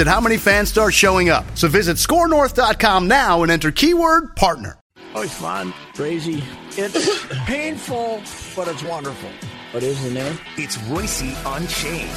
at 0.00 0.06
how 0.06 0.20
many 0.20 0.36
fans 0.36 0.68
start 0.68 0.94
showing 0.94 1.28
up. 1.28 1.44
So 1.54 1.68
visit 1.68 1.96
scorenorth.com 1.96 3.08
now 3.08 3.42
and 3.42 3.52
enter 3.52 3.70
keyword 3.70 4.36
partner. 4.36 4.78
Oh, 5.14 5.22
it's 5.22 5.34
fun, 5.34 5.72
crazy. 5.94 6.42
It's 6.72 7.26
painful, 7.46 8.20
but 8.54 8.68
it's 8.68 8.82
wonderful. 8.82 9.30
What 9.72 9.82
is 9.82 9.98
isn't 10.04 10.16
it? 10.16 10.40
It's 10.56 10.76
Reusse 10.78 11.34
Unchained. 11.56 12.10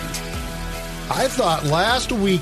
I 1.12 1.28
thought 1.28 1.66
last 1.66 2.12
week 2.12 2.42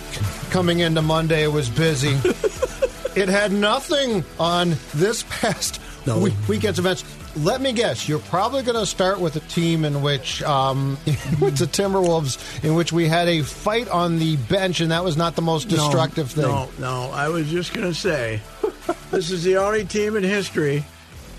coming 0.50 0.80
into 0.80 1.02
Monday 1.02 1.48
was 1.48 1.70
busy. 1.70 2.20
it 3.16 3.30
had 3.30 3.52
nothing 3.52 4.26
on 4.40 4.76
this 4.94 5.24
past 5.30 5.80
No. 6.08 6.20
week, 6.20 6.34
weekend's 6.48 6.80
events. 6.80 7.04
Let 7.36 7.62
me 7.62 7.74
guess. 7.74 8.08
You're 8.08 8.20
probably 8.20 8.64
going 8.64 8.80
to 8.80 8.86
start 8.86 9.20
with 9.20 9.36
a 9.36 9.42
team 9.42 9.86
in 9.86 10.02
which 10.02 10.42
um, 10.44 10.98
it's 11.06 11.60
the 11.60 11.66
Timberwolves, 11.68 12.64
in 12.64 12.76
which 12.76 12.94
we 12.94 13.08
had 13.08 13.28
a 13.28 13.44
fight 13.44 13.90
on 13.90 14.18
the 14.18 14.38
bench, 14.38 14.80
and 14.80 14.92
that 14.92 15.04
was 15.04 15.18
not 15.18 15.36
the 15.36 15.42
most 15.42 15.68
destructive 15.68 16.32
thing. 16.32 16.46
No, 16.46 16.70
no. 16.80 17.12
I 17.12 17.28
was 17.28 17.50
just 17.50 17.74
going 17.74 17.88
to 17.88 17.94
say, 17.94 18.40
this 19.12 19.30
is 19.30 19.44
the 19.44 19.58
only 19.58 19.86
team 19.86 20.16
in 20.16 20.24
history 20.24 20.86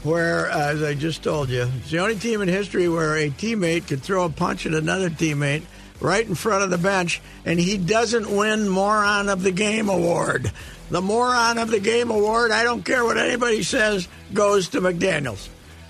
where, 0.03 0.49
as 0.51 0.83
I 0.83 0.95
just 0.95 1.23
told 1.23 1.49
you, 1.49 1.69
it's 1.79 1.91
the 1.91 1.99
only 1.99 2.17
team 2.17 2.43
in 2.43 2.49
history 2.49 2.89
where 2.89 3.17
a 3.17 3.31
teammate 3.31 3.89
could 3.89 4.03
throw 4.03 4.27
a 4.27 4.31
punch 4.31 4.67
at 4.67 4.75
another 4.75 5.11
teammate 5.11 5.63
right 6.01 6.27
in 6.27 6.35
front 6.35 6.63
of 6.63 6.71
the 6.71 6.79
bench, 6.79 7.21
and 7.45 7.59
he 7.59 7.77
doesn't 7.77 8.31
win 8.31 8.69
Moron 8.69 9.29
of 9.29 9.43
the 9.43 9.51
Game 9.51 9.89
award. 9.89 10.53
The 10.91 11.03
Moron 11.03 11.59
of 11.59 11.71
the 11.71 11.81
Game 11.81 12.11
award, 12.11 12.51
I 12.51 12.65
don't 12.65 12.83
care 12.83 13.05
what 13.05 13.19
anybody 13.19 13.63
says, 13.63 14.09
goes 14.33 14.69
to 14.71 14.81
McDaniels. 14.81 15.49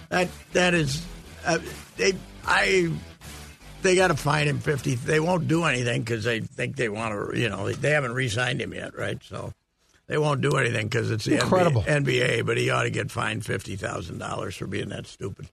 That 0.08 0.28
that 0.52 0.74
is, 0.74 1.04
uh, 1.46 1.58
they 1.96 2.14
I 2.44 2.90
they 3.82 3.94
got 3.94 4.08
to 4.08 4.16
fine 4.16 4.48
him 4.48 4.58
fifty. 4.58 4.94
They 4.94 5.20
won't 5.20 5.46
do 5.46 5.64
anything 5.64 6.02
because 6.02 6.24
they 6.24 6.40
think 6.40 6.76
they 6.76 6.88
want 6.88 7.32
to. 7.32 7.38
You 7.38 7.48
know, 7.48 7.70
they 7.70 7.90
haven't 7.90 8.14
re-signed 8.14 8.60
him 8.60 8.74
yet, 8.74 8.96
right? 8.96 9.22
So 9.22 9.52
they 10.06 10.18
won't 10.18 10.40
do 10.40 10.56
anything 10.56 10.88
because 10.88 11.10
it's 11.10 11.26
the 11.26 11.34
Incredible. 11.34 11.82
NBA, 11.82 12.40
NBA. 12.40 12.46
But 12.46 12.56
he 12.56 12.70
ought 12.70 12.84
to 12.84 12.90
get 12.90 13.10
fined 13.10 13.44
fifty 13.44 13.76
thousand 13.76 14.18
dollars 14.18 14.56
for 14.56 14.66
being 14.66 14.88
that 14.88 15.06
stupid. 15.06 15.48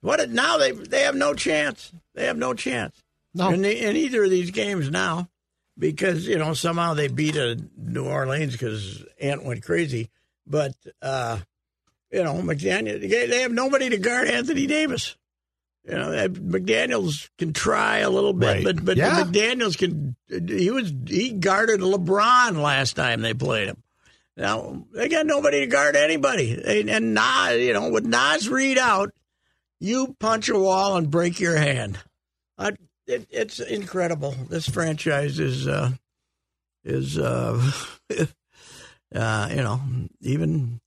What 0.00 0.28
now? 0.30 0.58
They 0.58 0.72
they 0.72 1.02
have 1.02 1.14
no 1.14 1.34
chance. 1.34 1.92
They 2.14 2.26
have 2.26 2.36
no 2.36 2.54
chance. 2.54 3.00
No. 3.34 3.50
in, 3.50 3.62
the, 3.62 3.88
in 3.88 3.96
either 3.96 4.24
of 4.24 4.30
these 4.30 4.50
games 4.50 4.90
now, 4.90 5.28
because 5.78 6.26
you 6.26 6.38
know 6.38 6.54
somehow 6.54 6.94
they 6.94 7.08
beat 7.08 7.36
a 7.36 7.58
New 7.76 8.04
Orleans 8.04 8.52
because 8.52 9.04
Ant 9.20 9.44
went 9.44 9.62
crazy. 9.64 10.10
But 10.46 10.74
uh, 11.00 11.38
you 12.10 12.22
know 12.24 12.34
McDaniel, 12.34 13.00
they 13.08 13.40
have 13.42 13.52
nobody 13.52 13.88
to 13.90 13.98
guard 13.98 14.28
Anthony 14.28 14.66
Davis. 14.66 15.16
You 15.84 15.94
know, 15.94 16.10
McDaniel's 16.28 17.28
can 17.38 17.52
try 17.52 17.98
a 17.98 18.10
little 18.10 18.32
bit, 18.32 18.46
Right. 18.46 18.64
but 18.64 18.84
but 18.84 18.96
Yeah. 18.96 19.24
McDaniel's 19.24 19.74
can. 19.76 20.14
He 20.28 20.70
was 20.70 20.92
he 21.08 21.30
guarded 21.32 21.80
LeBron 21.80 22.62
last 22.62 22.94
time 22.94 23.20
they 23.22 23.34
played 23.34 23.68
him. 23.68 23.82
Now 24.36 24.84
they 24.92 25.08
got 25.08 25.26
nobody 25.26 25.60
to 25.60 25.66
guard 25.66 25.96
anybody, 25.96 26.52
and, 26.64 26.88
and 26.88 27.14
Naz, 27.14 27.58
you 27.58 27.72
know, 27.72 27.90
with 27.90 28.06
Naz 28.06 28.48
Reid 28.48 28.78
out, 28.78 29.10
you 29.80 30.14
punch 30.20 30.48
a 30.48 30.58
wall 30.58 30.96
and 30.96 31.10
break 31.10 31.40
your 31.40 31.56
hand. 31.56 31.98
I, 32.56 32.72
it, 33.12 33.28
it's 33.30 33.60
incredible. 33.60 34.34
This 34.48 34.68
franchise 34.68 35.38
is 35.38 35.68
uh, 35.68 35.90
is 36.84 37.18
uh, 37.18 37.72
uh, 39.14 39.48
you 39.50 39.62
know 39.62 39.80
even 40.20 40.80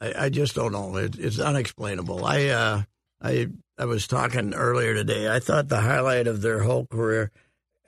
I, 0.00 0.14
I 0.16 0.28
just 0.28 0.54
don't 0.54 0.72
know. 0.72 0.96
It, 0.96 1.18
it's 1.18 1.38
unexplainable. 1.38 2.24
I 2.24 2.46
uh, 2.46 2.82
I 3.20 3.48
I 3.78 3.84
was 3.84 4.06
talking 4.06 4.54
earlier 4.54 4.94
today. 4.94 5.32
I 5.32 5.40
thought 5.40 5.68
the 5.68 5.80
highlight 5.80 6.26
of 6.26 6.42
their 6.42 6.62
whole 6.62 6.86
career 6.86 7.30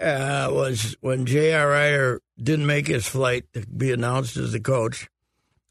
uh, 0.01 0.49
was 0.51 0.97
when 1.01 1.27
J.R. 1.27 1.69
Rider 1.69 2.21
didn't 2.41 2.67
make 2.67 2.87
his 2.87 3.07
flight 3.07 3.45
to 3.53 3.67
be 3.67 3.93
announced 3.93 4.37
as 4.37 4.53
the 4.53 4.61
coach, 4.61 5.09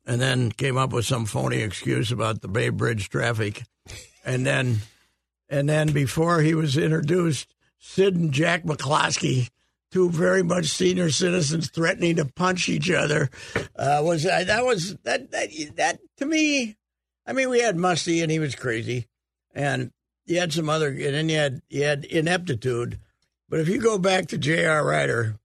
and 0.06 0.22
then 0.22 0.52
came 0.52 0.78
up 0.78 0.94
with 0.94 1.06
some 1.06 1.26
phony 1.26 1.62
excuse 1.62 2.12
about 2.12 2.42
the 2.42 2.48
Bay 2.48 2.70
Bridge 2.70 3.10
traffic, 3.10 3.64
and 4.24 4.46
then 4.46 4.80
and 5.50 5.68
then 5.68 5.92
before 5.92 6.42
he 6.42 6.54
was 6.54 6.78
introduced, 6.78 7.54
Sid 7.80 8.16
and 8.16 8.32
Jack 8.32 8.64
McCloskey, 8.64 9.50
two 9.92 10.10
very 10.10 10.44
much 10.44 10.68
senior 10.68 11.10
citizens 11.10 11.70
threatening 11.70 12.18
to 12.18 12.26
punch 12.26 12.70
each 12.70 12.92
other, 12.92 13.30
uh, 13.76 14.02
was 14.04 14.26
uh, 14.26 14.44
that 14.46 14.66
was 14.66 14.96
that 15.04 15.32
that 15.32 15.50
that 15.76 16.00
to 16.18 16.26
me. 16.26 16.76
I 17.26 17.34
mean, 17.34 17.50
we 17.50 17.62
had 17.62 17.76
Musty 17.76 18.22
and 18.22 18.32
he 18.32 18.40
was 18.40 18.56
crazy, 18.56 19.08
and 19.54 19.92
you 20.26 20.40
had 20.40 20.54
some 20.54 20.70
other, 20.70 20.90
and 20.90 21.00
then 21.00 21.30
you 21.30 21.38
had 21.38 21.62
you 21.70 21.84
had 21.84 22.06
ineptitude. 22.06 23.00
But 23.50 23.60
if 23.62 23.68
you 23.68 23.82
go 23.82 23.98
back 23.98 24.28
to 24.28 24.38
J.R. 24.38 24.86
Rider, 24.86 25.40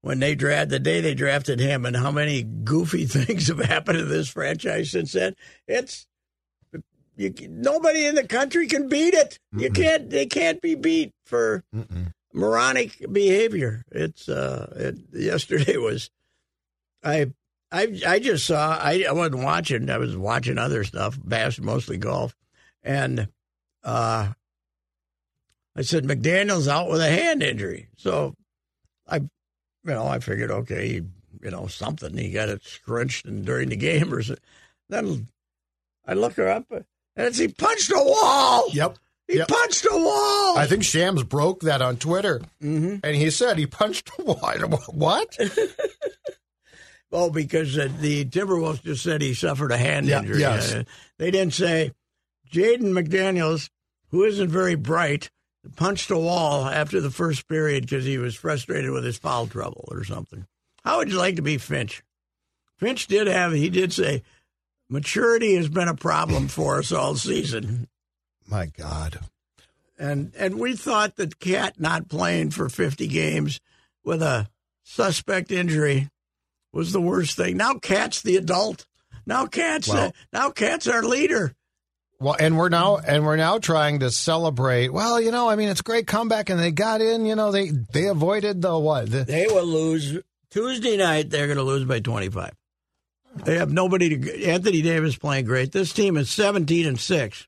when 0.00 0.18
they 0.18 0.34
draft 0.34 0.70
the 0.70 0.80
day 0.80 1.00
they 1.00 1.14
drafted 1.14 1.60
him, 1.60 1.86
and 1.86 1.96
how 1.96 2.10
many 2.10 2.42
goofy 2.42 3.06
things 3.06 3.48
have 3.48 3.60
happened 3.60 3.98
to 3.98 4.04
this 4.04 4.28
franchise 4.28 4.90
since 4.90 5.12
then, 5.12 5.36
it's 5.68 6.06
you, 7.16 7.32
nobody 7.48 8.06
in 8.06 8.14
the 8.14 8.26
country 8.26 8.66
can 8.66 8.88
beat 8.88 9.14
it. 9.14 9.38
You 9.56 9.70
can't. 9.70 10.10
They 10.10 10.26
can't 10.26 10.60
be 10.60 10.74
beat 10.74 11.12
for 11.26 11.62
moronic 12.32 13.04
behavior. 13.12 13.84
It's 13.90 14.28
uh, 14.28 14.72
it, 14.76 14.96
yesterday 15.12 15.76
was. 15.76 16.10
I 17.02 17.32
I 17.70 18.00
I 18.06 18.18
just 18.18 18.46
saw. 18.46 18.78
I, 18.78 19.04
I 19.08 19.12
wasn't 19.12 19.44
watching. 19.44 19.90
I 19.90 19.98
was 19.98 20.16
watching 20.16 20.58
other 20.58 20.84
stuff, 20.84 21.18
bass, 21.22 21.58
mostly 21.60 21.96
golf, 21.96 22.34
and 22.82 23.28
uh, 23.84 24.32
I 25.76 25.82
said 25.82 26.04
McDaniel's 26.04 26.68
out 26.68 26.88
with 26.88 27.00
a 27.00 27.10
hand 27.10 27.42
injury. 27.42 27.88
So 27.96 28.34
I, 29.08 29.16
you 29.16 29.28
know, 29.84 30.06
I 30.06 30.18
figured 30.20 30.50
okay, 30.50 31.02
you 31.42 31.50
know, 31.50 31.66
something. 31.66 32.16
He 32.16 32.30
got 32.30 32.48
it 32.48 32.64
scrunched 32.64 33.26
and 33.26 33.44
during 33.44 33.68
the 33.68 33.76
game 33.76 34.12
or 34.12 34.22
so. 34.22 34.36
Then 34.88 35.28
I 36.06 36.14
look 36.14 36.34
her 36.34 36.48
up 36.48 36.66
and 37.16 37.26
it's 37.26 37.38
he 37.38 37.48
punched 37.48 37.90
a 37.90 38.02
wall. 38.02 38.68
Yep. 38.72 38.98
He 39.28 39.38
Yep. 39.38 39.48
punched 39.48 39.86
a 39.90 39.96
wall. 39.96 40.58
I 40.58 40.66
think 40.68 40.82
Shams 40.84 41.22
broke 41.22 41.60
that 41.62 41.80
on 41.80 41.96
Twitter, 41.96 42.40
mm-hmm. 42.62 42.96
and 43.02 43.16
he 43.16 43.30
said 43.30 43.56
he 43.58 43.66
punched 43.66 44.10
a 44.18 44.22
wall. 44.24 44.38
What? 44.92 45.36
Oh, 47.16 47.30
because 47.30 47.78
uh, 47.78 47.88
the 48.00 48.24
Timberwolves 48.24 48.82
just 48.82 49.04
said 49.04 49.22
he 49.22 49.34
suffered 49.34 49.70
a 49.70 49.76
hand 49.76 50.06
Yeah, 50.06 50.18
injury. 50.18 50.40
yes. 50.40 50.74
Uh, 50.74 50.82
they 51.16 51.30
didn't 51.30 51.54
say 51.54 51.92
Jaden 52.52 52.90
McDaniels, 52.92 53.70
who 54.08 54.24
isn't 54.24 54.48
very 54.48 54.74
bright, 54.74 55.30
punched 55.76 56.10
a 56.10 56.18
wall 56.18 56.66
after 56.66 57.00
the 57.00 57.12
first 57.12 57.46
period 57.48 57.84
because 57.84 58.04
he 58.04 58.18
was 58.18 58.34
frustrated 58.34 58.90
with 58.90 59.04
his 59.04 59.16
foul 59.16 59.46
trouble 59.46 59.84
or 59.92 60.02
something. 60.02 60.44
How 60.84 60.98
would 60.98 61.08
you 61.12 61.18
like 61.18 61.36
to 61.36 61.42
be 61.42 61.56
Finch? 61.56 62.02
Finch 62.78 63.06
did 63.06 63.28
have, 63.28 63.52
he 63.52 63.70
did 63.70 63.92
say, 63.92 64.24
maturity 64.94 65.56
has 65.56 65.68
been 65.68 65.88
a 65.88 65.94
problem 65.94 66.48
for 66.48 66.78
us 66.78 66.92
all 66.92 67.16
season. 67.16 67.88
My 68.46 68.66
God. 68.66 69.18
And 69.98 70.32
and 70.38 70.58
we 70.58 70.74
thought 70.76 71.16
that 71.16 71.38
KAT 71.38 71.78
not 71.78 72.08
playing 72.08 72.50
for 72.50 72.68
50 72.68 73.06
games 73.08 73.60
with 74.04 74.22
a 74.22 74.48
suspect 74.84 75.50
injury 75.50 76.08
was 76.72 76.92
the 76.92 77.00
worst 77.00 77.36
thing. 77.36 77.56
Now 77.56 77.74
KAT's 77.74 78.22
the 78.22 78.36
adult. 78.36 78.86
Now 79.26 79.46
KAT's 79.46 79.88
Well- 79.88 80.12
now 80.32 80.50
KAT's 80.50 80.88
our 80.88 81.02
leader. 81.02 81.54
Well, 82.20 82.36
and 82.38 82.56
we're 82.56 82.68
now 82.68 82.98
and 82.98 83.24
we're 83.24 83.36
now 83.36 83.58
trying 83.58 84.00
to 84.00 84.10
celebrate. 84.10 84.92
Well, 84.92 85.20
you 85.20 85.30
know, 85.32 85.48
I 85.50 85.56
mean, 85.56 85.68
it's 85.68 85.80
a 85.80 85.84
great 85.84 86.06
comeback, 86.06 86.48
and 86.48 86.58
they 86.60 86.70
got 86.70 87.00
in. 87.00 87.26
You 87.26 87.34
know, 87.34 87.50
they 87.50 87.70
they 87.70 88.06
avoided 88.06 88.62
the 88.62 88.78
what? 88.78 89.10
The, 89.10 89.24
They 89.24 89.46
will 89.46 89.66
lose 89.66 90.18
Tuesday 90.50 90.96
night. 90.96 91.28
They're 91.30 91.48
going 91.48 91.58
to 91.58 91.64
lose 91.64 91.84
by 91.84 91.98
25. 92.00 92.52
They 93.44 93.58
have 93.58 93.72
nobody 93.72 94.16
to. 94.18 94.44
Anthony 94.46 94.82
Davis 94.82 95.16
playing 95.16 95.44
great. 95.46 95.72
This 95.72 95.92
team 95.92 96.16
is 96.16 96.30
17 96.30 96.86
and 96.86 96.98
six. 97.00 97.46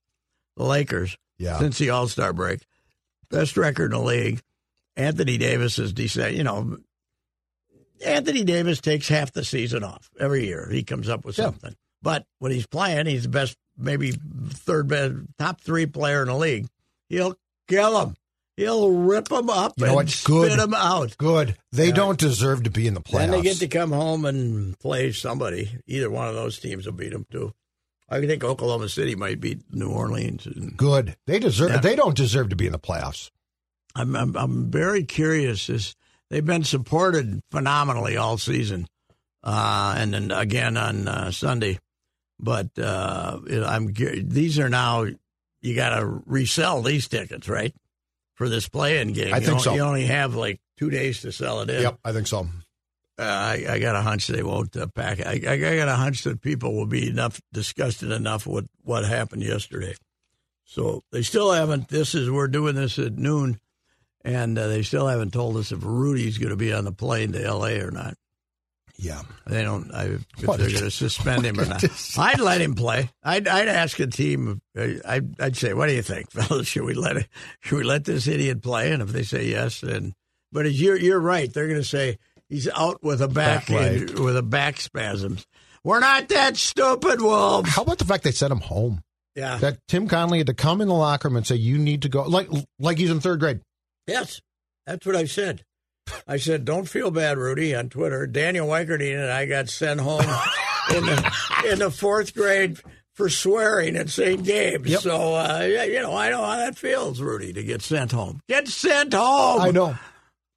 The 0.56 0.64
Lakers 0.64 1.16
Yeah. 1.38 1.58
since 1.58 1.78
the 1.78 1.90
All 1.90 2.08
Star 2.08 2.32
break, 2.32 2.60
best 3.30 3.56
record 3.56 3.92
in 3.92 3.98
the 3.98 4.04
league. 4.04 4.40
Anthony 4.96 5.36
Davis 5.38 5.78
is 5.78 5.92
decent. 5.92 6.34
You 6.34 6.44
know, 6.44 6.78
Anthony 8.04 8.44
Davis 8.44 8.80
takes 8.80 9.08
half 9.08 9.32
the 9.32 9.44
season 9.44 9.84
off 9.84 10.10
every 10.18 10.46
year. 10.46 10.68
He 10.70 10.82
comes 10.82 11.08
up 11.08 11.24
with 11.24 11.38
Yeah. 11.38 11.46
something. 11.46 11.74
But 12.02 12.26
when 12.38 12.52
he's 12.52 12.66
playing, 12.66 13.06
he's 13.06 13.24
the 13.24 13.28
best, 13.28 13.56
maybe 13.76 14.12
third 14.50 14.88
best, 14.88 15.14
top 15.38 15.60
three 15.60 15.86
player 15.86 16.22
in 16.22 16.28
the 16.28 16.36
league. 16.36 16.66
He'll 17.08 17.38
kill 17.68 18.00
him. 18.00 18.16
He'll 18.56 18.90
rip 18.90 19.28
them 19.28 19.50
up 19.50 19.74
You 19.76 19.84
know 19.84 19.88
and 19.88 19.96
what's 19.96 20.24
good? 20.24 20.46
spit 20.52 20.58
them 20.58 20.72
out. 20.74 21.16
Good. 21.18 21.56
They 21.72 21.92
don't 21.92 22.18
deserve 22.18 22.62
to 22.62 22.70
be 22.70 22.86
in 22.86 22.94
the 22.94 23.02
playoffs. 23.02 23.18
Then 23.18 23.30
they 23.32 23.42
get 23.42 23.58
to 23.58 23.68
come 23.68 23.92
home 23.92 24.24
and 24.24 24.78
play 24.78 25.12
somebody. 25.12 25.78
Either 25.86 26.08
one 26.10 26.26
of 26.28 26.34
those 26.34 26.58
teams 26.58 26.86
will 26.86 26.92
beat 26.94 27.12
them 27.12 27.26
too. 27.30 27.52
I 28.08 28.20
think 28.24 28.44
Oklahoma 28.44 28.88
City 28.88 29.14
might 29.14 29.40
beat 29.40 29.62
New 29.74 29.90
Orleans. 29.90 30.46
And 30.46 30.76
Good. 30.76 31.16
They 31.26 31.38
deserve. 31.38 31.70
Yeah. 31.70 31.80
They 31.80 31.96
don't 31.96 32.16
deserve 32.16 32.48
to 32.50 32.56
be 32.56 32.66
in 32.66 32.72
the 32.72 32.78
playoffs. 32.78 33.30
I'm, 33.94 34.14
I'm 34.14 34.36
I'm 34.36 34.70
very 34.70 35.04
curious. 35.04 35.68
As 35.68 35.94
they've 36.30 36.44
been 36.44 36.64
supported 36.64 37.42
phenomenally 37.50 38.16
all 38.16 38.38
season, 38.38 38.86
uh, 39.42 39.94
and 39.98 40.14
then 40.14 40.30
again 40.30 40.76
on 40.76 41.08
uh, 41.08 41.30
Sunday. 41.30 41.78
But 42.38 42.78
uh, 42.78 43.40
I'm 43.66 43.92
these 43.92 44.58
are 44.58 44.68
now 44.68 45.06
you 45.62 45.74
got 45.74 45.98
to 45.98 46.22
resell 46.26 46.82
these 46.82 47.08
tickets, 47.08 47.48
right? 47.48 47.74
For 48.36 48.48
this 48.48 48.68
play-in 48.68 49.12
game, 49.12 49.32
I 49.32 49.38
you 49.38 49.46
think 49.46 49.60
so. 49.60 49.74
You 49.74 49.80
only 49.80 50.06
have 50.06 50.34
like 50.34 50.60
two 50.76 50.90
days 50.90 51.22
to 51.22 51.32
sell 51.32 51.62
it 51.62 51.70
in. 51.70 51.82
Yep, 51.82 51.98
I 52.04 52.12
think 52.12 52.26
so. 52.26 52.46
Uh, 53.18 53.22
I, 53.22 53.64
I 53.68 53.78
got 53.78 53.96
a 53.96 54.02
hunch 54.02 54.26
they 54.26 54.42
won't 54.42 54.76
uh, 54.76 54.86
pack. 54.88 55.20
it. 55.20 55.26
I, 55.26 55.54
I 55.54 55.76
got 55.76 55.88
a 55.88 55.96
hunch 55.96 56.22
that 56.24 56.42
people 56.42 56.74
will 56.74 56.86
be 56.86 57.08
enough 57.08 57.40
disgusted 57.50 58.12
enough 58.12 58.46
with 58.46 58.68
what 58.82 59.06
happened 59.06 59.42
yesterday. 59.42 59.94
So 60.64 61.02
they 61.12 61.22
still 61.22 61.50
haven't. 61.52 61.88
This 61.88 62.14
is 62.14 62.30
we're 62.30 62.48
doing 62.48 62.74
this 62.74 62.98
at 62.98 63.16
noon, 63.16 63.58
and 64.22 64.58
uh, 64.58 64.68
they 64.68 64.82
still 64.82 65.06
haven't 65.06 65.32
told 65.32 65.56
us 65.56 65.72
if 65.72 65.78
Rudy's 65.82 66.36
going 66.36 66.50
to 66.50 66.56
be 66.56 66.74
on 66.74 66.84
the 66.84 66.92
plane 66.92 67.32
to 67.32 67.42
L.A. 67.42 67.80
or 67.80 67.90
not. 67.90 68.16
Yeah. 68.98 69.22
They 69.46 69.62
don't. 69.62 69.92
I, 69.92 70.04
if 70.04 70.24
What? 70.46 70.58
they're 70.58 70.70
going 70.70 70.80
to 70.84 70.90
suspend 70.90 71.44
him 71.44 71.60
or 71.60 71.66
not. 71.66 71.84
I'd 72.18 72.40
let 72.40 72.60
him 72.62 72.74
play. 72.74 73.10
I'd, 73.22 73.46
I'd 73.46 73.68
ask 73.68 73.98
a 74.00 74.06
team. 74.06 74.60
uh, 74.78 74.86
I'd, 75.04 75.38
I'd 75.40 75.56
say, 75.56 75.74
"What 75.74 75.88
do 75.88 75.92
you 75.94 76.02
think, 76.02 76.30
fellas? 76.30 76.66
Should 76.66 76.84
we 76.84 76.94
let 76.94 77.16
it? 77.18 77.28
Should 77.60 77.76
we 77.78 77.84
let 77.84 78.04
this 78.04 78.26
idiot 78.26 78.62
play?" 78.62 78.92
And 78.92 79.02
if 79.02 79.10
they 79.10 79.22
say 79.22 79.46
yes, 79.46 79.80
then. 79.82 80.14
But 80.52 80.72
you're 80.72 80.96
you're 80.96 81.20
right. 81.20 81.52
They're 81.52 81.68
going 81.68 81.80
to 81.80 81.84
say 81.86 82.16
he's 82.48 82.68
out 82.68 83.02
with 83.02 83.20
a 83.20 83.28
back, 83.28 83.66
Back 83.66 83.92
in- 84.10 84.22
with 84.24 84.36
a 84.36 84.42
back 84.42 84.80
spasms. 84.80 85.46
We're 85.84 86.00
not 86.00 86.28
that 86.30 86.56
stupid, 86.56 87.20
wolves. 87.20 87.68
How 87.68 87.82
about 87.82 87.98
the 87.98 88.04
fact 88.06 88.24
they 88.24 88.32
sent 88.32 88.50
him 88.50 88.60
home? 88.60 89.02
Yeah. 89.34 89.58
That 89.58 89.78
Tim 89.88 90.08
Connelly 90.08 90.38
had 90.38 90.46
to 90.46 90.54
come 90.54 90.80
in 90.80 90.88
the 90.88 90.94
locker 90.94 91.28
room 91.28 91.36
and 91.36 91.46
say, 91.46 91.56
"You 91.56 91.76
need 91.76 92.02
to 92.02 92.08
go," 92.08 92.22
like 92.22 92.48
like 92.78 92.96
he's 92.96 93.10
in 93.10 93.20
third 93.20 93.40
grade. 93.40 93.60
Yes, 94.06 94.40
that's 94.86 95.04
what 95.04 95.16
I 95.16 95.26
said. 95.26 95.65
I 96.26 96.36
said, 96.36 96.64
"Don't 96.64 96.88
feel 96.88 97.10
bad, 97.10 97.38
Rudy." 97.38 97.74
On 97.74 97.88
Twitter, 97.88 98.26
Daniel 98.26 98.66
Weikerdine 98.68 99.20
and 99.20 99.30
I 99.30 99.46
got 99.46 99.68
sent 99.68 100.00
home 100.00 100.20
in 100.94 101.04
the 101.04 101.32
in 101.72 101.78
the 101.78 101.90
fourth 101.90 102.34
grade 102.34 102.78
for 103.12 103.28
swearing 103.28 103.96
at 103.96 104.10
St. 104.10 104.44
Gabe's. 104.44 104.90
Yep. 104.90 105.00
So 105.00 105.34
uh, 105.34 105.62
you 105.88 106.02
know, 106.02 106.16
I 106.16 106.30
know 106.30 106.44
how 106.44 106.56
that 106.56 106.76
feels, 106.76 107.20
Rudy, 107.20 107.52
to 107.52 107.62
get 107.62 107.82
sent 107.82 108.12
home. 108.12 108.40
Get 108.48 108.68
sent 108.68 109.14
home. 109.14 109.60
I 109.60 109.70
know. 109.70 109.96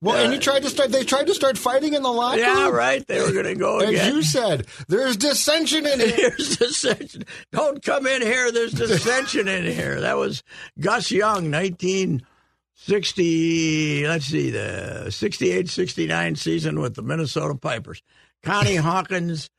Well, 0.02 0.24
and 0.24 0.32
you 0.34 0.40
tried 0.40 0.64
to 0.64 0.70
start. 0.70 0.94
They 0.94 1.04
tried 1.04 1.28
to 1.28 1.34
start 1.34 1.58
fighting 1.58 1.94
in 1.94 2.04
the 2.04 2.12
locker 2.12 2.40
Yeah, 2.40 2.68
room. 2.68 2.74
right. 2.74 3.06
They 3.06 3.20
were 3.20 3.34
going 3.34 3.44
to 3.44 3.56
go 3.56 3.80
As 3.80 3.90
again. 3.90 4.16
you 4.16 4.22
said, 4.24 4.66
there's 4.88 5.18
dissension 5.18 5.86
in 5.86 6.00
here. 6.00 6.30
There's 6.38 6.56
dissension. 6.56 7.26
Don't 7.52 7.84
come 7.84 8.08
in 8.08 8.22
here. 8.22 8.50
There's 8.50 8.72
dissension 8.72 9.50
in 9.50 9.66
here. 9.66 10.00
That 10.00 10.16
was 10.16 10.42
Gus 10.80 11.12
Young, 11.12 11.50
1960, 12.88 14.08
let's 14.08 14.26
see, 14.26 14.50
the 14.52 15.12
68 15.12 15.70
69 15.70 16.36
season 16.36 16.80
with 16.80 16.96
the 16.96 17.02
Minnesota 17.02 17.56
Pipers. 17.56 18.02
Connie 18.42 18.76
Hawkins, 18.78 19.50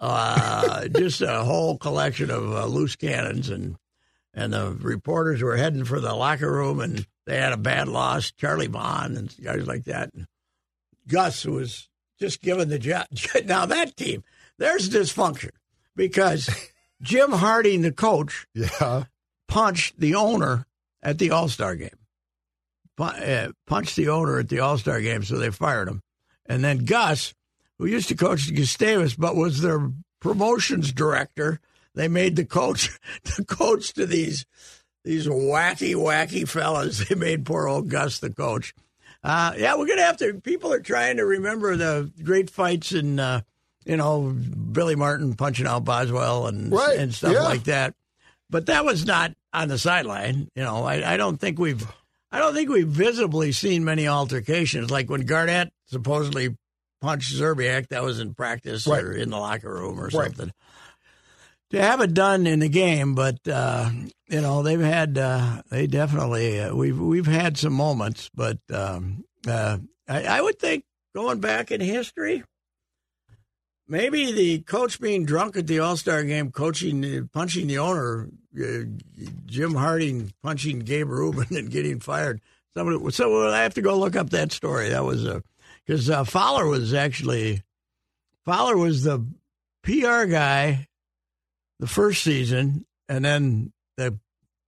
uh, 0.00 0.86
just 0.88 1.20
a 1.20 1.42
whole 1.44 1.76
collection 1.76 2.30
of 2.30 2.52
uh, 2.52 2.66
loose 2.66 2.96
cannons. 2.96 3.48
And, 3.50 3.76
and 4.32 4.52
the 4.52 4.70
reporters 4.80 5.42
were 5.42 5.56
heading 5.56 5.84
for 5.84 6.00
the 6.00 6.14
locker 6.14 6.50
room, 6.50 6.80
and 6.80 7.06
they 7.26 7.36
had 7.38 7.52
a 7.52 7.56
bad 7.58 7.88
loss. 7.88 8.30
Charlie 8.30 8.68
Bond 8.68 9.16
and 9.16 9.34
guys 9.42 9.66
like 9.66 9.84
that. 9.84 10.10
And 10.14 10.26
Gus 11.08 11.44
was 11.44 11.88
just 12.20 12.40
given 12.40 12.68
the 12.68 12.78
job. 12.78 13.06
Now, 13.44 13.66
that 13.66 13.96
team, 13.96 14.22
there's 14.58 14.88
dysfunction 14.88 15.50
because 15.96 16.48
Jim 17.02 17.32
Harding, 17.32 17.82
the 17.82 17.92
coach, 17.92 18.46
Yeah. 18.54 19.04
punched 19.48 19.98
the 19.98 20.14
owner 20.14 20.64
at 21.02 21.18
the 21.18 21.30
All 21.32 21.48
Star 21.48 21.74
game. 21.74 21.90
Uh, 22.98 23.48
punched 23.66 23.96
the 23.96 24.08
owner 24.08 24.38
at 24.38 24.48
the 24.48 24.60
All 24.60 24.78
Star 24.78 25.00
game, 25.00 25.22
so 25.22 25.36
they 25.36 25.50
fired 25.50 25.88
him. 25.88 26.02
And 26.46 26.64
then 26.64 26.84
Gus, 26.84 27.34
who 27.78 27.86
used 27.86 28.08
to 28.08 28.16
coach 28.16 28.52
Gustavus 28.54 29.14
but 29.14 29.36
was 29.36 29.60
their 29.60 29.90
promotions 30.20 30.92
director, 30.92 31.60
they 31.94 32.08
made 32.08 32.36
the 32.36 32.44
coach 32.44 32.98
the 33.36 33.44
coach 33.44 33.92
to 33.94 34.06
these 34.06 34.46
these 35.04 35.26
wacky, 35.26 35.94
wacky 35.94 36.48
fellas. 36.48 37.04
They 37.08 37.14
made 37.14 37.46
poor 37.46 37.68
old 37.68 37.88
Gus 37.88 38.18
the 38.18 38.30
coach. 38.30 38.74
Uh, 39.22 39.52
yeah, 39.56 39.76
we're 39.76 39.86
gonna 39.86 40.02
have 40.02 40.16
to. 40.18 40.34
People 40.34 40.72
are 40.72 40.80
trying 40.80 41.16
to 41.16 41.24
remember 41.24 41.76
the 41.76 42.10
great 42.22 42.50
fights 42.50 42.92
and 42.92 43.18
uh, 43.18 43.40
you 43.88 43.96
know, 43.96 44.20
Billy 44.30 44.94
Martin 44.94 45.34
punching 45.34 45.66
out 45.66 45.84
Boswell 45.84 46.46
and 46.46 46.70
Right, 46.70 46.98
and 46.98 47.12
stuff 47.12 47.32
yeah. 47.32 47.42
like 47.42 47.64
that. 47.64 47.94
But 48.50 48.66
that 48.66 48.84
was 48.84 49.06
not 49.06 49.32
on 49.52 49.68
the 49.68 49.78
sideline. 49.78 50.50
You 50.54 50.62
know, 50.62 50.84
I, 50.84 51.14
I 51.14 51.16
don't 51.16 51.38
think 51.38 51.58
we've, 51.58 51.86
I 52.30 52.38
don't 52.38 52.54
think 52.54 52.68
we've 52.68 52.86
visibly 52.86 53.52
seen 53.52 53.84
many 53.84 54.06
altercations. 54.06 54.90
Like 54.90 55.08
when 55.08 55.22
Garnett 55.22 55.70
supposedly 55.86 56.56
punched 57.00 57.32
Szczerbiak, 57.32 57.88
that 57.88 58.02
was 58.02 58.20
in 58.20 58.34
practice 58.34 58.86
Right. 58.86 59.02
or 59.02 59.12
in 59.12 59.30
the 59.30 59.38
locker 59.38 59.72
room 59.72 59.98
or 59.98 60.04
Right. 60.04 60.12
something. 60.26 60.52
To 61.70 61.80
have 61.82 62.00
it 62.00 62.14
done 62.14 62.46
in 62.46 62.60
the 62.60 62.68
game, 62.70 63.14
but 63.14 63.46
uh, 63.46 63.90
you 64.28 64.40
know 64.40 64.62
they've 64.62 64.80
had, 64.80 65.18
uh, 65.18 65.62
they 65.70 65.86
definitely 65.86 66.58
uh, 66.60 66.74
we've 66.74 66.98
we've 66.98 67.26
had 67.26 67.58
some 67.58 67.74
moments, 67.74 68.30
but 68.34 68.58
um, 68.72 69.24
uh, 69.46 69.76
I, 70.08 70.24
I 70.24 70.40
would 70.40 70.58
think 70.58 70.84
going 71.14 71.40
back 71.40 71.70
in 71.70 71.82
history, 71.82 72.42
maybe 73.86 74.32
the 74.32 74.60
coach 74.60 74.98
being 74.98 75.26
drunk 75.26 75.58
at 75.58 75.66
the 75.66 75.78
All 75.80 75.98
Star 75.98 76.24
game, 76.24 76.50
coaching, 76.52 77.28
punching 77.34 77.66
the 77.66 77.76
owner, 77.78 78.28
uh, 78.60 79.24
Jim 79.46 79.74
Harding 79.74 80.32
punching 80.42 80.80
Gabe 80.80 81.08
Rubin 81.08 81.46
and 81.56 81.70
getting 81.70 82.00
fired. 82.00 82.40
Somebody, 82.74 83.10
so 83.10 83.48
I 83.48 83.62
have 83.62 83.74
to 83.74 83.82
go 83.82 83.98
look 83.98 84.14
up 84.14 84.30
that 84.30 84.52
story. 84.52 84.90
That 84.90 85.04
was 85.04 85.24
a 85.24 85.42
because 85.86 86.08
uh, 86.10 86.24
Fowler 86.24 86.66
was 86.66 86.92
actually 86.94 87.62
Fowler 88.44 88.76
was 88.76 89.04
the 89.04 89.26
PR 89.82 90.24
guy 90.24 90.86
the 91.80 91.86
first 91.86 92.22
season, 92.22 92.84
and 93.08 93.24
then 93.24 93.72
the 93.96 94.18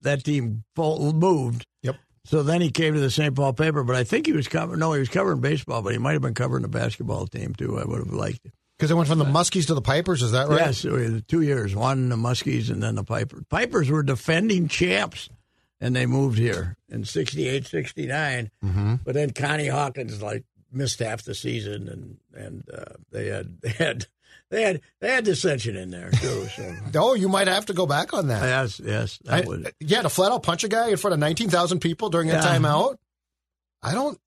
that 0.03 0.25
team 0.25 0.65
moved. 0.77 1.67
Yep. 1.83 1.97
So 2.25 2.43
then 2.43 2.61
he 2.61 2.71
came 2.71 2.95
to 2.95 3.01
the 3.01 3.11
St. 3.11 3.35
Paul 3.35 3.53
paper, 3.53 3.85
but 3.85 3.97
I 3.97 4.05
think 4.05 4.27
he 4.27 4.33
was 4.33 4.49
covering. 4.49 4.81
No, 4.81 4.93
he 4.93 5.01
was 5.01 5.09
covering 5.09 5.41
baseball, 5.41 5.83
but 5.83 5.93
he 5.93 5.99
might 5.99 6.13
have 6.13 6.23
been 6.23 6.35
covering 6.35 6.63
the 6.63 6.69
basketball 6.69 7.27
team 7.27 7.55
too. 7.55 7.79
I 7.79 7.85
would 7.85 7.99
have 7.99 8.13
liked 8.13 8.41
it. 8.45 8.53
Because 8.81 8.89
they 8.89 8.95
went 8.95 9.09
from 9.11 9.19
the 9.19 9.27
Muskies 9.27 9.67
to 9.67 9.75
the 9.75 9.83
Pipers. 9.83 10.23
Is 10.23 10.33
that 10.33 10.49
right? 10.49 10.61
Yes, 10.75 10.81
two 11.29 11.43
years. 11.43 11.77
One 11.77 12.09
the 12.09 12.17
Muskies 12.17 12.71
and 12.71 12.83
then 12.83 12.95
the 12.95 13.05
Pipers. 13.05 13.45
Pipers 13.51 13.91
were 13.91 14.03
defending 14.03 14.69
champs, 14.69 15.29
and 15.83 15.95
they 15.95 16.07
moved 16.07 16.39
here 16.39 16.79
in 16.89 17.05
68, 17.05 17.67
69. 17.67 18.51
Mm-hmm. 18.65 18.95
But 19.05 19.15
then 19.15 19.33
Connie 19.33 19.67
Hawkins 19.69 20.23
like 20.23 20.45
missed 20.73 21.01
half 21.01 21.23
the 21.25 21.35
season, 21.35 21.89
and 21.89 22.17
and 22.35 22.65
uh, 22.73 22.95
they 23.13 23.27
had 23.27 23.61
they 23.63 23.69
had 23.71 24.07
they 24.49 24.63
had 24.63 24.81
they 25.01 25.11
had 25.11 25.25
dissension 25.25 25.77
in 25.77 25.91
there 25.91 26.11
too. 26.11 26.47
So 26.57 26.75
Oh, 26.95 27.13
you 27.15 27.29
might 27.29 27.49
have 27.49 27.67
to 27.67 27.75
go 27.75 27.85
back 27.85 28.15
on 28.15 28.29
that. 28.29 28.43
yes, 28.43 28.81
yes, 28.83 29.19
I, 29.29 29.43
that 29.43 29.47
was. 29.47 29.67
yeah, 29.81 30.01
to 30.01 30.09
flat 30.09 30.33
out 30.33 30.43
punch 30.43 30.65
a 30.65 30.69
guy 30.69 30.89
in 30.89 30.97
front 30.97 31.13
of 31.13 31.21
nineteen 31.21 31.51
thousand 31.51 31.81
people 31.81 32.09
during 32.09 32.31
a 32.31 32.33
Yeah. 32.33 32.41
timeout. 32.41 32.97
I 33.83 33.93
don't. 33.93 34.19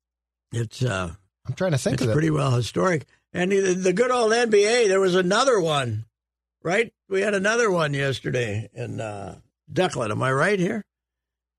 It's 0.52 0.84
uh, 0.84 1.12
I'm 1.48 1.54
trying 1.56 1.72
to 1.72 1.78
think 1.80 1.96
it's 1.96 2.04
of 2.04 2.10
it. 2.10 2.14
pretty 2.14 2.30
well 2.30 2.52
historic. 2.52 3.08
And 3.34 3.52
the, 3.52 3.74
the 3.74 3.94
good 3.94 4.12
old 4.12 4.32
NBA, 4.32 4.88
there 4.88 5.00
was 5.00 5.16
another 5.16 5.60
one, 5.60 6.06
right? 6.62 6.94
We 7.10 7.22
had 7.22 7.34
another 7.34 7.72
one 7.72 7.94
yesterday 7.94 8.70
in 8.74 9.02
uh, 9.02 9.40
Declan. 9.72 10.12
Am 10.12 10.22
I 10.22 10.32
right 10.32 10.60
here? 10.60 10.86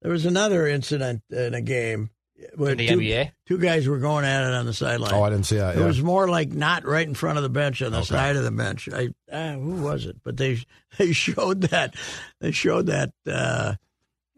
There 0.02 0.12
was 0.12 0.24
another 0.26 0.66
incident 0.68 1.22
in 1.30 1.54
a 1.54 1.60
game. 1.60 2.10
where 2.56 2.72
In 2.72 2.78
the 2.78 2.86
two, 2.88 2.98
NBA? 2.98 3.32
Two 3.46 3.58
guys 3.58 3.88
were 3.88 3.98
going 3.98 4.24
at 4.24 4.44
it 4.46 4.52
on 4.54 4.66
the 4.66 4.74
sideline. 4.74 5.14
oh, 5.14 5.22
I 5.22 5.30
didn't 5.30 5.46
see 5.46 5.56
that. 5.56 5.76
It 5.76 5.80
Yeah. 5.80 5.86
was 5.86 6.02
more 6.02 6.28
like 6.28 6.50
not 6.52 6.84
right 6.84 7.06
in 7.06 7.14
front 7.14 7.38
of 7.38 7.42
the 7.42 7.48
bench 7.48 7.80
on 7.82 7.90
the 7.92 7.98
Okay. 7.98 8.06
side 8.06 8.36
of 8.36 8.44
the 8.44 8.50
bench. 8.50 8.88
I 8.92 9.08
ah, 9.32 9.52
who 9.54 9.72
was 9.82 10.04
it? 10.06 10.16
But 10.22 10.36
they 10.36 10.58
they 10.98 11.12
showed 11.12 11.62
that 11.62 11.94
they 12.40 12.50
showed 12.52 12.86
that 12.86 13.12
uh, 13.26 13.74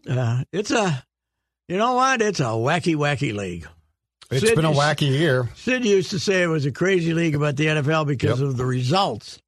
uh, 0.09 0.45
it's 0.52 0.71
a 0.71 1.05
you 1.69 1.76
know 1.78 1.95
what? 1.95 2.23
It's 2.23 2.40
a 2.40 2.45
wacky 2.45 2.95
wacky 2.95 3.35
league. 3.35 3.66
It's 4.30 4.47
Sid- 4.47 4.56
been 4.56 4.64
a 4.64 4.73
wacky 4.73 5.09
year. 5.11 5.49
Sid 5.56 5.85
used 5.85 6.11
to 6.11 6.18
say 6.18 6.42
it 6.42 6.47
was 6.49 6.66
a 6.66 6.73
crazy 6.73 7.14
league 7.14 7.35
about 7.37 7.56
the 7.56 7.66
NFL 7.66 8.06
because 8.06 8.40
Yep. 8.40 8.49
of 8.49 8.56
the 8.56 8.66
results. 8.66 9.38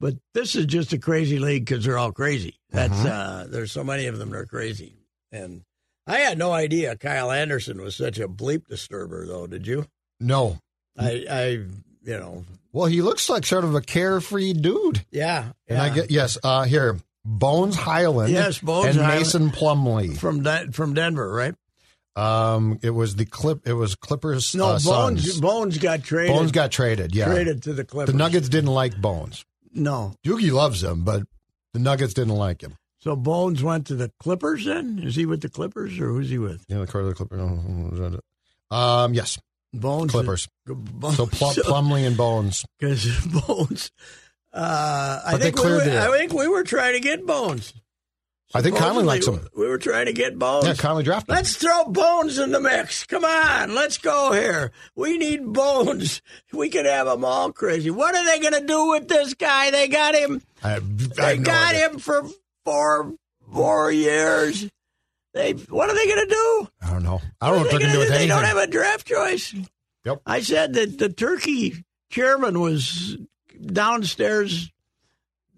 But 0.00 0.16
this 0.34 0.54
is 0.56 0.66
just 0.66 0.92
a 0.92 0.98
crazy 0.98 1.38
league 1.38 1.64
because 1.66 1.84
they're 1.84 1.98
all 1.98 2.12
crazy. 2.12 2.58
That's 2.70 2.92
Mm-hmm. 2.92 3.06
uh, 3.06 3.44
there's 3.48 3.70
so 3.72 3.84
many 3.84 4.06
of 4.06 4.18
them 4.18 4.30
that 4.30 4.36
are 4.38 4.46
crazy, 4.46 4.96
and 5.30 5.62
I 6.06 6.18
had 6.18 6.36
no 6.36 6.52
idea 6.52 6.96
Kyle 6.96 7.30
Anderson 7.30 7.80
was 7.80 7.94
such 7.96 8.18
a 8.18 8.28
bleep 8.28 8.66
disturber. 8.66 9.24
Though, 9.26 9.46
did 9.46 9.66
you? 9.66 9.86
No. 10.20 10.58
I, 10.98 11.24
I, 11.30 11.46
you 11.48 12.18
know, 12.18 12.44
Well, 12.72 12.86
he 12.86 13.02
looks 13.02 13.28
like 13.30 13.46
sort 13.46 13.64
of 13.64 13.74
a 13.74 13.80
carefree 13.80 14.52
dude. 14.54 15.04
yeah. 15.10 15.52
And 15.68 15.78
I 15.78 15.88
get 15.94 16.10
yes, 16.10 16.36
uh 16.44 16.64
here. 16.64 16.98
Bones 17.24 17.74
Hyland. 17.76 18.30
Yes, 18.32 18.58
Bones 18.58 18.96
and 18.96 19.04
Hyland. 19.04 19.20
Mason 19.20 19.50
Plumlee. 19.50 20.18
from 20.18 20.42
Den- 20.42 20.72
from 20.72 20.92
Denver, 20.92 21.30
right? 21.32 21.54
Um 22.16 22.78
it 22.82 22.90
was 22.90 23.16
the 23.16 23.24
clip 23.26 23.66
it 23.66 23.74
was 23.74 23.94
Clippers 23.96 24.54
No, 24.54 24.66
uh, 24.70 24.78
Bones. 24.78 25.40
Bones 25.40 25.78
got 25.78 26.02
traded. 26.04 26.36
Bones 26.36 26.52
got 26.52 26.70
traded, 26.70 27.14
yeah. 27.14 27.26
traded 27.26 27.62
to 27.64 27.72
the 27.72 27.84
Clippers. 27.84 28.12
The 28.12 28.18
Nuggets 28.18 28.48
didn't 28.48 28.70
like 28.70 29.00
Bones. 29.00 29.44
No, 29.72 30.14
Doogie 30.24 30.52
loves 30.52 30.82
him, 30.84 31.02
but 31.02 31.24
the 31.72 31.80
Nuggets 31.80 32.14
didn't 32.14 32.36
like 32.36 32.62
him. 32.62 32.76
so 33.00 33.16
Bones 33.16 33.62
went 33.64 33.88
to 33.88 33.96
the 33.96 34.12
Clippers. 34.20 34.64
Then 34.66 35.00
is 35.02 35.16
he 35.16 35.26
with 35.26 35.40
the 35.42 35.48
Clippers 35.48 35.98
or 35.98 36.08
who's 36.10 36.30
he 36.30 36.38
with? 36.38 36.64
Yeah, 36.68 36.78
the 36.78 36.86
Carter 36.86 37.12
Clippers. 37.14 37.40
Um, 38.70 39.14
yes, 39.14 39.38
Bones. 39.72 40.12
Clippers. 40.12 40.46
Bones, 40.66 41.16
So 41.16 41.26
Plum, 41.26 41.54
Plumlee 41.56 42.06
and 42.06 42.16
Bones. 42.16 42.64
because 42.78 43.04
Bones. 43.26 43.90
Uh, 44.52 45.20
I 45.26 45.32
But 45.32 45.40
think 45.42 45.56
we 45.62 45.70
were. 45.70 45.80
I 45.80 46.16
think 46.16 46.32
we 46.32 46.46
were 46.46 46.62
trying 46.62 46.92
to 46.94 47.00
get 47.00 47.26
Bones. 47.26 47.74
I 48.52 48.62
think 48.62 48.76
Connelly 48.76 49.04
likes 49.04 49.26
him. 49.26 49.40
We 49.56 49.66
were 49.66 49.78
trying 49.78 50.06
to 50.06 50.12
get 50.12 50.38
Bones. 50.38 50.66
Yeah, 50.66 50.74
Connelly 50.74 51.02
drafted. 51.02 51.30
him. 51.30 51.36
Let's 51.36 51.56
throw 51.56 51.86
Bones 51.86 52.38
in 52.38 52.52
the 52.52 52.60
mix. 52.60 53.04
Come 53.04 53.24
on, 53.24 53.74
let's 53.74 53.98
go 53.98 54.32
here. 54.32 54.70
We 54.94 55.18
need 55.18 55.52
Bones. 55.52 56.20
We 56.52 56.68
could 56.68 56.86
have 56.86 57.06
them 57.08 57.24
all 57.24 57.50
crazy. 57.52 57.90
What 57.90 58.14
are 58.14 58.24
they 58.24 58.38
going 58.38 58.60
to 58.60 58.64
do 58.66 58.90
with 58.90 59.08
this 59.08 59.34
guy? 59.34 59.72
They 59.72 59.88
got 59.88 60.14
him. 60.14 60.40
I, 60.62 60.76
I 60.76 60.78
They 60.78 61.38
no 61.38 61.44
got 61.44 61.74
idea. 61.74 61.88
him 61.90 61.98
for 61.98 62.28
four 62.64 63.14
four 63.52 63.90
years. 63.90 64.68
They 65.32 65.52
what 65.52 65.90
are 65.90 65.96
they 65.96 66.06
going 66.06 66.28
to 66.28 66.32
do? 66.34 66.68
I 66.80 66.90
don't 66.90 67.02
know. 67.02 67.20
I 67.40 67.48
don't 67.48 67.56
know 67.56 67.62
What 67.62 67.70
they're 67.72 67.80
going 67.80 67.90
to 67.90 67.96
do 67.96 67.98
with 68.00 68.08
They 68.10 68.28
don't 68.28 68.44
have 68.44 68.56
a 68.56 68.68
draft 68.68 69.08
choice. 69.08 69.52
Yep. 70.04 70.20
I 70.26 70.42
said 70.42 70.74
that 70.74 70.96
the 70.98 71.08
turkey 71.08 71.84
chairman 72.10 72.60
was 72.60 73.16
downstairs 73.66 74.70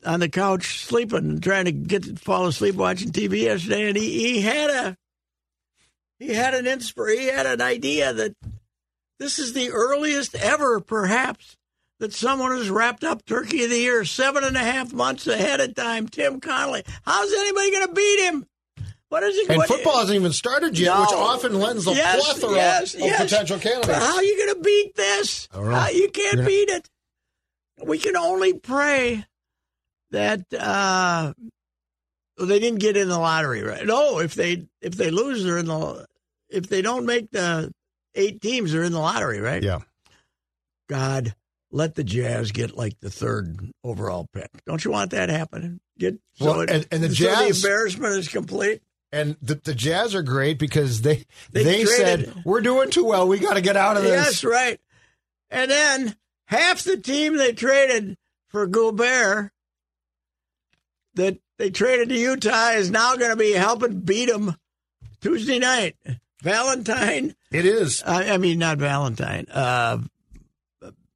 on 0.06 0.20
the 0.20 0.28
couch 0.28 0.84
sleeping, 0.84 1.40
trying 1.40 1.64
to 1.66 1.72
get 1.72 2.18
fall 2.18 2.46
asleep 2.46 2.74
watching 2.76 3.10
TV 3.10 3.42
yesterday, 3.42 3.88
and 3.88 3.96
he, 3.96 4.10
he 4.34 4.40
had 4.42 4.70
a 4.70 4.96
he 6.18 6.32
had 6.34 6.54
an 6.54 6.64
inspir 6.64 7.18
he 7.18 7.26
had 7.26 7.46
an 7.46 7.60
idea 7.60 8.12
that 8.12 8.34
this 9.18 9.38
is 9.38 9.52
the 9.52 9.70
earliest 9.70 10.34
ever, 10.34 10.80
perhaps, 10.80 11.56
that 12.00 12.12
someone 12.12 12.52
has 12.56 12.68
wrapped 12.70 13.02
up 13.04 13.24
Turkey 13.24 13.64
of 13.64 13.70
the 13.70 13.78
Year 13.78 14.04
seven 14.04 14.44
and 14.44 14.56
a 14.56 14.60
half 14.60 14.92
months 14.92 15.26
ahead 15.26 15.60
of 15.60 15.74
time. 15.74 16.06
Tim 16.08 16.40
Connelly. 16.40 16.82
How's 17.04 17.32
anybody 17.32 17.70
going 17.72 17.86
to 17.88 17.94
beat 17.94 18.20
him? 18.26 18.46
What 19.08 19.22
is 19.22 19.36
it? 19.38 19.48
and 19.48 19.58
what- 19.58 19.68
football 19.68 19.98
hasn't 20.00 20.16
even 20.16 20.32
started 20.32 20.78
yet, 20.78 20.92
No. 20.94 21.00
which 21.02 21.12
often 21.12 21.58
lends 21.60 21.86
a 21.86 21.92
Yes, 21.92 22.24
plethora 22.24 22.56
yes, 22.56 22.94
of 22.94 23.00
yes. 23.00 23.22
potential 23.22 23.56
But 23.56 23.62
candidates. 23.62 23.98
how 23.98 24.16
are 24.16 24.22
you 24.24 24.36
going 24.46 24.54
to 24.56 24.62
beat 24.62 24.94
this? 24.96 25.48
I 25.52 25.56
don't 25.56 25.70
know. 25.70 25.76
How- 25.76 25.88
you 25.90 26.08
can't 26.10 26.36
You're 26.38 26.46
beat 26.46 26.68
it. 26.70 26.90
We 27.84 27.98
can 27.98 28.16
only 28.16 28.54
pray 28.54 29.24
that 30.16 30.40
uh, 30.58 31.32
they 32.38 32.58
didn't 32.58 32.80
get 32.80 32.96
in 32.96 33.08
the 33.08 33.18
lottery, 33.18 33.62
right? 33.62 33.86
No, 33.86 34.18
if 34.18 34.34
they 34.34 34.66
if 34.80 34.94
they 34.96 35.10
lose, 35.10 35.44
they're 35.44 35.58
in 35.58 35.66
the. 35.66 36.06
If 36.48 36.68
they 36.68 36.80
don't 36.82 37.06
make 37.06 37.30
the 37.30 37.72
eight 38.14 38.40
teams, 38.40 38.72
they're 38.72 38.82
in 38.84 38.92
the 38.92 39.00
lottery, 39.00 39.40
right? 39.40 39.62
Yeah. 39.62 39.80
God, 40.88 41.34
let 41.72 41.94
the 41.96 42.04
Jazz 42.04 42.52
get 42.52 42.76
like 42.76 42.98
the 43.00 43.10
third 43.10 43.70
overall 43.82 44.28
pick. 44.32 44.48
Don't 44.66 44.84
you 44.84 44.90
want 44.92 45.10
that 45.10 45.28
happening? 45.28 45.80
Get 45.98 46.18
so 46.34 46.44
Well, 46.46 46.60
it- 46.60 46.70
and- 46.70 46.86
and 46.92 47.02
the 47.02 47.08
so 47.08 47.14
Jazz- 47.14 47.62
the 47.62 47.68
embarrassment 47.68 48.14
is 48.14 48.28
complete. 48.28 48.82
And 49.12 49.36
the, 49.40 49.54
the 49.56 49.74
Jazz 49.74 50.14
are 50.14 50.22
great 50.22 50.58
because 50.58 51.00
they 51.02 51.24
They 51.52 51.62
they, 51.64 51.84
traded- 51.84 52.26
said 52.34 52.42
we're 52.44 52.60
doing 52.60 52.90
too 52.90 53.04
well. 53.04 53.26
We 53.26 53.38
got 53.38 53.54
to 53.54 53.60
get 53.60 53.76
out 53.76 53.96
of 53.96 54.02
this. 54.02 54.12
Yes, 54.12 54.44
right. 54.44 54.80
And 55.50 55.70
then 55.70 56.16
half 56.46 56.82
the 56.82 56.96
team 56.96 57.36
they 57.36 57.52
traded 57.52 58.16
for 58.50 58.66
Gobert 58.66 59.52
that 61.16 61.38
they 61.58 61.70
traded 61.70 62.08
to 62.10 62.14
Utah 62.14 62.70
is 62.70 62.90
now 62.90 63.16
going 63.16 63.30
to 63.30 63.36
be 63.36 63.52
helping 63.52 64.00
beat 64.00 64.30
them 64.30 64.54
Tuesday 65.20 65.58
night. 65.58 65.96
Valentine, 66.42 67.34
It 67.50 67.66
is. 67.66 68.02
I, 68.04 68.34
I 68.34 68.36
mean, 68.38 68.58
not 68.58 68.78
Valentine. 68.78 69.46
Uh, 69.50 69.98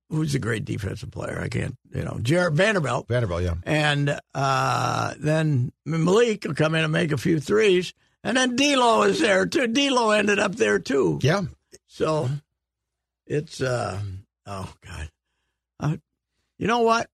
who's 0.09 0.35
a 0.35 0.39
great 0.39 0.65
defensive 0.65 1.11
player? 1.11 1.41
I 1.41 1.49
can't, 1.49 1.77
you 1.95 2.03
know, 2.03 2.19
Jared 2.21 2.55
Vanderbilt. 2.55 3.07
Vanderbilt, 3.09 3.43
yeah. 3.43 3.55
And 3.65 4.19
uh, 4.35 5.15
then 5.19 5.73
Malik 5.85 6.45
will 6.45 6.55
come 6.55 6.75
in 6.75 6.83
and 6.83 6.93
make 6.93 7.13
a 7.13 7.19
few 7.19 7.39
threes. 7.39 7.95
And 8.25 8.37
then 8.37 8.57
D'Lo 8.57 9.03
is 9.03 9.21
there 9.21 9.47
too. 9.47 9.67
D'Lo 9.67 10.11
ended 10.11 10.39
up 10.39 10.57
there 10.57 10.79
too. 10.79 11.21
Yeah. 11.23 11.43
So 11.87 12.29
it's 13.27 13.61
uh 13.61 14.01
oh 14.47 14.73
god, 14.87 15.11
uh, 15.79 15.97
you 16.59 16.67
know 16.67 16.81
what? 16.81 17.09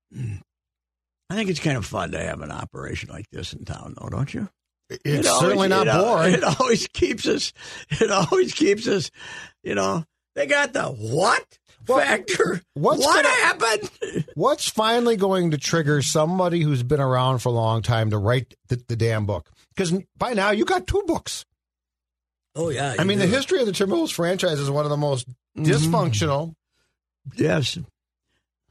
I 1.30 1.34
think 1.34 1.50
it's 1.50 1.60
kind 1.60 1.76
of 1.76 1.84
fun 1.84 2.12
to 2.12 2.18
have 2.22 2.40
an 2.40 2.50
operation 2.52 3.08
like 3.10 3.28
this 3.30 3.52
in 3.52 3.64
town, 3.64 3.94
though, 4.00 4.08
don't 4.08 4.32
you? 4.32 4.48
It's 4.88 5.00
It 5.04 5.26
always- 5.26 5.40
certainly 5.40 5.68
not 5.68 5.88
it 5.88 5.92
boring. 5.92 6.34
It 6.34 6.44
always 6.44 6.86
keeps 6.88 7.26
us. 7.26 7.52
It 7.90 8.10
always 8.10 8.52
keeps 8.54 8.86
us. 8.86 9.10
You 9.64 9.74
know, 9.74 10.04
they 10.36 10.46
got 10.46 10.72
the 10.72 10.84
what 10.84 11.44
Well, 11.88 11.98
factor? 11.98 12.60
what's 12.74 13.04
what 13.04 13.24
gonna- 13.24 13.34
happened? 13.44 14.24
What's 14.34 14.68
finally 14.68 15.16
going 15.16 15.50
to 15.50 15.58
trigger 15.58 16.02
somebody 16.02 16.60
who's 16.62 16.84
been 16.84 17.00
around 17.00 17.40
for 17.40 17.48
a 17.48 17.52
long 17.52 17.82
time 17.82 18.10
to 18.10 18.18
write 18.18 18.54
the, 18.68 18.80
the 18.86 18.94
damn 18.96 19.26
book? 19.26 19.50
Because 19.74 19.92
by 20.16 20.34
now 20.34 20.50
you 20.52 20.64
got 20.64 20.86
two 20.86 21.02
books. 21.06 21.44
Oh 22.54 22.70
yeah, 22.70 22.94
I 22.98 23.04
mean, 23.04 23.18
the 23.18 23.26
history 23.26 23.60
of 23.60 23.66
the 23.66 23.72
Timberwolves 23.72 24.12
franchise 24.12 24.60
is 24.60 24.70
one 24.70 24.84
of 24.86 24.90
the 24.90 24.96
most 24.96 25.28
Mm-hmm. 25.58 25.64
dysfunctional. 25.64 26.54
Yes. 27.34 27.78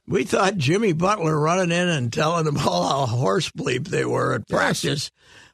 We 0.07 0.24
thought 0.24 0.57
Jimmy 0.57 0.93
Butler 0.93 1.38
running 1.39 1.71
in 1.71 1.89
and 1.89 2.13
telling 2.13 2.45
them 2.45 2.57
all 2.65 3.05
how 3.05 3.15
horse 3.15 3.50
bleep 3.50 3.88
they 3.88 4.05
were 4.05 4.33
at 4.33 4.47
practice 4.47 5.12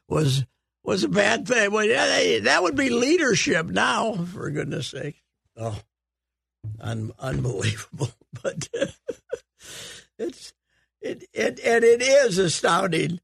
was 0.08 0.44
was 0.84 1.04
a 1.04 1.08
bad 1.08 1.46
thing. 1.46 1.70
Well, 1.70 1.84
yeah, 1.84 2.06
they, 2.06 2.40
that 2.40 2.62
would 2.62 2.76
be 2.76 2.90
leadership 2.90 3.66
now, 3.66 4.14
for 4.14 4.50
goodness 4.50 4.88
sake. 4.88 5.22
Oh, 5.56 5.78
un, 6.80 7.12
unbelievable! 7.18 8.10
But 8.42 8.66
it's 10.18 10.54
it, 11.02 11.24
it 11.34 11.60
and 11.60 11.84
it 11.84 12.00
is 12.00 12.38
astounding 12.38 13.20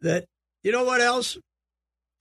that 0.00 0.26
you 0.62 0.70
know 0.70 0.84
what 0.84 1.00
else. 1.00 1.36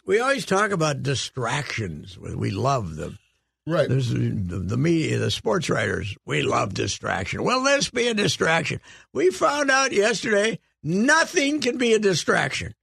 We 0.05 0.19
always 0.19 0.45
talk 0.45 0.71
about 0.71 1.03
distractions. 1.03 2.17
We 2.17 2.49
love 2.49 2.95
them. 2.95 3.19
Right. 3.65 3.87
There's 3.87 4.09
the, 4.09 4.17
the 4.19 4.77
media, 4.77 5.19
the 5.19 5.31
sports 5.31 5.69
writers. 5.69 6.15
We 6.25 6.41
love 6.41 6.73
distraction. 6.73 7.43
Will 7.43 7.63
this 7.63 7.89
be 7.89 8.07
a 8.07 8.13
distraction? 8.13 8.81
We 9.13 9.29
found 9.29 9.71
out 9.71 9.93
yesterday 9.93 10.59
nothing 10.83 11.61
can 11.61 11.77
be 11.77 11.93
a 11.93 11.99
distraction. 11.99 12.75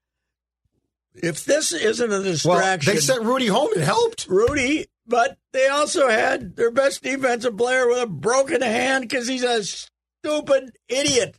If 1.15 1.45
this 1.45 1.73
isn't 1.73 2.11
a 2.11 2.15
Well, 2.15 2.23
distraction, 2.23 2.95
they 2.95 3.01
sent 3.01 3.23
Rudy 3.25 3.49
home. 3.49 3.71
It 3.77 3.83
helped. 3.83 4.27
Rudy, 4.29 4.87
but 5.07 5.37
they 5.53 5.67
also 5.67 6.09
had 6.09 6.57
their 6.57 6.71
best 6.71 7.03
defensive 7.03 7.59
player 7.59 7.87
with 7.87 8.03
a 8.03 8.07
broken 8.07 8.63
hand 8.63 9.03
because 9.09 9.29
he's 9.29 9.43
a 9.43 9.63
stupid 9.65 10.77
idiot. 10.89 11.37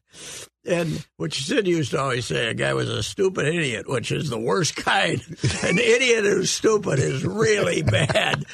And 0.64 1.04
which 1.18 1.46
Sid 1.46 1.68
used 1.68 1.92
to 1.92 2.00
always 2.00 2.28
say, 2.28 2.48
a 2.48 2.54
guy 2.54 2.74
was 2.74 2.88
a 2.88 3.02
stupid 3.02 3.48
idiot, 3.48 3.90
which 3.90 4.12
is 4.12 4.30
the 4.30 4.40
worst 4.40 4.76
kind. 4.76 5.20
An 5.64 5.80
idiot 5.80 6.24
who's 6.24 6.52
stupid 6.52 7.00
is 7.00 7.26
really 7.26 7.82
bad. 7.82 8.46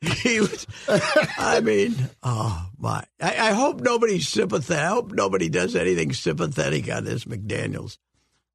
He 0.00 0.40
was, 0.40 0.66
I 0.88 1.60
mean, 1.60 1.94
oh 2.22 2.68
my! 2.78 3.04
I, 3.20 3.50
I 3.50 3.52
hope 3.52 3.80
nobody's 3.80 4.28
sympathetic. 4.28 4.82
I 4.82 4.88
hope 4.88 5.12
nobody 5.12 5.48
does 5.48 5.76
anything 5.76 6.12
sympathetic 6.14 6.90
on 6.90 7.04
this 7.04 7.26
McDaniel's. 7.26 7.98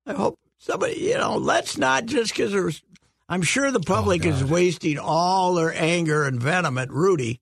I 0.08 0.14
hope 0.14 0.40
somebody, 0.58 0.96
you 0.98 1.18
know, 1.18 1.38
let's 1.38 1.78
not 1.78 2.08
just 2.08 2.32
because 2.34 2.52
there's. 2.52 2.82
I'm 3.30 3.42
sure 3.42 3.72
the 3.72 3.80
public 3.80 4.26
oh, 4.26 4.30
is 4.30 4.44
wasting 4.44 4.98
all 5.00 5.54
their 5.54 5.74
anger 5.74 6.26
and 6.26 6.42
venom 6.42 6.78
at 6.78 6.92
Rudy 6.92 7.42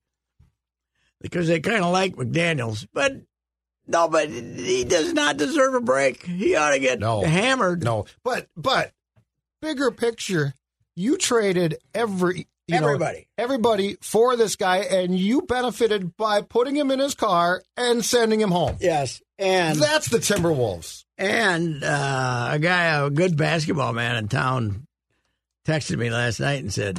because 1.20 1.48
they 1.48 1.60
kind 1.60 1.82
of 1.82 1.92
like 1.92 2.16
McDaniel's, 2.16 2.86
but 2.92 3.12
no, 3.86 4.08
but 4.08 4.28
he 4.30 4.84
does 4.84 5.12
not 5.12 5.36
deserve 5.36 5.74
a 5.74 5.80
break. 5.80 6.24
He 6.24 6.54
ought 6.56 6.70
to 6.70 6.78
get 6.78 6.98
No. 7.00 7.22
hammered. 7.22 7.82
No, 7.84 8.06
but 8.22 8.48
but 8.56 8.92
bigger 9.62 9.90
picture, 9.90 10.54
you 10.96 11.16
traded 11.16 11.78
every 11.94 12.46
you 12.66 12.80
know, 12.80 12.86
Everybody. 12.86 13.26
everybody 13.36 13.96
for 14.00 14.36
this 14.36 14.56
guy, 14.56 14.78
and 14.78 15.18
you 15.18 15.42
benefited 15.42 16.16
by 16.16 16.40
putting 16.40 16.74
him 16.74 16.90
in 16.90 16.98
his 16.98 17.14
car 17.14 17.62
and 17.76 18.02
sending 18.02 18.40
him 18.40 18.50
home. 18.50 18.78
Yes, 18.80 19.20
and 19.38 19.78
That's 19.78 20.08
the 20.08 20.16
Timberwolves. 20.18 21.04
And 21.18 21.84
uh, 21.84 22.48
a 22.52 22.58
guy, 22.58 22.84
a 23.04 23.10
good 23.10 23.36
basketball 23.36 23.92
man 23.92 24.16
in 24.16 24.28
town, 24.28 24.86
texted 25.68 25.98
me 25.98 26.08
last 26.08 26.40
night 26.40 26.62
and 26.62 26.72
said, 26.72 26.98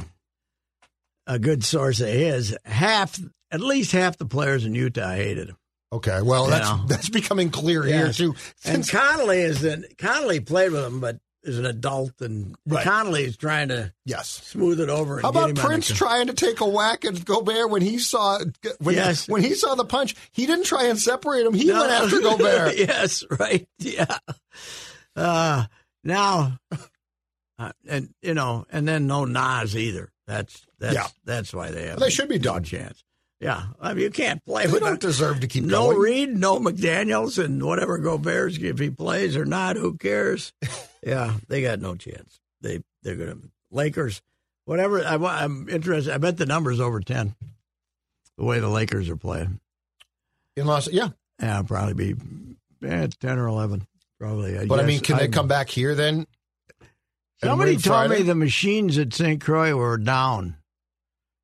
a 1.25 1.39
good 1.39 1.63
source 1.63 1.99
of 1.99 2.09
his, 2.09 2.55
half, 2.63 3.19
at 3.49 3.59
least 3.59 3.91
half 3.91 4.17
the 4.17 4.25
players 4.27 4.65
in 4.65 4.75
Utah 4.75 5.13
hated 5.15 5.49
him. 5.49 5.57
Okay, 5.93 6.21
well, 6.21 6.47
that's 6.47 6.67
Yeah. 6.67 6.83
that's 6.87 7.09
becoming 7.09 7.49
clear 7.51 7.83
here 7.83 8.07
Yes. 8.07 8.17
too. 8.17 8.35
And 8.63 8.87
Conley 8.87 9.41
is 9.41 9.63
an 9.63 9.85
Conley 9.97 10.39
played 10.39 10.71
with 10.71 10.83
him, 10.83 10.99
but 10.99 11.19
is 11.43 11.59
an 11.59 11.65
adult, 11.67 12.13
and 12.21 12.55
Right. 12.65 12.83
Conley 12.83 13.23
is 13.23 13.37
trying 13.37 13.67
to 13.67 13.93
yes. 14.03 14.41
smooth 14.45 14.79
it 14.79 14.89
over. 14.89 15.17
And 15.17 15.21
How 15.21 15.29
about 15.29 15.53
Prince 15.55 15.87
trying 15.89 16.25
to 16.27 16.33
take 16.33 16.59
a 16.59 16.67
whack 16.67 17.05
at 17.05 17.23
Gobert 17.23 17.69
when 17.69 17.83
he 17.83 17.99
saw 17.99 18.39
when, 18.79 18.95
Yes. 18.95 19.27
when 19.27 19.43
he 19.43 19.53
saw 19.53 19.75
the 19.75 19.85
punch? 19.85 20.15
He 20.31 20.47
didn't 20.47 20.65
try 20.65 20.85
and 20.85 20.99
separate 20.99 21.45
him. 21.45 21.53
He 21.53 21.71
went 21.71 21.91
after 21.91 22.19
Gobert. 22.21 22.75
yes, 22.77 23.23
right. 23.39 23.67
Yeah. 23.79 24.17
Uh, 25.15 25.65
now, 26.03 26.57
uh, 27.59 27.71
and 27.87 28.09
you 28.23 28.33
know, 28.33 28.65
and 28.71 28.87
then 28.87 29.05
no 29.07 29.23
Naz 29.25 29.77
either. 29.77 30.11
That's 30.27 30.65
that's 30.79 30.95
Yeah. 30.95 31.07
that's 31.23 31.53
why 31.53 31.69
they 31.71 31.87
have. 31.87 31.99
They 31.99 32.09
should 32.09 32.27
be 32.27 32.39
done. 32.39 32.63
chance. 32.63 33.03
Yeah, 33.45 33.63
I 33.79 33.93
mean, 33.93 34.01
you 34.01 34.09
can't 34.09 34.43
play 34.43 34.65
They 34.65 34.71
with 34.73 34.81
don't 34.81 34.99
deserve 34.99 35.41
to 35.41 35.47
keep 35.47 35.65
no 35.65 35.91
going. 35.91 35.99
Reid, 35.99 36.29
no 36.35 36.57
McDaniel's, 36.59 37.37
and 37.37 37.63
whatever 37.63 37.99
Gobert's 37.99 38.57
if 38.57 38.79
he 38.79 38.89
plays 38.89 39.37
or 39.37 39.45
not, 39.45 39.75
who 39.75 39.97
cares? 39.97 40.51
yeah, 41.03 41.35
they 41.47 41.61
got 41.61 41.79
no 41.79 41.93
chance. 41.95 42.39
They 42.61 42.81
they're 43.03 43.15
gonna 43.15 43.37
Lakers, 43.69 44.23
whatever. 44.65 45.05
I, 45.05 45.13
I'm 45.43 45.69
interested. 45.69 46.11
I 46.11 46.17
bet 46.17 46.37
the 46.37 46.47
number's 46.47 46.79
over 46.79 47.01
ten. 47.01 47.35
The 48.39 48.45
way 48.45 48.59
the 48.59 48.67
Lakers 48.67 49.09
are 49.09 49.15
playing, 49.15 49.59
in 50.55 50.65
Los, 50.65 50.91
yeah. 50.91 51.09
yeah, 51.39 51.61
probably 51.61 51.93
be 51.93 52.15
eh, 52.83 53.07
ten 53.19 53.37
or 53.37 53.45
eleven. 53.45 53.85
Probably. 54.19 54.65
But 54.65 54.79
I 54.79 54.85
mean, 54.87 55.01
can 55.01 55.17
they 55.17 55.23
I'm- 55.25 55.31
come 55.31 55.47
back 55.47 55.69
here 55.69 55.93
then? 55.93 56.25
Somebody 57.43 57.73
told 57.73 58.07
Friday? 58.07 58.21
me 58.21 58.23
the 58.23 58.33
machines 58.33 58.97
at 58.97 59.13
St. 59.13 59.39
Croix 59.39 59.75
were 59.75 59.97
down. 59.99 60.55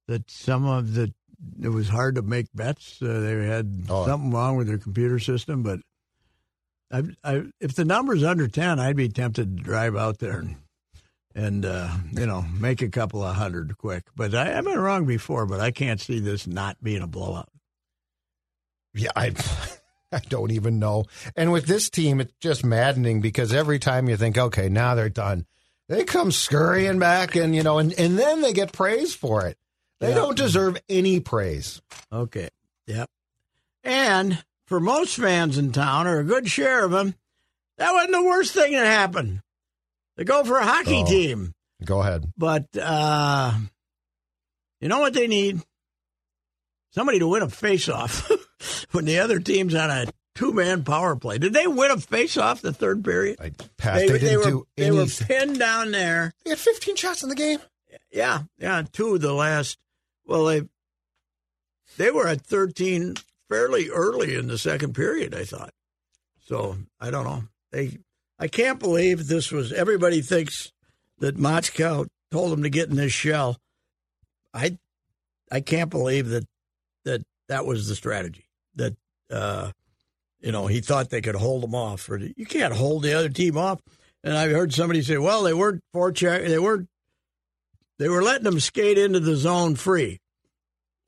That 0.07 0.31
some 0.31 0.65
of 0.65 0.95
the 0.95 1.13
it 1.61 1.69
was 1.69 1.89
hard 1.89 2.15
to 2.15 2.21
make 2.21 2.47
bets. 2.53 3.01
Uh, 3.01 3.19
they 3.19 3.47
had 3.47 3.85
Oh. 3.89 4.05
something 4.05 4.31
wrong 4.31 4.57
with 4.57 4.67
their 4.67 4.77
computer 4.77 5.19
system. 5.19 5.63
But 5.63 5.79
I, 6.91 7.03
I, 7.23 7.43
if 7.59 7.73
the 7.75 7.85
number's 7.85 8.23
under 8.23 8.47
ten, 8.47 8.79
I'd 8.79 8.95
be 8.95 9.09
tempted 9.09 9.57
to 9.57 9.63
drive 9.63 9.95
out 9.95 10.19
there 10.19 10.39
and 10.39 10.55
and 11.33 11.65
uh, 11.65 11.89
you 12.11 12.25
know 12.25 12.41
make 12.59 12.81
a 12.81 12.89
couple 12.89 13.23
of 13.23 13.35
hundred 13.35 13.77
quick. 13.77 14.03
But 14.15 14.35
I, 14.35 14.57
I've 14.57 14.65
been 14.65 14.79
wrong 14.79 15.05
before. 15.05 15.45
But 15.45 15.59
I 15.61 15.71
can't 15.71 15.99
see 16.01 16.19
this 16.19 16.45
not 16.47 16.81
being 16.83 17.01
a 17.01 17.07
blowout. 17.07 17.49
Yeah, 18.93 19.11
I, 19.15 19.33
I 20.11 20.19
don't 20.27 20.51
even 20.51 20.79
know. 20.79 21.05
And 21.37 21.51
with 21.53 21.65
this 21.65 21.89
team, 21.89 22.19
it's 22.19 22.33
just 22.41 22.65
maddening 22.65 23.21
because 23.21 23.53
every 23.53 23.79
time 23.79 24.09
you 24.09 24.17
think, 24.17 24.37
okay, 24.37 24.67
now 24.67 24.95
they're 24.95 25.07
done, 25.09 25.45
they 25.87 26.03
come 26.03 26.31
scurrying 26.33 26.99
back, 26.99 27.35
and 27.37 27.55
you 27.55 27.63
know, 27.63 27.77
and, 27.79 27.93
and 27.97 28.19
then 28.19 28.41
they 28.41 28.51
get 28.51 28.73
praised 28.73 29.15
for 29.17 29.45
it. 29.47 29.57
They 30.01 30.09
Yeah. 30.09 30.15
don't 30.15 30.35
deserve 30.35 30.77
any 30.89 31.19
praise. 31.19 31.79
Okay. 32.11 32.49
Yep. 32.87 33.09
And 33.83 34.43
for 34.65 34.79
most 34.79 35.15
fans 35.15 35.57
in 35.57 35.71
town, 35.71 36.07
or 36.07 36.19
a 36.19 36.23
good 36.23 36.49
share 36.49 36.83
of 36.83 36.91
them, 36.91 37.13
that 37.77 37.91
wasn't 37.93 38.13
the 38.13 38.23
worst 38.23 38.53
thing 38.53 38.73
that 38.73 38.85
happened. 38.85 39.41
They 40.17 40.23
go 40.23 40.43
for 40.43 40.57
a 40.57 40.65
hockey 40.65 41.03
Oh. 41.03 41.05
team. 41.05 41.53
Go 41.85 42.01
ahead. 42.01 42.31
But 42.37 42.65
uh, 42.77 43.53
you 44.79 44.87
know 44.87 44.99
what 44.99 45.13
they 45.13 45.27
need? 45.27 45.61
Somebody 46.91 47.19
to 47.19 47.27
win 47.27 47.43
a 47.43 47.49
face-off 47.49 48.29
when 48.91 49.05
the 49.05 49.19
other 49.19 49.39
team's 49.39 49.73
on 49.75 49.89
a 49.89 50.07
two-man 50.35 50.83
power 50.83 51.15
play. 51.15 51.37
Did 51.37 51.53
they 51.53 51.67
win 51.67 51.91
a 51.91 51.97
face-off 51.97 52.61
the 52.61 52.73
third 52.73 53.03
period? 53.03 53.37
I 53.39 53.51
passed. 53.77 54.07
They, 54.07 54.17
didn't 54.19 54.39
were, 54.39 54.45
do 54.45 54.67
they 54.75 54.91
were 54.91 55.05
pinned 55.05 55.57
down 55.59 55.91
there. 55.91 56.33
They 56.43 56.49
had 56.49 56.59
15 56.59 56.95
shots 56.95 57.23
in 57.23 57.29
the 57.29 57.35
game. 57.35 57.59
Yeah, 58.11 58.43
yeah, 58.57 58.83
two 58.91 59.15
of 59.15 59.21
the 59.21 59.33
last. 59.33 59.77
Well, 60.25 60.45
they 60.45 60.63
they 61.97 62.11
were 62.11 62.27
at 62.27 62.41
thirteen 62.41 63.15
fairly 63.49 63.89
early 63.89 64.35
in 64.35 64.47
the 64.47 64.57
second 64.57 64.93
period. 64.93 65.35
I 65.35 65.43
thought. 65.43 65.71
So 66.41 66.77
I 66.99 67.11
don't 67.11 67.25
know. 67.25 67.43
They, 67.71 67.99
I 68.39 68.47
can't 68.47 68.79
believe 68.79 69.27
this 69.27 69.51
was. 69.51 69.71
Everybody 69.71 70.21
thinks 70.21 70.71
that 71.19 71.37
Motzko 71.37 72.07
told 72.31 72.51
them 72.51 72.63
to 72.63 72.69
get 72.69 72.89
in 72.89 72.95
this 72.95 73.13
shell. 73.13 73.57
I, 74.53 74.77
I 75.51 75.61
can't 75.61 75.89
believe 75.89 76.29
that 76.29 76.45
that 77.05 77.21
that 77.47 77.65
was 77.65 77.87
the 77.87 77.95
strategy. 77.95 78.45
That 78.75 78.95
uh, 79.29 79.71
you 80.39 80.51
know 80.51 80.67
he 80.67 80.81
thought 80.81 81.09
they 81.09 81.21
could 81.21 81.35
hold 81.35 81.63
them 81.63 81.75
off. 81.75 82.09
Or 82.09 82.17
you 82.17 82.45
can't 82.45 82.73
hold 82.73 83.03
the 83.03 83.13
other 83.13 83.29
team 83.29 83.57
off. 83.57 83.79
And 84.23 84.37
I 84.37 84.49
heard 84.49 84.73
somebody 84.73 85.01
say, 85.01 85.17
"Well, 85.17 85.43
they 85.43 85.53
weren't 85.53 85.81
forecheck. 85.93 86.47
They 86.47 86.59
weren't 86.59 86.89
they 88.01 88.09
were 88.09 88.23
letting 88.23 88.43
them 88.45 88.59
skate 88.59 88.97
into 88.97 89.19
the 89.19 89.35
zone 89.35 89.75
free. 89.75 90.19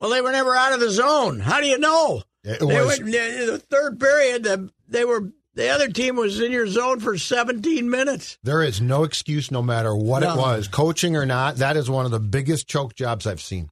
Well, 0.00 0.10
they 0.10 0.20
were 0.20 0.30
never 0.32 0.54
out 0.54 0.72
of 0.72 0.80
the 0.80 0.90
zone. 0.90 1.40
How 1.40 1.60
do 1.60 1.66
you 1.66 1.78
know? 1.78 2.22
It 2.44 2.60
They 2.60 2.66
was. 2.82 2.86
went, 3.00 3.00
in 3.14 3.46
the 3.46 3.58
third 3.58 3.98
period, 3.98 4.44
the, 4.44 4.70
they 4.86 5.04
were 5.04 5.32
the 5.54 5.68
other 5.70 5.88
team 5.88 6.14
was 6.16 6.40
in 6.40 6.52
your 6.52 6.66
zone 6.66 7.00
for 7.00 7.16
17 7.16 7.88
minutes. 7.88 8.38
There 8.42 8.62
is 8.62 8.80
no 8.80 9.02
excuse, 9.04 9.50
no 9.50 9.62
matter 9.62 9.94
what 9.94 10.20
No. 10.20 10.34
it 10.34 10.36
was, 10.38 10.68
coaching 10.68 11.16
or 11.16 11.24
not. 11.26 11.56
That 11.56 11.76
is 11.76 11.88
one 11.90 12.04
of 12.04 12.10
the 12.12 12.20
biggest 12.20 12.66
choke 12.68 12.94
jobs 12.94 13.26
I've 13.26 13.40
seen. 13.40 13.70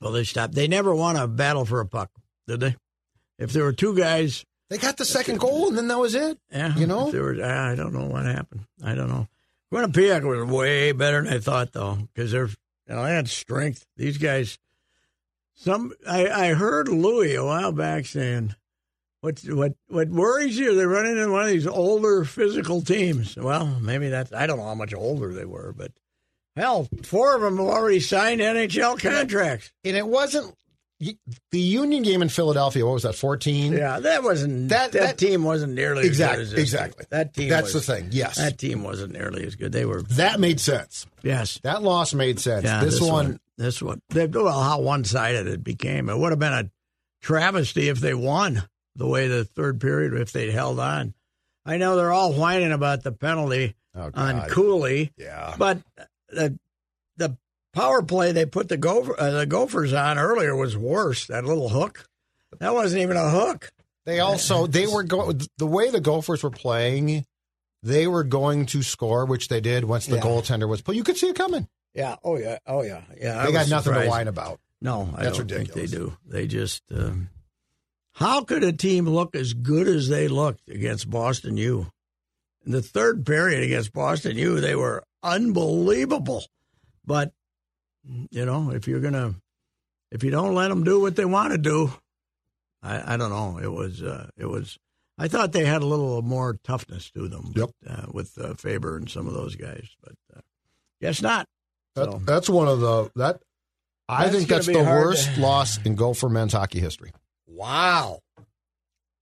Well, 0.00 0.12
they 0.12 0.24
stopped. 0.24 0.54
They 0.54 0.68
never 0.68 0.94
won 0.94 1.16
a 1.16 1.26
battle 1.28 1.64
for 1.64 1.80
a 1.80 1.86
puck, 1.86 2.10
did 2.46 2.60
they? 2.60 2.76
If 3.38 3.52
there 3.52 3.64
were 3.64 3.72
two 3.72 3.94
guys, 3.96 4.44
They 4.68 4.78
got 4.78 4.96
the 4.98 5.04
second 5.04 5.40
goal, 5.40 5.68
and 5.68 5.76
then 5.76 5.88
that 5.88 5.98
was 5.98 6.14
it. 6.14 6.38
yeah, 6.52 6.76
You 6.76 6.86
know? 6.86 7.06
if 7.06 7.12
there 7.12 7.22
were, 7.22 7.42
I 7.44 7.74
don't 7.74 7.92
know 7.92 8.06
what 8.06 8.24
happened. 8.24 8.66
I 8.84 8.94
don't 8.94 9.08
know. 9.08 9.26
Quinnipiac 9.72 10.24
was 10.24 10.50
way 10.50 10.92
better 10.92 11.22
than 11.22 11.32
I 11.32 11.38
thought, 11.38 11.72
though, 11.72 12.08
because 12.12 12.32
they're 12.32 12.48
you 12.48 12.96
know 12.96 13.04
they 13.04 13.14
had 13.14 13.28
strength. 13.28 13.86
These 13.96 14.18
guys. 14.18 14.58
Some 15.54 15.92
I, 16.08 16.28
I 16.28 16.54
heard 16.54 16.88
Louis 16.88 17.34
a 17.34 17.44
while 17.44 17.70
back 17.70 18.06
saying, 18.06 18.54
"What 19.20 19.40
what 19.46 19.74
what 19.88 20.08
worries 20.08 20.58
you? 20.58 20.74
They're 20.74 20.88
running 20.88 21.18
in 21.18 21.30
one 21.30 21.42
of 21.42 21.48
these 21.48 21.66
older 21.66 22.24
physical 22.24 22.82
teams." 22.82 23.36
Well, 23.36 23.78
maybe 23.80 24.08
that's 24.08 24.32
I 24.32 24.46
don't 24.46 24.58
know 24.58 24.64
how 24.64 24.74
much 24.74 24.94
older 24.94 25.32
they 25.32 25.44
were, 25.44 25.72
but 25.76 25.92
hell, 26.56 26.88
four 27.02 27.36
of 27.36 27.42
them 27.42 27.58
have 27.58 27.66
already 27.66 28.00
signed 28.00 28.40
NHL 28.40 28.98
contracts. 29.00 29.70
And 29.84 29.96
it 29.96 30.06
wasn't 30.06 30.54
the 31.00 31.58
Union 31.58 32.02
game 32.02 32.20
in 32.22 32.28
Philadelphia. 32.28 32.84
What 32.84 32.92
was 32.94 33.02
that? 33.04 33.14
Fourteen. 33.14 33.72
Yeah, 33.72 34.00
that 34.00 34.22
wasn't 34.22 34.68
That- 34.68 34.92
that 34.92 35.00
that- 35.00 35.18
team 35.18 35.42
wasn't 35.44 35.72
nearly 35.74 36.06
Exactly, 36.06 36.42
as 36.42 36.50
good 36.50 36.58
as 36.60 36.70
this 36.70 36.74
exactly. 36.74 37.06
That 37.10 37.34
team. 37.34 37.48
That's 37.48 37.72
was, 37.74 37.86
the 37.86 37.94
thing. 37.94 38.08
Yes, 38.12 38.36
That 38.36 38.58
team 38.58 38.82
wasn't 38.82 39.12
nearly 39.12 39.46
as 39.46 39.54
good. 39.56 39.72
They 39.72 39.84
were 39.86 40.02
that 40.02 40.38
made 40.40 40.60
sense. 40.60 41.06
yes. 41.22 41.58
That 41.62 41.82
loss 41.82 42.12
made 42.14 42.38
sense. 42.38 42.64
Yeah, 42.64 42.84
this, 42.84 43.00
one, 43.00 43.40
this 43.56 43.80
one. 43.80 44.02
They, 44.10 44.26
well, 44.26 44.60
how 44.60 44.80
one 44.80 45.04
sided 45.04 45.46
it 45.46 45.64
became. 45.64 46.08
It 46.10 46.18
would 46.18 46.32
have 46.32 46.38
been 46.38 46.52
a 46.52 46.70
travesty 47.22 47.88
if 47.88 48.00
they 48.00 48.14
won 48.14 48.62
the 48.96 49.06
way 49.06 49.28
the 49.28 49.44
third 49.44 49.80
period 49.80 50.14
if 50.14 50.32
they'd 50.32 50.50
held 50.50 50.78
on. 50.78 51.14
I 51.64 51.76
know 51.76 51.96
they're 51.96 52.12
all 52.12 52.32
whining 52.32 52.72
about 52.72 53.02
the 53.02 53.12
penalty 53.12 53.74
Oh, 53.94 54.10
on 54.14 54.48
Cooley, 54.48 55.12
yeah. 55.16 55.54
but 55.58 55.78
the 56.28 56.58
power 57.72 58.02
play 58.02 58.32
they 58.32 58.46
put 58.46 58.68
the 58.68 58.76
gopher 58.76 59.14
uh, 59.18 59.30
the 59.30 59.46
Gophers 59.46 59.92
on 59.92 60.18
earlier 60.18 60.54
was 60.56 60.76
worse. 60.76 61.26
That 61.26 61.44
little 61.44 61.68
hook, 61.68 62.04
that 62.58 62.74
wasn't 62.74 63.02
even 63.02 63.16
a 63.16 63.30
hook. 63.30 63.70
They 64.06 64.20
also 64.20 64.66
they 64.66 64.86
were 64.86 65.02
going 65.02 65.40
the 65.58 65.66
way 65.66 65.90
the 65.90 66.00
Gophers 66.00 66.42
were 66.42 66.50
playing. 66.50 67.24
They 67.82 68.06
were 68.06 68.24
going 68.24 68.66
to 68.66 68.82
score, 68.82 69.24
which 69.24 69.48
they 69.48 69.60
did 69.60 69.84
once 69.84 70.06
the 70.06 70.16
Yeah. 70.16 70.22
goaltender 70.22 70.68
was. 70.68 70.82
But 70.82 70.96
you 70.96 71.04
could 71.04 71.16
see 71.16 71.28
it 71.28 71.36
coming. 71.36 71.66
Yeah. 71.94 72.16
Oh 72.24 72.36
yeah. 72.36 72.58
Oh 72.66 72.82
yeah. 72.82 73.02
Yeah. 73.20 73.40
I 73.40 73.46
They 73.46 73.52
got 73.52 73.68
nothing 73.68 73.94
to 73.94 74.06
whine 74.06 74.28
about. 74.28 74.60
No, 74.82 75.12
I 75.16 75.24
That's 75.24 75.38
ridiculous. 75.38 75.74
they 75.74 75.86
do. 75.96 76.16
They 76.26 76.46
just. 76.46 76.82
Um, 76.94 77.28
how 78.12 78.42
could 78.44 78.64
a 78.64 78.72
team 78.72 79.06
look 79.08 79.34
as 79.34 79.52
good 79.54 79.86
as 79.88 80.08
they 80.08 80.28
looked 80.28 80.68
against 80.68 81.08
Boston 81.08 81.56
U? 81.56 81.86
In 82.66 82.72
the 82.72 82.82
third 82.82 83.24
period 83.24 83.62
against 83.62 83.92
Boston 83.92 84.36
U, 84.36 84.60
they 84.60 84.74
were 84.74 85.02
unbelievable. 85.22 86.44
But 87.06 87.32
you 88.04 88.44
know, 88.46 88.70
if 88.70 88.86
you're 88.88 89.00
gonna, 89.00 89.34
if 90.10 90.24
you 90.24 90.30
don't 90.30 90.54
let 90.54 90.68
them 90.68 90.84
do 90.84 91.00
what 91.00 91.16
they 91.16 91.24
want 91.24 91.52
to 91.52 91.58
do, 91.58 91.92
I, 92.82 93.14
I 93.14 93.16
don't 93.16 93.30
know. 93.30 93.58
It 93.62 93.70
was, 93.70 94.02
uh, 94.02 94.28
it 94.36 94.46
was. 94.46 94.78
I 95.18 95.28
thought 95.28 95.52
they 95.52 95.66
had 95.66 95.82
a 95.82 95.86
little 95.86 96.22
more 96.22 96.58
toughness 96.64 97.10
to 97.10 97.28
them. 97.28 97.52
Yep. 97.54 97.70
Uh, 97.86 98.06
with 98.12 98.38
uh, 98.38 98.54
Faber 98.54 98.96
and 98.96 99.08
some 99.10 99.26
of 99.26 99.34
those 99.34 99.54
guys, 99.54 99.86
but 100.02 100.14
uh, 100.34 100.40
guess 101.02 101.20
not. 101.20 101.46
That, 101.94 102.06
So- 102.06 102.20
That's 102.24 102.48
one 102.48 102.68
of 102.68 102.80
the 102.80 103.10
that. 103.16 103.40
I 104.08 104.24
That's 104.24 104.36
think 104.36 104.48
that's 104.48 104.66
the 104.66 104.78
worst 104.78 105.34
to- 105.36 105.40
loss 105.40 105.78
in 105.84 105.94
Gopher 105.94 106.28
men's 106.28 106.52
hockey 106.52 106.80
history. 106.80 107.12
Wow. 107.46 108.20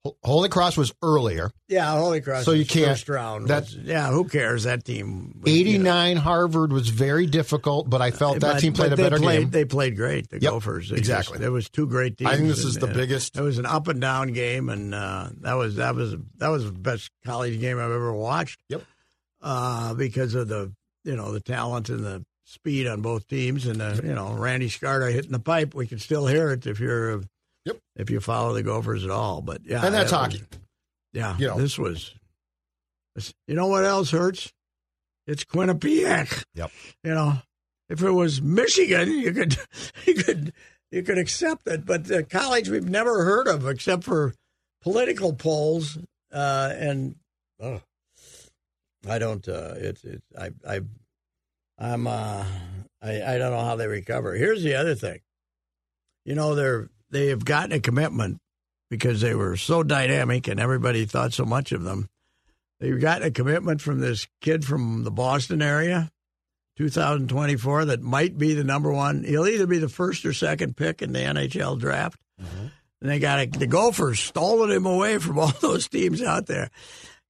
Ho- 0.04 0.16
Holy 0.22 0.48
Cross 0.48 0.76
was 0.76 0.92
earlier. 1.02 1.50
Yeah, 1.68 1.90
Holy 1.98 2.20
Cross. 2.20 2.44
So 2.44 2.52
you 2.52 2.58
was 2.60 2.68
can't- 2.68 2.86
First 2.90 3.08
round. 3.08 3.48
that- 3.48 3.72
yeah, 3.72 4.10
who 4.10 4.24
cares? 4.24 4.62
That 4.64 4.84
team. 4.84 5.40
was, 5.42 5.52
you 5.52 5.64
know, 5.64 5.70
89 5.70 6.16
Harvard 6.18 6.72
was 6.72 6.88
very 6.88 7.26
difficult, 7.26 7.90
but 7.90 8.00
I 8.00 8.10
felt 8.12 8.40
that 8.40 8.54
but- 8.54 8.60
team 8.60 8.72
played 8.72 8.92
a 8.92 8.96
better 8.96 9.18
played, 9.18 9.40
game. 9.40 9.50
They 9.50 9.64
played 9.64 9.96
great. 9.96 10.28
The 10.30 10.40
Yep, 10.40 10.52
Gophers. 10.52 10.90
They 10.90 10.96
exactly. 10.96 11.32
Just, 11.34 11.40
there 11.40 11.52
was 11.52 11.68
two 11.68 11.86
great 11.86 12.16
teams. 12.16 12.30
I 12.30 12.36
think 12.36 12.48
this 12.48 12.64
is 12.64 12.76
the 12.76 12.86
biggest- 12.86 13.36
It 13.36 13.42
was 13.42 13.58
an 13.58 13.66
up 13.66 13.88
and 13.88 14.00
down 14.00 14.32
game, 14.32 14.68
and 14.68 14.94
uh, 14.94 15.30
that 15.40 15.54
was 15.54 15.76
that 15.76 15.94
was 15.94 16.14
that 16.36 16.48
was 16.48 16.64
the 16.64 16.72
best 16.72 17.10
college 17.24 17.58
game 17.60 17.78
I've 17.78 17.90
ever 17.90 18.12
watched. 18.12 18.60
Yep. 18.68 18.82
Uh, 19.42 19.94
because 19.94 20.34
of 20.34 20.48
the 20.48 20.72
you 21.04 21.16
know 21.16 21.32
the 21.32 21.40
talent 21.40 21.88
and 21.88 22.04
the 22.04 22.24
speed 22.44 22.86
on 22.86 23.02
both 23.02 23.26
teams, 23.28 23.66
and 23.66 23.82
uh, 23.82 23.94
you 24.02 24.14
know 24.14 24.32
Randy 24.32 24.68
Skarda 24.68 25.12
hitting 25.12 25.32
the 25.32 25.38
pipe. 25.38 25.74
We 25.74 25.86
can 25.86 25.98
still 25.98 26.26
hear 26.26 26.50
it 26.50 26.66
if 26.66 26.80
you're 26.80 27.14
a 27.16 27.20
Yep. 27.68 27.76
If 27.96 28.10
you 28.10 28.20
follow 28.20 28.52
the 28.52 28.62
Gophers 28.62 29.04
at 29.04 29.10
all, 29.10 29.40
but 29.42 29.60
yeah, 29.64 29.84
and 29.84 29.94
that's 29.94 30.10
that 30.10 30.16
hockey. 30.16 30.38
was- 30.38 30.60
yeah, 31.12 31.36
You 31.38 31.46
know. 31.48 31.58
this 31.58 31.78
was. 31.78 32.14
this- 33.14 33.32
You 33.46 33.54
know 33.54 33.66
what 33.66 33.84
else 33.84 34.10
hurts? 34.10 34.52
It's 35.26 35.44
Quinnipiac. 35.44 36.44
Yep. 36.54 36.70
You 37.04 37.14
know, 37.14 37.34
if 37.88 38.02
it 38.02 38.10
was 38.10 38.40
Michigan, 38.42 39.10
you 39.12 39.32
could, 39.32 39.56
you 40.06 40.14
could, 40.14 40.52
you 40.90 41.02
could 41.02 41.18
accept 41.18 41.66
it. 41.68 41.84
But 41.84 42.04
the 42.06 42.22
college 42.24 42.68
we've 42.68 42.88
never 42.88 43.24
heard 43.24 43.46
of 43.48 43.66
except 43.66 44.04
for 44.04 44.34
political 44.82 45.32
polls, 45.34 45.98
uh, 46.32 46.72
and 46.76 47.16
oh, 47.60 47.80
I 49.08 49.18
don't. 49.18 49.46
Uh, 49.48 49.74
it's 49.76 50.04
it's 50.04 50.24
I 50.38 50.50
I 50.66 50.80
I'm 51.78 52.06
uh 52.06 52.44
I 53.02 53.22
I 53.34 53.38
don't 53.38 53.52
know 53.52 53.64
how 53.64 53.76
they 53.76 53.86
recover. 53.86 54.34
Here's 54.34 54.62
the 54.62 54.74
other 54.74 54.94
thing. 54.94 55.20
You 56.24 56.34
know 56.34 56.54
they're 56.54 56.88
they 57.10 57.28
have 57.28 57.44
gotten 57.44 57.72
a 57.72 57.80
commitment 57.80 58.40
because 58.90 59.20
they 59.20 59.34
were 59.34 59.56
so 59.56 59.82
dynamic 59.82 60.48
and 60.48 60.58
everybody 60.60 61.04
thought 61.04 61.32
so 61.32 61.44
much 61.44 61.72
of 61.72 61.82
them. 61.82 62.08
They've 62.80 63.00
gotten 63.00 63.26
a 63.26 63.30
commitment 63.30 63.80
from 63.80 64.00
this 64.00 64.26
kid 64.40 64.64
from 64.64 65.02
the 65.04 65.10
Boston 65.10 65.60
area, 65.62 66.10
2024, 66.78 67.86
that 67.86 68.02
might 68.02 68.38
be 68.38 68.54
the 68.54 68.62
number 68.62 68.92
one. 68.92 69.24
He'll 69.24 69.48
either 69.48 69.66
be 69.66 69.78
the 69.78 69.88
first 69.88 70.24
or 70.24 70.32
second 70.32 70.76
pick 70.76 71.02
in 71.02 71.12
the 71.12 71.18
NHL 71.18 71.78
draft. 71.78 72.20
And 73.00 73.10
they 73.10 73.18
got 73.18 73.40
a, 73.40 73.46
the 73.46 73.66
Gophers 73.66 74.20
stolen 74.20 74.70
him 74.70 74.86
away 74.86 75.18
from 75.18 75.38
all 75.38 75.52
those 75.60 75.88
teams 75.88 76.22
out 76.22 76.46
there. 76.46 76.70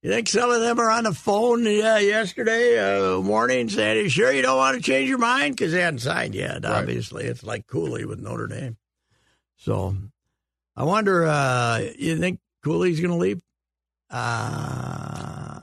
You 0.01 0.11
think 0.11 0.29
some 0.29 0.49
of 0.49 0.61
them 0.61 0.79
are 0.79 0.89
on 0.89 1.03
the 1.03 1.13
phone 1.13 1.65
uh, 1.65 1.97
yesterday 1.97 2.77
uh, 2.79 3.19
morning 3.19 3.67
saying, 3.67 3.97
"Are 3.97 4.01
you 4.01 4.09
sure 4.09 4.31
you 4.31 4.41
don't 4.41 4.57
want 4.57 4.77
to 4.77 4.81
change 4.81 5.09
your 5.09 5.17
mind?" 5.17 5.57
Because 5.57 5.73
they 5.73 5.81
hadn't 5.81 5.99
signed 5.99 6.35
yet. 6.35 6.63
Obviously, 6.63 7.25
it's 7.25 7.43
like 7.43 7.67
Cooley 7.67 8.05
with 8.05 8.19
Notre 8.19 8.47
Dame. 8.47 8.77
So, 9.59 9.95
I 10.75 10.83
wonder. 10.83 11.25
Uh, 11.25 11.79
you 11.97 12.17
think 12.17 12.39
Cooley's 12.63 12.99
going 12.99 13.11
to 13.11 13.17
leave? 13.17 13.41
Uh, 14.09 15.59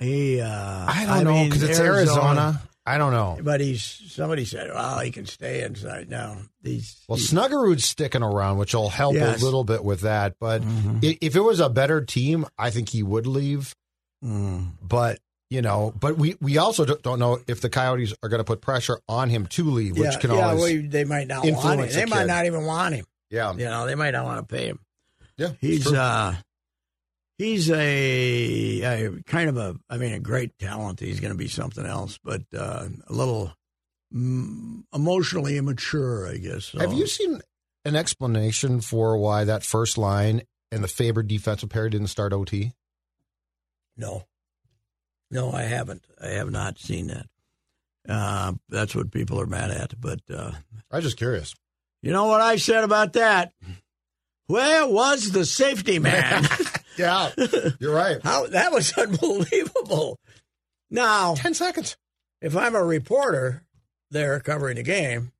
he. 0.00 0.40
Uh, 0.40 0.48
I 0.88 1.04
don't 1.06 1.24
know 1.24 1.44
because 1.44 1.62
it's 1.62 1.78
Arizona. 1.80 2.60
I 2.86 2.96
don't 2.96 3.12
know. 3.12 3.38
But 3.42 3.60
he's 3.60 3.82
somebody 3.82 4.44
said, 4.46 4.70
"Well, 4.72 5.00
he 5.00 5.10
can 5.10 5.26
stay 5.26 5.62
inside 5.62 6.08
now." 6.08 6.38
He's 6.62 6.96
Well, 7.06 7.18
he's- 7.18 7.30
Snuggerud's 7.30 7.84
sticking 7.84 8.22
around, 8.22 8.56
which 8.56 8.74
will 8.74 8.88
help 8.88 9.14
Yes. 9.14 9.40
a 9.40 9.44
little 9.44 9.62
bit 9.64 9.84
with 9.84 10.00
that. 10.02 10.36
But 10.40 10.62
Mhm. 10.62 11.18
if 11.20 11.36
it 11.36 11.40
was 11.40 11.60
a 11.60 11.68
better 11.68 12.00
team, 12.00 12.46
I 12.58 12.70
think 12.70 12.88
he 12.88 13.02
would 13.02 13.26
leave. 13.26 13.74
Mm. 14.24 14.70
But 14.82 15.18
you 15.50 15.60
know, 15.60 15.92
but 16.00 16.16
we 16.16 16.36
we 16.40 16.56
also 16.56 16.84
don't 16.86 17.18
know 17.18 17.40
if 17.46 17.60
the 17.60 17.68
Coyotes 17.68 18.14
are 18.22 18.28
going 18.30 18.40
to 18.40 18.44
put 18.44 18.62
pressure 18.62 19.00
on 19.06 19.28
him 19.28 19.46
to 19.48 19.70
leave, 19.70 19.98
which 19.98 20.12
yeah, 20.12 20.18
can 20.18 20.30
yeah, 20.30 20.48
always 20.48 20.80
well, 20.82 20.90
they 20.90 21.04
might 21.04 21.26
not 21.28 21.44
want 21.44 21.80
him. 21.80 21.88
They 21.90 22.04
might 22.06 22.20
kid. 22.20 22.26
not 22.28 22.46
even 22.46 22.64
want 22.64 22.94
him. 22.94 23.04
Yeah 23.30 23.52
You 23.52 23.64
know, 23.64 23.86
they 23.86 23.94
might 23.94 24.12
not 24.12 24.24
want 24.24 24.46
to 24.46 24.54
pay 24.54 24.66
him. 24.68 24.78
yeah. 25.36 25.52
He's 25.60 25.92
uh 25.92 26.34
he's 27.38 27.70
a, 27.70 28.82
a 28.82 29.22
kind 29.26 29.48
of 29.48 29.56
a 29.56 29.76
I 29.88 29.96
mean 29.96 30.12
a 30.12 30.18
great 30.20 30.58
talent. 30.58 31.00
He's 31.00 31.20
going 31.20 31.32
to 31.32 31.38
be 31.38 31.48
something 31.48 31.86
else, 31.86 32.18
but 32.22 32.42
uh, 32.56 32.88
a 33.06 33.12
little 33.12 33.52
mm, 34.14 34.82
emotionally 34.92 35.56
immature, 35.56 36.28
I 36.28 36.36
guess. 36.38 36.66
So. 36.66 36.80
Have 36.80 36.92
you 36.92 37.06
seen 37.06 37.40
an 37.84 37.96
explanation 37.96 38.80
for 38.80 39.16
why 39.16 39.44
that 39.44 39.62
first 39.64 39.96
line 39.96 40.42
and 40.72 40.82
the 40.82 40.88
favored 40.88 41.28
defensive 41.28 41.70
pair 41.70 41.88
didn't 41.88 42.08
start 42.08 42.32
OT? 42.32 42.72
No, 43.96 44.24
no, 45.30 45.52
I 45.52 45.62
haven't. 45.62 46.04
I 46.22 46.28
have 46.28 46.50
not 46.50 46.78
seen 46.78 47.08
that. 47.08 47.26
Uh, 48.08 48.52
that's 48.68 48.94
what 48.94 49.10
people 49.10 49.40
are 49.40 49.46
mad 49.46 49.70
at. 49.70 50.00
But 50.00 50.20
uh, 50.32 50.52
I'm 50.90 51.02
just 51.02 51.16
curious. 51.16 51.54
You 52.02 52.12
know 52.12 52.26
what 52.26 52.40
I 52.40 52.56
said 52.56 52.84
about 52.84 53.14
that? 53.14 53.52
Where 54.46 54.86
was 54.86 55.32
the 55.32 55.44
safety 55.44 55.98
man? 55.98 56.44
Yeah, 56.98 57.30
you're 57.78 57.94
right. 57.94 58.20
How 58.24 58.48
that 58.48 58.72
was 58.72 58.92
unbelievable. 58.98 60.18
Now, 60.90 61.36
Ten 61.36 61.54
seconds. 61.54 61.96
if 62.42 62.56
I'm 62.56 62.74
a 62.74 62.82
reporter 62.82 63.62
there 64.10 64.40
covering 64.40 64.74
the 64.78 64.82
game, 64.82 65.30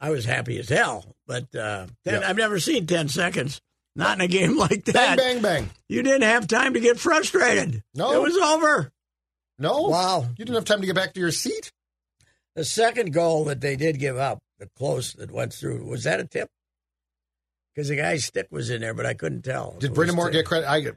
I 0.00 0.08
was 0.08 0.24
happy 0.24 0.58
as 0.58 0.70
hell. 0.70 1.04
But 1.26 1.54
uh, 1.54 1.88
ten, 2.06 2.22
Yeah. 2.22 2.26
I've 2.30 2.38
never 2.38 2.58
seen 2.58 2.86
10 2.86 3.08
seconds. 3.08 3.60
Not 3.94 4.16
in 4.16 4.22
a 4.22 4.28
game 4.28 4.56
like 4.56 4.86
that. 4.86 5.18
Bang, 5.18 5.42
bang, 5.42 5.42
bang. 5.42 5.70
You 5.90 6.02
didn't 6.02 6.22
have 6.22 6.46
time 6.48 6.72
to 6.72 6.80
get 6.80 6.98
frustrated. 6.98 7.82
No. 7.94 8.14
It 8.14 8.22
was 8.22 8.36
over. 8.38 8.90
No. 9.58 9.88
Wow. 9.88 10.22
You 10.38 10.44
didn't 10.46 10.54
have 10.54 10.64
time 10.64 10.80
to 10.80 10.86
get 10.86 10.96
back 10.96 11.12
to 11.12 11.20
your 11.20 11.32
seat. 11.32 11.70
The 12.54 12.64
second 12.64 13.12
goal 13.12 13.44
that 13.44 13.60
they 13.60 13.76
did 13.76 13.98
give 13.98 14.16
up, 14.16 14.38
the 14.58 14.66
close 14.76 15.12
that 15.14 15.30
went 15.30 15.52
through, 15.52 15.84
was 15.84 16.04
that 16.04 16.20
a 16.20 16.24
tip? 16.24 16.48
Because 17.74 17.88
the 17.88 17.96
guy's 17.96 18.24
stick 18.24 18.48
was 18.50 18.70
in 18.70 18.80
there, 18.80 18.94
but 18.94 19.06
I 19.06 19.14
couldn't 19.14 19.42
tell. 19.42 19.76
Did 19.78 19.94
Brendan 19.94 20.16
Moore 20.16 20.30
get 20.30 20.46
credit? 20.46 20.68
I. 20.68 20.92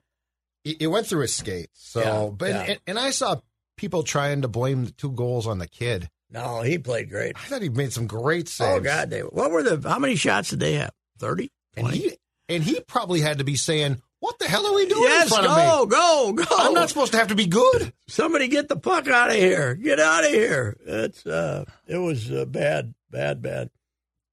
It 0.63 0.81
it 0.81 0.87
went 0.87 1.07
through 1.07 1.21
his 1.21 1.33
skate. 1.33 1.69
So, 1.73 2.01
Yeah, 2.01 2.29
but 2.31 2.49
yeah. 2.49 2.61
And, 2.61 2.79
and 2.87 2.99
I 2.99 3.11
saw 3.11 3.37
people 3.77 4.03
trying 4.03 4.41
to 4.41 4.47
blame 4.47 4.85
the 4.85 4.91
two 4.91 5.11
goals 5.11 5.47
on 5.47 5.57
the 5.57 5.67
kid. 5.67 6.09
No, 6.29 6.61
he 6.61 6.77
played 6.77 7.09
great. 7.09 7.35
I 7.37 7.47
thought 7.47 7.61
he 7.61 7.69
made 7.69 7.91
some 7.91 8.07
great 8.07 8.45
oh, 8.45 8.49
saves. 8.49 8.79
Oh 8.79 8.79
God, 8.81 9.09
they 9.09 9.21
what 9.21 9.51
were 9.51 9.63
the? 9.63 9.89
How 9.89 9.99
many 9.99 10.15
shots 10.15 10.49
did 10.51 10.59
they 10.59 10.73
have? 10.73 10.91
Thirty. 11.17 11.49
And 11.75 11.87
he 11.87 12.17
and 12.47 12.63
he 12.63 12.81
probably 12.81 13.21
had 13.21 13.39
to 13.39 13.43
be 13.43 13.55
saying, 13.55 14.01
"What 14.19 14.37
the 14.39 14.47
hell 14.47 14.65
are 14.65 14.73
we 14.75 14.85
doing 14.87 15.03
in 15.03 15.09
Yes, 15.09 15.29
front 15.29 15.45
go, 15.45 15.51
of 15.83 15.89
me? 15.89 15.95
go, 15.95 16.33
go. 16.33 16.55
I'm 16.57 16.73
not 16.73 16.89
supposed 16.89 17.11
to 17.13 17.17
have 17.17 17.27
to 17.29 17.35
be 17.35 17.47
good." 17.47 17.93
Somebody 18.07 18.47
get 18.47 18.67
the 18.67 18.75
puck 18.75 19.07
out 19.07 19.29
of 19.29 19.35
here. 19.35 19.75
Get 19.75 19.99
out 19.99 20.25
of 20.25 20.31
here. 20.31 20.77
It's 20.85 21.25
uh 21.25 21.65
it 21.87 21.97
was 21.97 22.31
uh, 22.31 22.45
bad, 22.45 22.93
bad, 23.11 23.41
bad. 23.41 23.69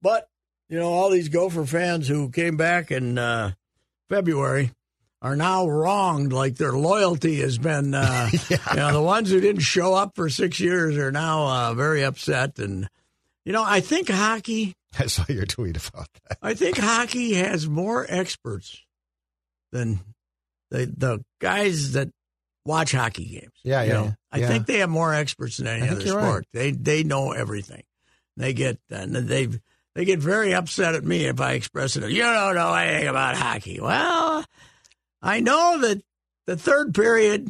But, 0.01 0.29
you 0.69 0.77
know, 0.79 0.89
all 0.89 1.09
these 1.09 1.29
Gopher 1.29 1.65
fans 1.65 2.07
who 2.07 2.29
came 2.29 2.57
back 2.57 2.91
in 2.91 3.17
uh 3.17 3.51
February 4.09 4.71
are 5.21 5.35
now 5.35 5.67
wronged 5.67 6.31
like 6.31 6.55
their 6.55 6.73
loyalty 6.73 7.37
has 7.41 7.57
been 7.57 7.93
uh 7.93 8.29
you 8.49 8.57
know, 8.75 8.93
the 8.93 9.01
ones 9.01 9.29
who 9.31 9.39
didn't 9.41 9.61
show 9.61 9.93
up 9.93 10.15
for 10.15 10.29
6 10.29 10.59
years 10.59 10.95
are 10.97 11.11
now 11.11 11.47
uh 11.47 11.73
very 11.73 12.03
upset 12.03 12.59
and 12.59 12.87
you 13.45 13.53
know, 13.53 13.63
I 13.65 13.79
think 13.79 14.09
hockey 14.09 14.73
I 14.99 15.07
saw 15.07 15.23
your 15.29 15.45
tweet 15.45 15.77
about 15.89 16.07
that. 16.29 16.37
I 16.41 16.53
think 16.53 16.77
hockey 16.77 17.33
has 17.35 17.67
more 17.67 18.05
experts 18.09 18.81
than 19.71 19.99
the 20.71 20.85
the 20.97 21.23
guys 21.39 21.93
that 21.93 22.09
watch 22.65 22.91
hockey 22.91 23.25
games. 23.25 23.53
Yeah, 23.63 23.83
yeah, 23.83 23.93
know, 23.93 24.13
I 24.31 24.39
yeah. 24.39 24.47
think 24.47 24.65
they 24.65 24.79
have 24.79 24.89
more 24.89 25.13
experts 25.13 25.57
than 25.57 25.67
any 25.67 25.87
other 25.89 26.05
sport. 26.05 26.23
right. 26.23 26.45
They 26.53 26.71
they 26.71 27.03
know 27.03 27.31
everything. 27.31 27.83
They 28.35 28.53
get 28.53 28.79
and 28.89 29.15
they 29.15 29.47
they 29.95 30.05
get 30.05 30.19
very 30.19 30.53
upset 30.53 30.95
at 30.95 31.03
me 31.03 31.25
if 31.25 31.39
I 31.41 31.53
express 31.53 31.95
it. 31.95 32.09
You 32.11 32.21
don't 32.21 32.55
know 32.55 32.73
anything 32.73 33.07
about 33.07 33.35
hockey. 33.35 33.79
Well, 33.81 34.45
I 35.21 35.39
know 35.39 35.79
that 35.81 36.01
the 36.45 36.55
third 36.57 36.93
period 36.93 37.49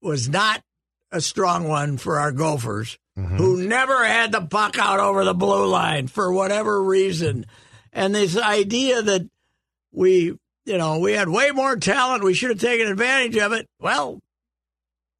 was 0.00 0.28
not 0.28 0.62
a 1.10 1.20
strong 1.20 1.68
one 1.68 1.96
for 1.98 2.18
our 2.18 2.32
Gophers, 2.32 2.98
Mm-hmm. 3.18 3.36
who 3.36 3.68
never 3.68 4.02
had 4.06 4.32
the 4.32 4.40
puck 4.40 4.78
out 4.78 4.98
over 4.98 5.22
the 5.22 5.34
blue 5.34 5.66
line 5.66 6.06
for 6.06 6.32
whatever 6.32 6.82
reason. 6.82 7.44
And 7.92 8.14
this 8.14 8.38
idea 8.38 9.02
that 9.02 9.28
we, 9.92 10.38
you 10.64 10.78
know, 10.78 10.98
we 10.98 11.12
had 11.12 11.28
way 11.28 11.50
more 11.50 11.76
talent, 11.76 12.24
we 12.24 12.34
should 12.34 12.50
have 12.50 12.60
taken 12.60 12.86
advantage 12.88 13.36
of 13.36 13.52
it. 13.52 13.66
Well, 13.80 14.18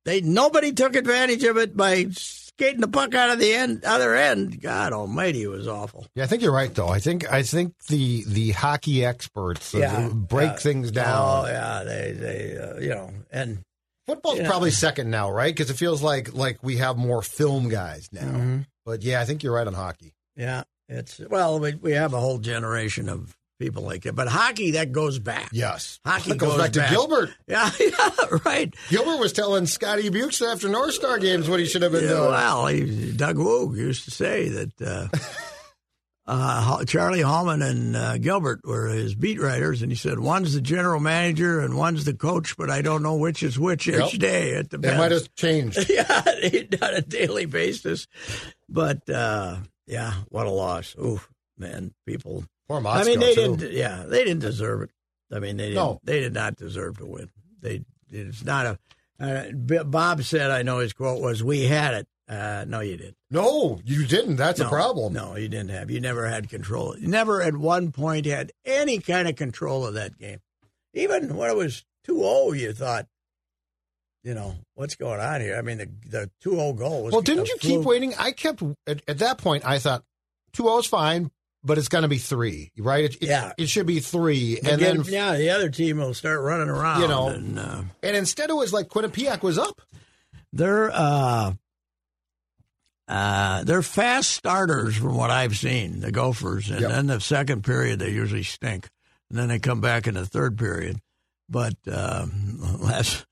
they 0.04 0.20
nobody 0.20 0.72
took 0.72 0.96
advantage 0.96 1.44
of 1.44 1.56
it 1.56 1.76
by 1.76 2.06
skating 2.10 2.80
the 2.80 2.88
puck 2.88 3.14
out 3.14 3.30
of 3.30 3.38
the 3.38 3.52
end, 3.52 3.84
other 3.84 4.14
end. 4.14 4.60
God 4.60 4.92
Almighty, 4.92 5.42
it 5.42 5.48
was 5.48 5.68
awful. 5.68 6.06
Yeah, 6.14 6.24
I 6.24 6.26
think 6.26 6.42
you're 6.42 6.52
right 6.52 6.74
though. 6.74 6.88
I 6.88 6.98
think 6.98 7.30
I 7.32 7.42
think 7.42 7.74
the 7.88 8.24
the 8.26 8.50
hockey 8.50 9.04
experts 9.04 9.74
uh, 9.74 10.10
break 10.12 10.50
yeah. 10.50 10.56
things 10.56 10.90
down. 10.90 11.44
Oh 11.46 11.48
yeah, 11.48 11.82
they 11.84 12.12
they 12.12 12.58
uh, 12.58 12.80
you 12.80 12.90
know, 12.90 13.10
and 13.30 13.60
Football's 14.06 14.38
Yeah. 14.40 14.48
probably 14.48 14.72
second 14.72 15.10
now, 15.10 15.30
right? 15.30 15.54
Because 15.54 15.70
it 15.70 15.76
feels 15.76 16.02
like 16.02 16.34
like 16.34 16.58
we 16.62 16.78
have 16.78 16.96
more 16.96 17.22
film 17.22 17.68
guys 17.68 18.08
now. 18.12 18.22
Mm-hmm. 18.22 18.58
But 18.84 19.02
yeah, 19.02 19.20
I 19.20 19.24
think 19.24 19.44
you're 19.44 19.54
right 19.54 19.66
on 19.66 19.74
hockey. 19.74 20.12
yeah, 20.34 20.64
it's 20.88 21.20
well, 21.30 21.60
we 21.60 21.74
we 21.76 21.92
have 21.92 22.12
a 22.12 22.18
whole 22.18 22.38
generation 22.38 23.08
of 23.08 23.36
people 23.62 23.82
like 23.84 24.02
that, 24.02 24.14
but 24.14 24.28
hockey 24.28 24.72
that 24.72 24.92
goes 24.92 25.18
back. 25.18 25.48
Yes, 25.52 26.00
Hockey 26.04 26.32
It 26.32 26.38
goes, 26.38 26.50
goes 26.50 26.58
back 26.60 26.72
to 26.72 26.80
back. 26.80 26.90
Gilbert. 26.90 27.30
Yeah, 27.46 27.70
yeah, 27.80 28.10
right. 28.44 28.74
Gilbert 28.90 29.18
was 29.20 29.32
telling 29.32 29.66
Scotty 29.66 30.08
Bukes 30.08 30.42
after 30.42 30.68
North 30.68 30.94
Star 30.94 31.18
games 31.18 31.48
what 31.48 31.60
he 31.60 31.66
should 31.66 31.82
have 31.82 31.92
been 31.92 32.04
Yeah, 32.04 32.10
doing. 32.10 32.30
well, 32.30 32.66
he, 32.66 33.12
Doug 33.12 33.36
Woog 33.36 33.76
used 33.76 34.04
to 34.04 34.10
say 34.10 34.48
that 34.48 34.82
uh, 34.82 35.08
uh, 36.26 36.84
Charlie 36.84 37.20
Hallman 37.22 37.62
and 37.62 37.96
uh, 37.96 38.18
Gilbert 38.18 38.60
were 38.64 38.88
his 38.88 39.14
beat 39.14 39.40
writers, 39.40 39.82
and 39.82 39.90
he 39.90 39.96
said 39.96 40.18
one's 40.18 40.54
the 40.54 40.60
general 40.60 41.00
manager 41.00 41.60
and 41.60 41.76
one's 41.76 42.04
the 42.04 42.14
coach, 42.14 42.56
but 42.56 42.70
I 42.70 42.82
don't 42.82 43.02
know 43.02 43.16
which 43.16 43.42
is 43.42 43.58
which 43.58 43.86
Yep. 43.86 44.08
each 44.14 44.18
day 44.18 44.54
at 44.54 44.70
the 44.70 44.76
It 44.76 44.82
bench. 44.82 44.98
might 44.98 45.12
have 45.12 45.34
changed. 45.34 45.88
yeah, 45.90 46.22
on 46.82 46.94
a 46.94 47.02
daily 47.02 47.46
basis. 47.46 48.06
But 48.68 49.08
uh, 49.10 49.58
yeah, 49.86 50.12
what 50.28 50.46
a 50.46 50.50
loss! 50.50 50.94
Ooh, 50.98 51.20
man, 51.58 51.92
people. 52.06 52.44
Poor 52.68 52.80
Motzko, 52.80 52.94
I 52.96 53.04
mean, 53.04 53.20
they 53.20 53.34
too. 53.34 53.56
didn't. 53.56 53.72
Yeah, 53.72 54.04
they 54.06 54.24
didn't 54.24 54.40
deserve 54.40 54.82
it. 54.82 54.90
I 55.32 55.38
mean, 55.38 55.56
they 55.56 55.68
didn't, 55.70 55.76
No. 55.76 56.00
they 56.04 56.20
did 56.20 56.34
not 56.34 56.56
deserve 56.56 56.98
to 56.98 57.06
win. 57.06 57.30
They 57.60 57.84
it's 58.10 58.44
not 58.44 58.66
a. 58.66 58.78
Uh, 59.18 59.50
Bob 59.84 60.22
said, 60.24 60.50
I 60.50 60.62
know 60.62 60.78
his 60.78 60.92
quote 60.92 61.20
was, 61.22 61.42
"We 61.42 61.62
had 61.64 61.94
it." 61.94 62.08
Uh, 62.28 62.64
no, 62.66 62.80
you 62.80 62.96
didn't. 62.96 63.16
No, 63.30 63.80
you 63.84 64.06
didn't. 64.06 64.36
That's 64.36 64.60
no, 64.60 64.66
a 64.66 64.68
problem. 64.68 65.12
No, 65.12 65.36
you 65.36 65.48
didn't 65.48 65.70
have. 65.70 65.90
You 65.90 66.00
never 66.00 66.26
had 66.28 66.48
control. 66.48 66.96
You 66.98 67.08
never 67.08 67.42
at 67.42 67.56
one 67.56 67.92
point 67.92 68.26
had 68.26 68.52
any 68.64 68.98
kind 68.98 69.28
of 69.28 69.36
control 69.36 69.86
of 69.86 69.94
that 69.94 70.18
game. 70.18 70.38
Even 70.94 71.36
when 71.36 71.50
it 71.50 71.56
was 71.56 71.84
2-0, 72.06 72.58
you 72.58 72.72
thought, 72.72 73.06
you 74.24 74.34
know, 74.34 74.54
what's 74.74 74.94
going 74.94 75.20
on 75.20 75.40
here? 75.40 75.56
I 75.56 75.62
mean, 75.62 75.78
the 75.78 75.88
the 76.08 76.30
2-0 76.44 76.76
goal 76.78 77.04
was 77.04 77.12
Well, 77.12 77.22
didn't 77.22 77.48
you 77.48 77.56
keep 77.58 77.80
waiting? 77.82 78.14
I 78.18 78.32
kept 78.32 78.62
at, 78.86 79.02
at 79.08 79.18
that 79.18 79.38
point. 79.38 79.64
I 79.66 79.78
thought 79.78 80.04
two 80.52 80.64
zero 80.64 80.78
is 80.78 80.86
fine, 80.86 81.30
but 81.64 81.78
it's 81.78 81.88
going 81.88 82.02
to 82.02 82.08
be 82.08 82.18
three, 82.18 82.72
right? 82.78 83.04
It, 83.04 83.14
it- 83.22 83.28
Yeah. 83.28 83.52
it 83.58 83.68
should 83.68 83.86
be 83.86 84.00
three, 84.00 84.58
But 84.62 84.72
and 84.72 84.80
get- 84.80 84.96
then 85.04 85.12
yeah, 85.12 85.36
the 85.36 85.50
other 85.50 85.68
team 85.70 85.98
will 85.98 86.14
start 86.14 86.40
running 86.40 86.68
around. 86.68 87.00
You 87.02 87.08
know. 87.08 87.28
and, 87.28 87.58
uh, 87.58 87.82
and 88.02 88.16
instead 88.16 88.50
it 88.50 88.54
was 88.56 88.72
like 88.72 88.88
Quinnipiac 88.88 89.42
was 89.42 89.58
up. 89.58 89.80
they're 90.52 90.90
uh, 90.92 91.52
uh, 93.08 93.64
they're 93.64 93.82
fast 93.82 94.30
starters 94.30 94.96
from 94.96 95.16
what 95.16 95.30
I've 95.30 95.56
seen. 95.56 96.00
The 96.00 96.12
Gophers, 96.12 96.70
and 96.70 96.80
Yep. 96.80 96.90
then 96.90 97.06
the 97.08 97.20
second 97.20 97.62
period 97.64 97.98
they 97.98 98.10
usually 98.10 98.42
stink, 98.44 98.88
and 99.30 99.38
then 99.38 99.48
they 99.48 99.58
come 99.58 99.80
back 99.80 100.06
in 100.06 100.14
the 100.14 100.26
third 100.26 100.56
period. 100.58 101.00
But 101.48 101.74
um, 101.90 102.58
last 102.80 103.26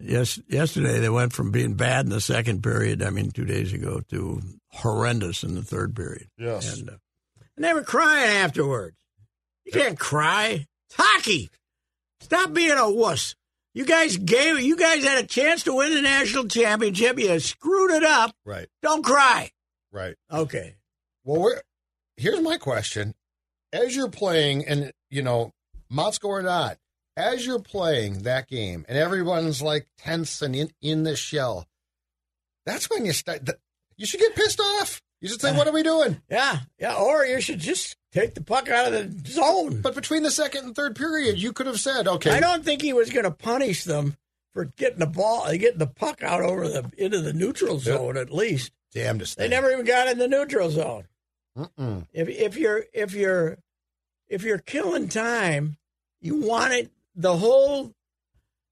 yes, 0.00 0.38
yesterday 0.48 0.98
they 0.98 1.08
went 1.08 1.32
from 1.32 1.50
being 1.50 1.74
bad 1.74 2.04
in 2.04 2.10
the 2.10 2.20
second 2.20 2.62
period. 2.62 3.02
I 3.02 3.10
mean, 3.10 3.30
two 3.30 3.44
days 3.46 3.72
ago 3.72 4.00
to 4.10 4.42
horrendous 4.70 5.42
in 5.42 5.54
the 5.54 5.62
third 5.62 5.94
period. 5.96 6.28
Yes. 6.36 6.78
and, 6.78 6.90
uh, 6.90 6.92
and 7.56 7.64
they 7.64 7.72
were 7.72 7.82
crying 7.82 8.30
afterwards. 8.30 8.96
You 9.64 9.72
can't 9.72 9.98
cry. 9.98 10.66
It's 10.88 10.96
hockey. 10.96 11.50
Stop 12.20 12.52
being 12.52 12.76
a 12.78 12.90
wuss. 12.90 13.34
You 13.74 13.84
guys 13.84 14.16
gave. 14.16 14.60
You 14.60 14.76
guys 14.76 15.04
had 15.04 15.22
a 15.22 15.26
chance 15.26 15.64
to 15.64 15.74
win 15.74 15.94
the 15.94 16.00
national 16.02 16.46
championship. 16.48 17.18
You 17.18 17.38
screwed 17.40 17.90
it 17.90 18.04
up. 18.04 18.32
Right. 18.44 18.68
Don't 18.82 19.04
cry. 19.04 19.50
Right. 19.92 20.14
Okay. 20.32 20.76
Well, 21.24 21.40
we're, 21.42 21.60
here's 22.16 22.40
my 22.40 22.56
question: 22.56 23.14
As 23.72 23.94
you're 23.94 24.08
playing, 24.08 24.66
and 24.66 24.92
you 25.10 25.22
know, 25.22 25.52
Motzko 25.92 26.24
or 26.28 26.42
not, 26.42 26.78
as 27.16 27.44
you're 27.44 27.58
playing 27.60 28.22
that 28.22 28.48
game, 28.48 28.86
and 28.88 28.96
everyone's 28.96 29.60
like 29.60 29.86
tense 29.98 30.40
and 30.40 30.56
in 30.56 30.70
in 30.80 31.02
the 31.02 31.16
shell, 31.16 31.66
that's 32.64 32.88
when 32.88 33.04
you 33.04 33.12
start. 33.12 33.44
th- 33.44 33.58
You 33.96 34.06
should 34.06 34.20
get 34.20 34.34
pissed 34.34 34.60
off. 34.60 35.02
You 35.20 35.28
should 35.28 35.40
say, 35.40 35.52
"What 35.52 35.66
are 35.66 35.72
we 35.72 35.82
doing?" 35.82 36.20
Yeah. 36.30 36.58
Yeah. 36.78 36.96
Or 36.96 37.24
you 37.24 37.40
should 37.40 37.58
just 37.60 37.96
take 38.12 38.34
the 38.34 38.42
puck 38.42 38.68
out 38.68 38.92
of 38.92 39.22
the 39.24 39.30
zone. 39.30 39.80
But 39.80 39.94
between 39.94 40.22
the 40.22 40.30
second 40.30 40.64
and 40.64 40.74
third 40.74 40.94
period, 40.96 41.38
you 41.38 41.52
could 41.52 41.66
have 41.66 41.80
said, 41.80 42.06
"Okay, 42.06 42.30
I 42.30 42.40
don't 42.40 42.64
think 42.64 42.82
he 42.82 42.92
was 42.92 43.10
going 43.10 43.24
to 43.24 43.30
punish 43.30 43.84
them 43.84 44.16
for 44.52 44.66
getting 44.76 44.98
the 44.98 45.06
ball, 45.06 45.42
uh, 45.42 45.52
getting 45.56 45.78
the 45.78 45.86
puck 45.86 46.22
out 46.22 46.42
over 46.42 46.68
the 46.68 46.90
into 46.96 47.20
the 47.20 47.32
neutral 47.32 47.78
zone. 47.78 48.16
At 48.16 48.32
least 48.32 48.72
damnedest 48.92 49.36
they 49.36 49.48
never 49.48 49.70
even 49.70 49.84
got 49.84 50.08
in 50.08 50.18
the 50.18 50.28
neutral 50.28 50.70
zone. 50.70 51.04
Mm-mm. 51.56 52.06
If 52.12 52.28
if 52.28 52.56
you're 52.56 52.84
if 52.92 53.14
you're 53.14 53.58
if 54.28 54.42
you're 54.42 54.58
killing 54.58 55.08
time, 55.08 55.76
you 56.20 56.40
want 56.40 56.72
it. 56.72 56.90
The 57.14 57.36
whole 57.36 57.92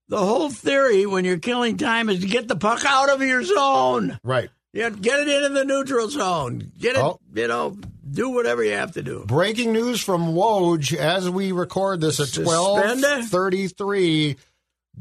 the 0.09 0.19
whole 0.19 0.51
theory 0.51 1.07
when 1.07 1.25
you're 1.25 1.39
killing 1.39 1.77
time 1.77 2.09
is 2.09 2.21
to 2.21 2.27
get 2.27 2.49
the 2.49 2.57
puck 2.57 2.85
out 2.87 3.09
of 3.11 3.23
your 3.23 3.43
zone. 3.43 4.19
Right. 4.23 4.51
Yeah, 4.75 4.91
get 4.91 5.21
it 5.21 5.29
into 5.29 5.51
the 5.51 5.65
neutral 5.65 6.09
zone. 6.09 6.73
Get 6.77 6.97
it. 6.97 6.99
Oh. 6.99 7.21
You 7.33 7.47
know, 7.47 7.79
do 8.11 8.31
whatever 8.31 8.65
you 8.65 8.73
have 8.73 8.93
to 8.93 9.03
do. 9.03 9.25
Breaking 9.25 9.73
news 9.73 10.01
from 10.01 10.35
Woj 10.35 10.95
as 10.97 11.31
we 11.31 11.53
record 11.53 12.01
this 12.01 12.19
at 12.19 12.27
Suspended? 12.27 13.05
twelve 13.05 13.29
thirty 13.29 13.69
three. 13.69 14.37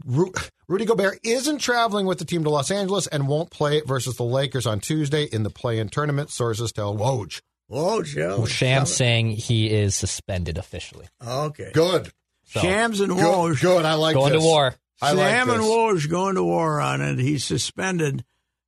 Rudy 0.06 0.86
Gobert 0.86 1.20
isn't 1.24 1.58
traveling 1.58 2.06
with 2.06 2.20
the 2.20 2.26
team 2.26 2.44
to 2.44 2.52
Los 2.52 2.70
Angeles 2.70 3.08
and 3.08 3.28
won't 3.28 3.50
play 3.50 3.82
versus 3.82 4.16
the 4.16 4.24
Lakers 4.24 4.68
on 4.68 4.80
Tuesday 4.80 5.24
in 5.24 5.42
the 5.42 5.50
play-in 5.50 5.90
tournament. 5.90 6.30
Sources 6.30 6.72
tell 6.72 6.96
Woj. 6.96 7.42
Oh, 7.70 8.04
Joe. 8.04 8.46
Sham 8.46 8.86
saying 8.86 9.32
he 9.32 9.72
is 9.72 9.96
suspended 9.96 10.60
officially. 10.60 11.08
Okay. 11.26 11.72
Good. 11.74 12.12
So, 12.46 12.60
Shams 12.60 13.00
and 13.00 13.10
Good. 13.10 13.24
Woj. 13.24 13.62
Good. 13.62 13.86
I 13.86 13.96
like 13.96 14.14
going 14.14 14.34
this. 14.34 14.42
to 14.42 14.48
war. 14.48 14.76
I 15.02 15.14
like 15.14 15.32
Sam 15.32 15.50
and 15.50 15.62
this. 15.62 15.68
Woj 15.68 16.10
going 16.10 16.36
to 16.36 16.44
war 16.44 16.80
on 16.80 17.02
it. 17.02 17.18
He's 17.18 17.44
suspended. 17.44 18.24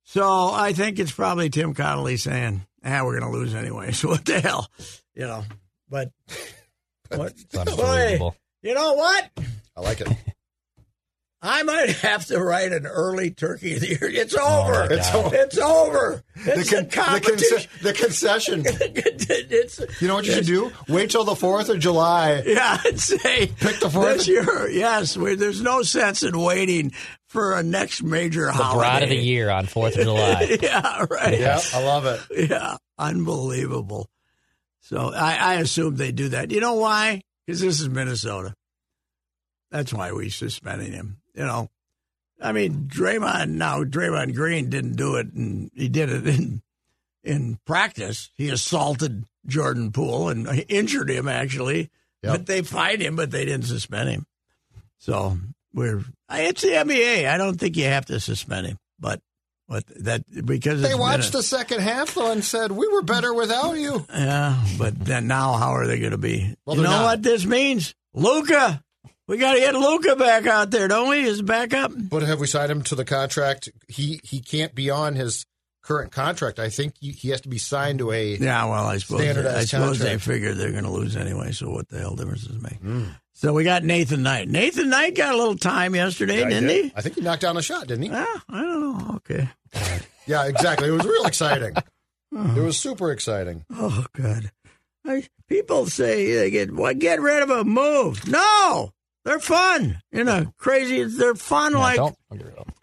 So 0.08 0.50
I 0.52 0.72
think 0.72 0.98
it's 0.98 1.10
probably 1.12 1.50
Tim 1.50 1.74
Connelly 1.74 2.16
saying, 2.16 2.64
ah, 2.84 3.02
we're 3.04 3.18
going 3.18 3.30
to 3.32 3.36
lose 3.38 3.54
anyway. 3.54 3.90
So 3.92 4.08
what 4.08 4.24
the 4.24 4.40
hell? 4.40 4.70
You 5.14 5.26
know, 5.26 5.44
but 5.90 6.10
what? 7.08 7.34
Boy, 7.76 8.18
you 8.62 8.74
know 8.74 8.94
what? 8.94 9.30
I 9.76 9.80
like 9.80 10.00
it. 10.00 10.08
I 11.42 11.62
might 11.64 11.90
have 11.98 12.24
to 12.26 12.40
write 12.42 12.72
an 12.72 12.86
early 12.86 13.30
turkey 13.30 13.74
of 13.74 13.80
the 13.80 13.88
year. 13.88 13.98
It's 14.02 14.34
Oh, 14.36 14.62
over. 14.62 14.72
my 14.72 14.86
It's 14.96 15.14
over. 15.14 15.36
It's 15.36 15.58
over. 15.58 16.24
The, 16.44 16.52
It's 16.60 16.70
con- 16.70 16.84
the, 16.84 16.90
competition. 16.90 17.58
conce- 17.58 17.82
the 17.82 17.92
concession. 17.92 18.64
You 20.00 20.08
know 20.08 20.14
what 20.16 20.24
you 20.26 20.32
should 20.32 20.46
do? 20.46 20.72
Wait 20.88 21.10
till 21.10 21.24
the 21.24 21.34
4th 21.34 21.68
of 21.68 21.78
July. 21.78 22.42
Yeah, 22.46 22.78
I'd 22.84 22.98
say 22.98 23.46
Pick 23.48 23.80
the 23.80 23.90
fourth. 23.90 24.16
this 24.16 24.28
year. 24.28 24.68
Yes, 24.70 25.16
we, 25.16 25.34
there's 25.36 25.60
no 25.60 25.82
sense 25.82 26.22
in 26.22 26.36
waiting 26.38 26.92
for 27.36 27.54
a 27.54 27.62
next 27.62 28.02
major 28.02 28.46
The 28.46 28.52
holiday. 28.52 28.78
bride 28.78 29.02
of 29.02 29.08
the 29.10 29.16
year 29.16 29.50
on 29.50 29.66
4th 29.66 29.96
of 29.96 30.02
July. 30.04 30.56
yeah, 30.62 31.04
right. 31.10 31.38
Yeah, 31.38 31.60
I 31.74 31.82
love 31.84 32.06
it. 32.06 32.48
Yeah, 32.50 32.76
unbelievable. 32.98 34.08
So 34.80 35.12
I, 35.12 35.34
I 35.34 35.54
assume 35.56 35.96
they 35.96 36.12
do 36.12 36.30
that. 36.30 36.50
You 36.50 36.60
know 36.60 36.74
why? 36.74 37.22
Because 37.46 37.60
this 37.60 37.80
is 37.80 37.88
Minnesota. 37.90 38.54
That's 39.70 39.92
why 39.92 40.12
we 40.12 40.30
suspended 40.30 40.94
him. 40.94 41.18
You 41.34 41.44
know, 41.44 41.68
I 42.40 42.52
mean, 42.52 42.88
Draymond. 42.88 43.50
Now 43.50 43.84
Draymond 43.84 44.34
Green 44.34 44.70
didn't 44.70 44.94
do 44.96 45.16
it, 45.16 45.32
and 45.32 45.70
he 45.74 45.88
did 45.88 46.08
it 46.10 46.26
in 46.26 46.62
in 47.22 47.58
practice. 47.66 48.30
He 48.36 48.48
assaulted 48.48 49.24
Jordan 49.46 49.92
Poole 49.92 50.28
and 50.30 50.64
injured 50.68 51.10
him 51.10 51.28
actually. 51.28 51.90
Yep. 52.22 52.32
But 52.32 52.46
they 52.46 52.62
fined 52.62 53.02
him, 53.02 53.14
but 53.16 53.30
they 53.30 53.44
didn't 53.44 53.66
suspend 53.66 54.08
him. 54.08 54.26
So 54.98 55.36
we're 55.76 56.02
it's 56.32 56.62
the 56.62 56.68
NBA. 56.70 57.28
I 57.28 57.36
don't 57.38 57.56
think 57.60 57.76
you 57.76 57.84
have 57.84 58.06
to 58.06 58.18
suspend 58.18 58.66
him, 58.66 58.78
but 58.98 59.20
but 59.68 59.84
that 60.04 60.22
because 60.44 60.80
They 60.82 60.94
watched 60.94 61.32
Minne- 61.32 61.38
the 61.38 61.42
second 61.42 61.80
half, 61.80 62.14
though, 62.14 62.30
and 62.32 62.44
said, 62.44 62.72
We 62.72 62.88
were 62.88 63.02
better 63.02 63.32
without 63.34 63.74
you. 63.78 64.04
yeah, 64.12 64.64
but 64.78 64.98
then 64.98 65.26
now 65.28 65.54
how 65.54 65.70
are 65.74 65.86
they 65.86 65.98
going 65.98 66.12
to 66.12 66.18
be? 66.18 66.54
Well, 66.64 66.76
you 66.76 66.82
know 66.82 66.90
not. 66.90 67.04
what 67.04 67.22
this 67.22 67.44
means? 67.44 67.94
Luka. 68.14 68.82
We 69.28 69.38
got 69.38 69.54
to 69.54 69.58
get 69.58 69.74
Luka 69.74 70.14
back 70.14 70.46
out 70.46 70.70
there, 70.70 70.86
don't 70.86 71.08
we? 71.08 71.24
Is 71.24 71.42
back 71.42 71.74
up? 71.74 71.90
But 71.94 72.22
have 72.22 72.38
we 72.38 72.46
signed 72.46 72.70
him 72.70 72.82
to 72.82 72.94
the 72.94 73.04
contract? 73.04 73.68
He 73.88 74.20
he 74.22 74.40
can't 74.40 74.72
be 74.72 74.88
on 74.90 75.16
his 75.16 75.44
current 75.82 76.12
contract. 76.12 76.60
I 76.60 76.68
think 76.68 76.94
he, 77.00 77.10
he 77.10 77.30
has 77.30 77.40
to 77.40 77.48
be 77.48 77.58
signed 77.58 77.98
to 77.98 78.12
a. 78.12 78.36
Yeah, 78.36 78.64
well, 78.66 78.86
I 78.86 78.98
suppose 78.98 79.22
Standardized 79.22 79.56
I 79.56 79.64
suppose 79.64 79.98
they 79.98 80.04
contract. 80.10 80.22
figure 80.24 80.54
they're 80.54 80.70
going 80.70 80.84
to 80.84 80.90
lose 80.92 81.16
anyway. 81.16 81.50
So 81.50 81.70
what 81.70 81.88
the 81.88 81.98
hell 81.98 82.14
difference 82.14 82.44
does 82.44 82.54
it 82.54 82.62
make? 82.62 82.74
Hmm. 82.80 83.04
So 83.38 83.52
we 83.52 83.64
got 83.64 83.84
Nathan 83.84 84.22
Knight. 84.22 84.48
Nathan 84.48 84.88
Knight 84.88 85.14
got 85.14 85.34
a 85.34 85.36
little 85.36 85.56
time 85.58 85.94
yesterday, 85.94 86.42
I 86.42 86.48
didn't 86.48 86.68
did. 86.68 86.84
he? 86.86 86.92
I 86.96 87.02
think 87.02 87.16
he 87.16 87.20
knocked 87.20 87.42
down 87.42 87.58
a 87.58 87.62
shot, 87.62 87.86
didn't 87.86 88.04
he? 88.04 88.10
Ah, 88.10 88.42
I 88.48 88.62
don't 88.62 88.80
know. 88.98 89.14
Okay. 89.16 89.48
Yeah, 90.26 90.46
exactly. 90.46 90.88
It 90.88 90.92
was 90.92 91.04
real 91.04 91.26
exciting. 91.26 91.74
It 92.32 92.60
was 92.60 92.76
super 92.78 93.12
exciting. 93.12 93.64
Oh, 93.74 94.04
good. 94.12 94.50
I, 95.06 95.26
people 95.48 95.86
say 95.86 96.34
they 96.34 96.50
get 96.50 96.74
well, 96.74 96.92
get 96.92 97.20
rid 97.20 97.42
of 97.42 97.48
a 97.50 97.64
move. 97.64 98.26
No, 98.26 98.90
they're 99.24 99.38
fun. 99.38 100.02
You 100.10 100.24
know, 100.24 100.52
crazy. 100.58 101.04
They're 101.04 101.34
fun 101.36 101.72
Yeah, 101.72 101.78
like 101.78 101.96
don't 101.96 102.16
agree 102.30 102.50
with 102.50 102.58
him. 102.58 102.74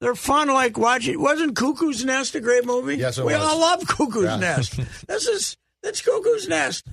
They're 0.00 0.14
fun 0.14 0.48
like 0.48 0.78
watching. 0.78 1.20
Wasn't 1.20 1.56
Cuckoo's 1.56 2.04
Nest 2.04 2.34
a 2.36 2.40
great 2.40 2.66
movie? 2.66 2.96
Yes, 2.98 3.18
it 3.18 3.24
we 3.24 3.32
was. 3.32 3.42
all 3.42 3.58
love 3.58 3.86
Cuckoo's 3.88 4.24
Yeah. 4.24 4.36
Nest. 4.36 4.78
This 5.08 5.26
is 5.26 5.56
that's 5.82 6.02
Cuckoo's 6.02 6.46
Nest. 6.46 6.86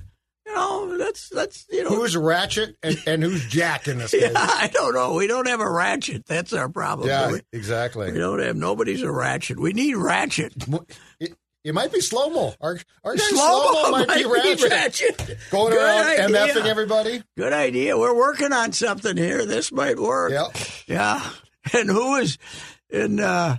You 0.48 0.54
know, 0.54 0.96
that's 0.98 1.28
that's 1.28 1.66
you 1.70 1.84
know. 1.84 1.90
Who's 1.90 2.16
Ratched 2.16 2.74
and, 2.82 2.96
and 3.06 3.22
who's 3.22 3.46
Jack 3.46 3.86
in 3.86 3.98
this 3.98 4.12
yeah, 4.18 4.28
case? 4.28 4.32
I 4.36 4.70
don't 4.72 4.94
know. 4.94 5.14
We 5.14 5.26
don't 5.26 5.46
have 5.46 5.60
a 5.60 5.70
ratchet. 5.70 6.24
That's 6.26 6.52
our 6.54 6.68
problem. 6.68 7.08
Yeah, 7.08 7.32
we? 7.32 7.40
exactly. 7.52 8.10
we 8.12 8.18
don't 8.18 8.38
have. 8.40 8.56
Nobody's 8.56 9.02
a 9.02 9.12
ratchet. 9.12 9.58
We 9.60 9.72
need 9.72 9.94
ratchet. 9.96 10.54
It, 11.20 11.34
it 11.64 11.74
might 11.74 11.92
be 11.92 12.00
slow 12.00 12.30
mo. 12.30 12.54
Our, 12.60 12.78
our 13.04 13.16
guy 13.16 13.22
Slow-mo 13.24 13.72
Slow-mo 13.72 14.06
might, 14.06 14.16
be 14.16 14.24
Ratched. 14.24 14.70
ratchet. 14.70 15.38
Going 15.50 15.72
Good 15.72 15.82
around 15.82 16.06
idea. 16.06 16.54
MFing 16.54 16.66
everybody. 16.66 17.22
Good 17.36 17.52
idea. 17.52 17.98
We're 17.98 18.16
working 18.16 18.52
on 18.52 18.72
something 18.72 19.16
here. 19.16 19.44
This 19.44 19.72
might 19.72 19.98
work. 19.98 20.30
Yep. 20.30 20.56
Yeah. 20.86 21.30
And 21.74 21.90
who 21.90 22.14
is 22.14 22.38
in 22.88 23.20
uh 23.20 23.58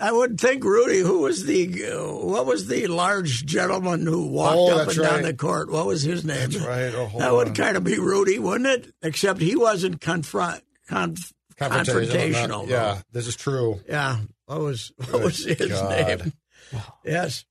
I 0.00 0.10
would 0.12 0.40
think 0.40 0.64
Rudy, 0.64 1.00
who 1.00 1.20
was 1.20 1.44
the 1.44 1.92
uh, 1.92 2.12
what 2.26 2.46
was 2.46 2.66
the 2.68 2.86
large 2.86 3.44
gentleman 3.44 4.06
who 4.06 4.28
walked 4.28 4.56
Oh, 4.56 4.78
up 4.78 4.88
and 4.88 4.96
down 4.98 5.22
the 5.22 5.34
court? 5.34 5.70
What 5.70 5.86
was 5.86 6.02
his 6.02 6.24
name? 6.24 6.50
That's 6.50 6.56
right. 6.56 6.92
Oh, 6.94 7.18
that 7.18 7.32
would 7.32 7.54
kind 7.54 7.76
of 7.76 7.84
be 7.84 7.98
Rudy, 7.98 8.38
wouldn't 8.38 8.66
it? 8.86 8.94
Except 9.02 9.40
he 9.40 9.56
wasn't 9.56 10.00
confront 10.00 10.62
conf, 10.88 11.32
confrontational. 11.58 12.66
though. 12.66 12.72
Yeah, 12.72 13.02
this 13.12 13.26
is 13.26 13.36
true. 13.36 13.80
Yeah. 13.88 14.18
What 14.46 14.60
was 14.60 14.92
what 14.96 15.10
Good 15.12 15.22
was 15.24 15.44
his 15.44 15.68
God. 15.68 15.90
name? 15.90 16.32
Yes. 17.04 17.44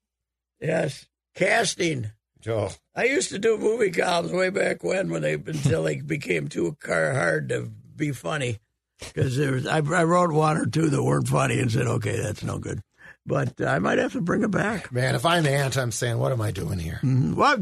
Yes. 0.60 1.06
Casting. 1.36 2.12
Oh, 2.48 2.72
I 2.96 3.04
used 3.06 3.30
to 3.30 3.40
do 3.40 3.58
movie 3.58 3.92
columns 3.92 4.32
way 4.32 4.50
back 4.50 4.84
when, 4.84 5.10
when 5.10 5.22
they 5.22 5.34
until 5.34 5.84
they 5.84 5.98
became 5.98 6.48
too 6.48 6.76
car 6.82 7.14
hard 7.14 7.50
to 7.50 7.70
be 7.96 8.12
funny. 8.12 8.60
Because 9.00 9.38
there 9.38 9.54
was, 9.54 9.66
I, 9.66 9.78
I 9.78 10.04
wrote 10.04 10.32
one 10.32 10.58
or 10.58 10.66
two 10.66 10.90
that 10.90 11.02
weren't 11.04 11.28
funny 11.28 11.60
and 11.60 11.72
said, 11.72 11.88
"Okay, 11.88 12.18
that's 12.22 12.44
no 12.44 12.58
good." 12.60 12.82
but 13.26 13.62
I 13.62 13.78
might 13.80 14.00
have 14.00 14.14
to 14.14 14.22
bring 14.22 14.42
it 14.44 14.50
back. 14.50 14.92
Man, 14.92 15.14
if 15.14 15.24
I'm 15.26 15.44
the 15.44 15.52
Ant, 15.52 15.78
I'm 15.78 15.92
saying, 15.92 16.18
what 16.18 16.32
am 16.32 16.42
I 16.42 16.50
doing 16.52 16.80
here? 16.80 17.00
Mhm. 17.04 17.36
Well, 17.36 17.58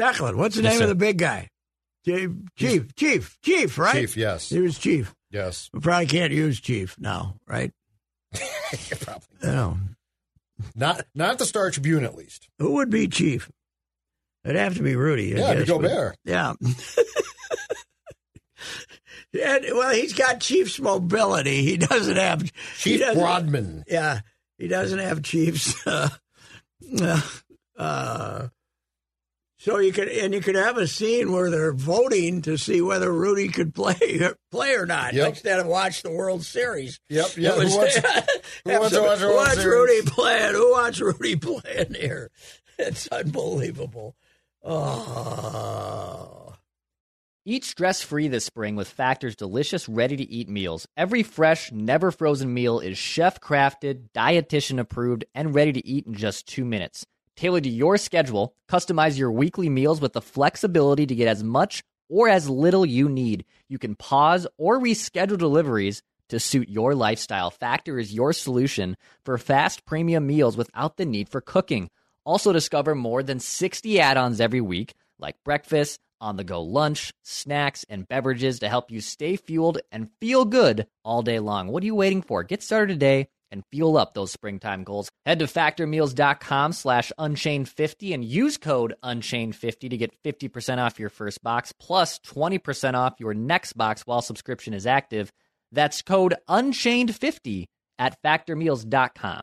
Declan, 0.00 0.34
what's 0.36 0.56
the 0.56 0.62
Yes, 0.62 0.72
name 0.72 0.78
sir. 0.78 0.84
of 0.84 0.88
the 0.88 0.94
big 0.96 1.18
guy? 1.18 1.48
Chief, 2.04 2.30
chief, 2.56 2.94
chief, 2.96 3.38
chief, 3.42 3.78
right? 3.78 3.94
Chief, 3.94 4.16
yes. 4.16 4.48
He 4.48 4.58
was 4.60 4.76
chief. 4.78 5.14
Yes. 5.30 5.68
We 5.72 5.80
probably 5.80 6.06
can't 6.06 6.32
use 6.32 6.58
chief 6.60 6.96
now, 6.98 7.36
right? 7.46 7.70
Probably. 9.00 9.26
No. 9.42 9.78
Not 10.74 11.06
not 11.14 11.38
the 11.38 11.44
Star 11.46 11.70
Tribune, 11.70 12.04
at 12.04 12.16
least. 12.16 12.48
Who 12.58 12.72
would 12.72 12.90
be 12.90 13.06
chief? 13.08 13.50
It'd 14.44 14.56
have 14.56 14.76
to 14.76 14.82
be 14.82 14.96
Rudy. 14.96 15.36
I 15.36 15.38
Yeah, 15.40 15.54
guess, 15.54 15.66
to 15.66 15.66
go 15.66 15.78
but- 15.80 16.16
Yeah. 16.24 16.54
and, 19.32 19.64
well, 19.72 19.94
he's 19.94 20.12
got 20.12 20.40
chief's 20.40 20.80
mobility. 20.80 21.62
He 21.62 21.76
doesn't 21.76 22.16
have 22.16 22.42
he 22.42 22.50
Chief 22.76 23.00
doesn't- 23.00 23.20
Broadman. 23.22 23.84
Yeah, 23.86 24.20
he 24.58 24.68
doesn't 24.68 24.98
have 24.98 25.22
chiefs. 25.22 25.74
Uh, 27.00 27.20
uh, 27.78 28.48
so 29.58 29.78
you 29.78 29.92
could 29.92 30.08
and 30.08 30.34
you 30.34 30.40
could 30.40 30.56
have 30.56 30.76
a 30.76 30.88
scene 30.88 31.30
where 31.30 31.48
they're 31.50 31.72
voting 31.72 32.42
to 32.42 32.56
see 32.56 32.80
whether 32.80 33.12
Rudy 33.12 33.48
could 33.48 33.72
play 33.74 33.94
play 34.50 34.74
or 34.74 34.86
not 34.86 35.12
Yep. 35.14 35.28
instead 35.28 35.60
of 35.60 35.66
watch 35.66 36.02
the 36.02 36.10
World 36.10 36.42
Series. 36.44 36.98
Yep, 37.10 37.38
It 37.38 37.56
was- 37.56 37.72
who 37.72 37.78
wants- 37.78 37.96
who 38.64 38.70
wants 38.72 38.90
to 38.96 39.02
watch 39.02 39.18
who 39.20 39.26
World 39.26 39.36
wants 39.36 39.64
Rudy 39.64 40.02
playing? 40.02 40.54
Who 40.54 40.72
wants 40.72 41.00
Rudy 41.00 41.36
playing 41.36 41.94
here? 41.94 42.30
It's 42.78 43.06
unbelievable. 43.08 44.16
Oh. 44.64 46.49
Eat 47.50 47.64
stress 47.64 48.00
free 48.00 48.28
this 48.28 48.44
spring 48.44 48.76
with 48.76 48.88
Factor's 48.88 49.34
delicious, 49.34 49.88
ready 49.88 50.16
to 50.16 50.22
eat 50.30 50.48
meals. 50.48 50.86
Every 50.96 51.24
fresh, 51.24 51.72
never 51.72 52.12
frozen 52.12 52.54
meal 52.54 52.78
is 52.78 52.96
chef 52.96 53.40
crafted, 53.40 54.04
dietitian 54.14 54.78
approved, 54.78 55.24
and 55.34 55.52
ready 55.52 55.72
to 55.72 55.84
eat 55.84 56.06
in 56.06 56.14
just 56.14 56.46
two 56.46 56.64
minutes. 56.64 57.04
Tailored 57.34 57.64
to 57.64 57.68
your 57.68 57.98
schedule, 57.98 58.54
customize 58.68 59.18
your 59.18 59.32
weekly 59.32 59.68
meals 59.68 60.00
with 60.00 60.12
the 60.12 60.22
flexibility 60.22 61.06
to 61.06 61.14
get 61.16 61.26
as 61.26 61.42
much 61.42 61.82
or 62.08 62.28
as 62.28 62.48
little 62.48 62.86
you 62.86 63.08
need. 63.08 63.44
You 63.68 63.80
can 63.80 63.96
pause 63.96 64.46
or 64.56 64.78
reschedule 64.78 65.36
deliveries 65.36 66.04
to 66.28 66.38
suit 66.38 66.68
your 66.68 66.94
lifestyle. 66.94 67.50
Factor 67.50 67.98
is 67.98 68.14
your 68.14 68.32
solution 68.32 68.96
for 69.24 69.38
fast 69.38 69.84
premium 69.84 70.24
meals 70.24 70.56
without 70.56 70.98
the 70.98 71.04
need 71.04 71.28
for 71.28 71.40
cooking. 71.40 71.90
Also, 72.24 72.52
discover 72.52 72.94
more 72.94 73.24
than 73.24 73.40
60 73.40 73.98
add 73.98 74.16
ons 74.16 74.40
every 74.40 74.60
week, 74.60 74.94
like 75.18 75.34
breakfast, 75.42 75.98
on 76.20 76.36
the 76.36 76.44
go 76.44 76.62
lunch, 76.62 77.12
snacks, 77.22 77.84
and 77.88 78.06
beverages 78.08 78.58
to 78.60 78.68
help 78.68 78.90
you 78.90 79.00
stay 79.00 79.36
fueled 79.36 79.78
and 79.90 80.08
feel 80.20 80.44
good 80.44 80.86
all 81.04 81.22
day 81.22 81.38
long. 81.38 81.68
What 81.68 81.82
are 81.82 81.86
you 81.86 81.94
waiting 81.94 82.22
for? 82.22 82.42
Get 82.42 82.62
started 82.62 82.94
today 82.94 83.28
and 83.50 83.64
fuel 83.70 83.96
up 83.96 84.14
those 84.14 84.32
springtime 84.32 84.84
goals. 84.84 85.10
Head 85.26 85.40
to 85.40 85.46
factormeals.com 85.46 86.72
slash 86.72 87.12
unchained50 87.18 88.14
and 88.14 88.24
use 88.24 88.56
code 88.56 88.94
unchained50 89.02 89.90
to 89.90 89.96
get 89.96 90.22
50% 90.22 90.78
off 90.78 91.00
your 91.00 91.10
first 91.10 91.42
box 91.42 91.72
plus 91.72 92.18
20% 92.20 92.94
off 92.94 93.14
your 93.18 93.34
next 93.34 93.74
box 93.74 94.02
while 94.06 94.22
subscription 94.22 94.74
is 94.74 94.86
active. 94.86 95.32
That's 95.72 96.02
code 96.02 96.34
unchained50 96.48 97.66
at 97.98 98.16
factormeals.com. 98.22 99.42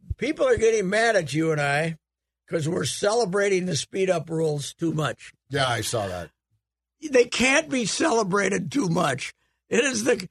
people 0.21 0.47
are 0.47 0.55
getting 0.57 0.87
mad 0.89 1.17
at 1.17 1.33
you 1.33 1.51
and 1.51 1.59
I 1.59 1.97
because 2.47 2.69
we're 2.69 2.85
celebrating 2.85 3.65
the 3.65 3.75
speed 3.75 4.09
up 4.09 4.29
rules 4.29 4.73
too 4.75 4.93
much. 4.93 5.33
Yeah, 5.49 5.67
I 5.67 5.81
saw 5.81 6.07
that. 6.07 6.29
They 7.01 7.25
can't 7.25 7.67
be 7.69 7.85
celebrated 7.85 8.71
too 8.71 8.87
much. 8.87 9.33
It 9.69 9.83
is 9.83 10.03
the 10.05 10.29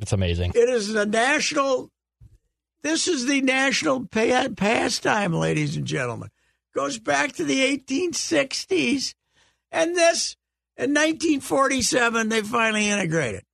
It's 0.00 0.12
amazing. 0.12 0.52
it 0.54 0.68
is 0.68 0.88
the 0.92 1.06
national. 1.06 1.90
This 2.82 3.06
is 3.06 3.26
the 3.26 3.40
national 3.42 4.06
pa- 4.08 4.48
pastime, 4.56 5.32
ladies 5.32 5.76
and 5.76 5.86
gentlemen. 5.86 6.30
Goes 6.74 6.98
back 6.98 7.32
to 7.34 7.44
the 7.44 7.60
1860s, 7.78 9.14
and 9.70 9.94
this 9.94 10.36
in 10.76 10.90
1947 10.90 12.28
they 12.30 12.40
finally 12.40 12.88
integrated. 12.88 13.44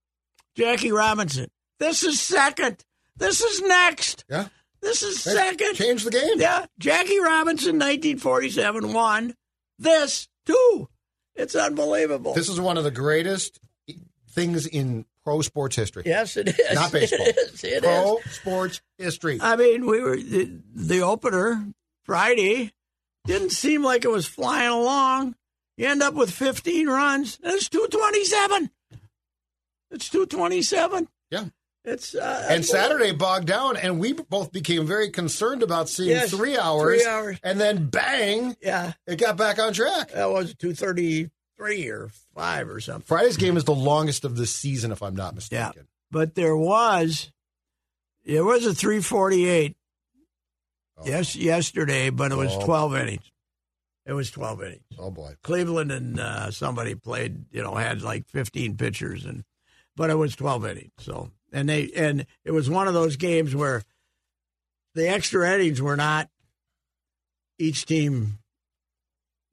Jackie 0.57 0.92
Robinson. 0.92 1.48
This 1.78 2.02
is 2.04 2.20
second. 2.20 2.83
This 3.16 3.40
is 3.42 3.61
next. 3.62 4.24
Yeah. 4.31 4.48
This 4.80 5.02
is 5.02 5.24
They 5.24 5.32
second. 5.32 5.74
Change 5.74 6.04
the 6.04 6.10
game. 6.10 6.38
Yeah, 6.40 6.66
Jackie 6.78 7.18
Robinson, 7.20 7.74
1947, 7.78 8.92
won. 8.92 9.34
This 9.78 10.28
too. 10.46 10.88
It's 11.34 11.54
unbelievable. 11.54 12.34
This 12.34 12.48
is 12.48 12.60
one 12.60 12.76
of 12.78 12.84
the 12.84 12.90
greatest 12.90 13.58
things 14.30 14.66
in 14.66 15.04
pro 15.24 15.40
sports 15.42 15.76
history. 15.76 16.02
yes, 16.06 16.36
it 16.36 16.48
is. 16.48 16.74
Not 16.74 16.92
baseball. 16.92 17.26
It 17.26 17.36
is. 17.36 17.64
It 17.64 17.68
is. 17.72 17.80
pro 17.80 18.20
sports 18.30 18.80
history. 18.98 19.38
I 19.40 19.56
mean, 19.56 19.86
we 19.86 20.00
were 20.00 20.16
the, 20.16 20.50
the 20.74 21.02
opener 21.02 21.66
Friday 22.04 22.72
didn't 23.26 23.50
seem 23.50 23.82
like 23.84 24.04
it 24.04 24.10
was 24.10 24.26
flying 24.26 24.70
along. 24.70 25.34
You 25.76 25.86
end 25.86 26.02
up 26.02 26.14
with 26.14 26.30
15 26.30 26.88
runs. 26.88 27.38
and 27.42 27.52
It's 27.54 27.68
227. 27.68 28.70
It's 29.90 30.08
227. 30.08 31.08
Yeah. 31.88 31.92
It's 31.94 32.14
uh, 32.14 32.46
and 32.51 32.64
Saturday 32.64 33.12
bogged 33.12 33.46
down, 33.46 33.77
and 33.77 33.98
we 33.98 34.12
both 34.12 34.53
became 34.53 34.87
very 34.87 35.11
concerned 35.11 35.62
about 35.62 35.88
seeing 35.88 36.11
Yes, 36.11 36.31
three 36.31 36.57
hours. 36.59 37.03
three 37.03 37.11
hours. 37.11 37.38
And 37.42 37.59
then 37.61 37.87
bang, 37.87 38.57
Yeah, 38.61 38.92
it 39.07 39.16
got 39.16 39.37
back 39.37 39.59
on 39.59 39.72
track. 39.72 40.12
that 40.12 40.31
was 40.31 40.55
233 40.57 41.88
or 41.88 42.11
5 42.35 42.68
or 42.68 42.81
something. 42.81 43.03
Friday's 43.03 43.37
game 43.37 43.57
is 43.57 43.64
the 43.64 43.74
longest 43.74 44.24
of 44.24 44.37
the 44.37 44.46
season, 44.46 44.92
if 44.92 45.03
I'm 45.03 45.16
not 45.16 45.35
mistaken. 45.35 45.87
But 46.11 46.35
there 46.35 46.57
was 46.57 47.31
it 48.24 48.42
was 48.42 48.66
a 48.66 48.74
348 48.74 49.77
yes 51.05 51.37
yesterday, 51.37 52.11
but 52.11 52.33
it 52.33 52.37
was 52.37 52.53
Oh. 52.55 52.64
12 52.64 52.96
innings. 52.96 53.33
It 54.07 54.12
was 54.14 54.31
12 54.31 54.62
innings. 54.62 54.83
Oh 54.98 55.11
boy. 55.11 55.35
Cleveland 55.42 55.92
and 55.92 56.18
uh, 56.18 56.51
somebody 56.51 56.94
played, 56.94 57.44
you 57.51 57.62
know, 57.62 57.74
had 57.74 58.03
like 58.03 58.27
15 58.29 58.77
pitchers, 58.77 59.24
and 59.24 59.44
but 59.96 60.11
it 60.11 60.14
was 60.14 60.35
12 60.37 60.64
innings. 60.66 60.92
So 60.98 61.31
and 61.52 61.68
they 61.68 61.90
and 61.96 62.26
it 62.44 62.50
was 62.52 62.68
one 62.70 62.88
of 62.88 62.94
those 62.94 63.16
games 63.16 63.54
where 63.54 63.82
the 64.94 65.08
extra 65.08 65.50
innings 65.54 65.80
were 65.82 65.96
not 65.96 66.28
each 67.58 67.87
team 67.87 68.38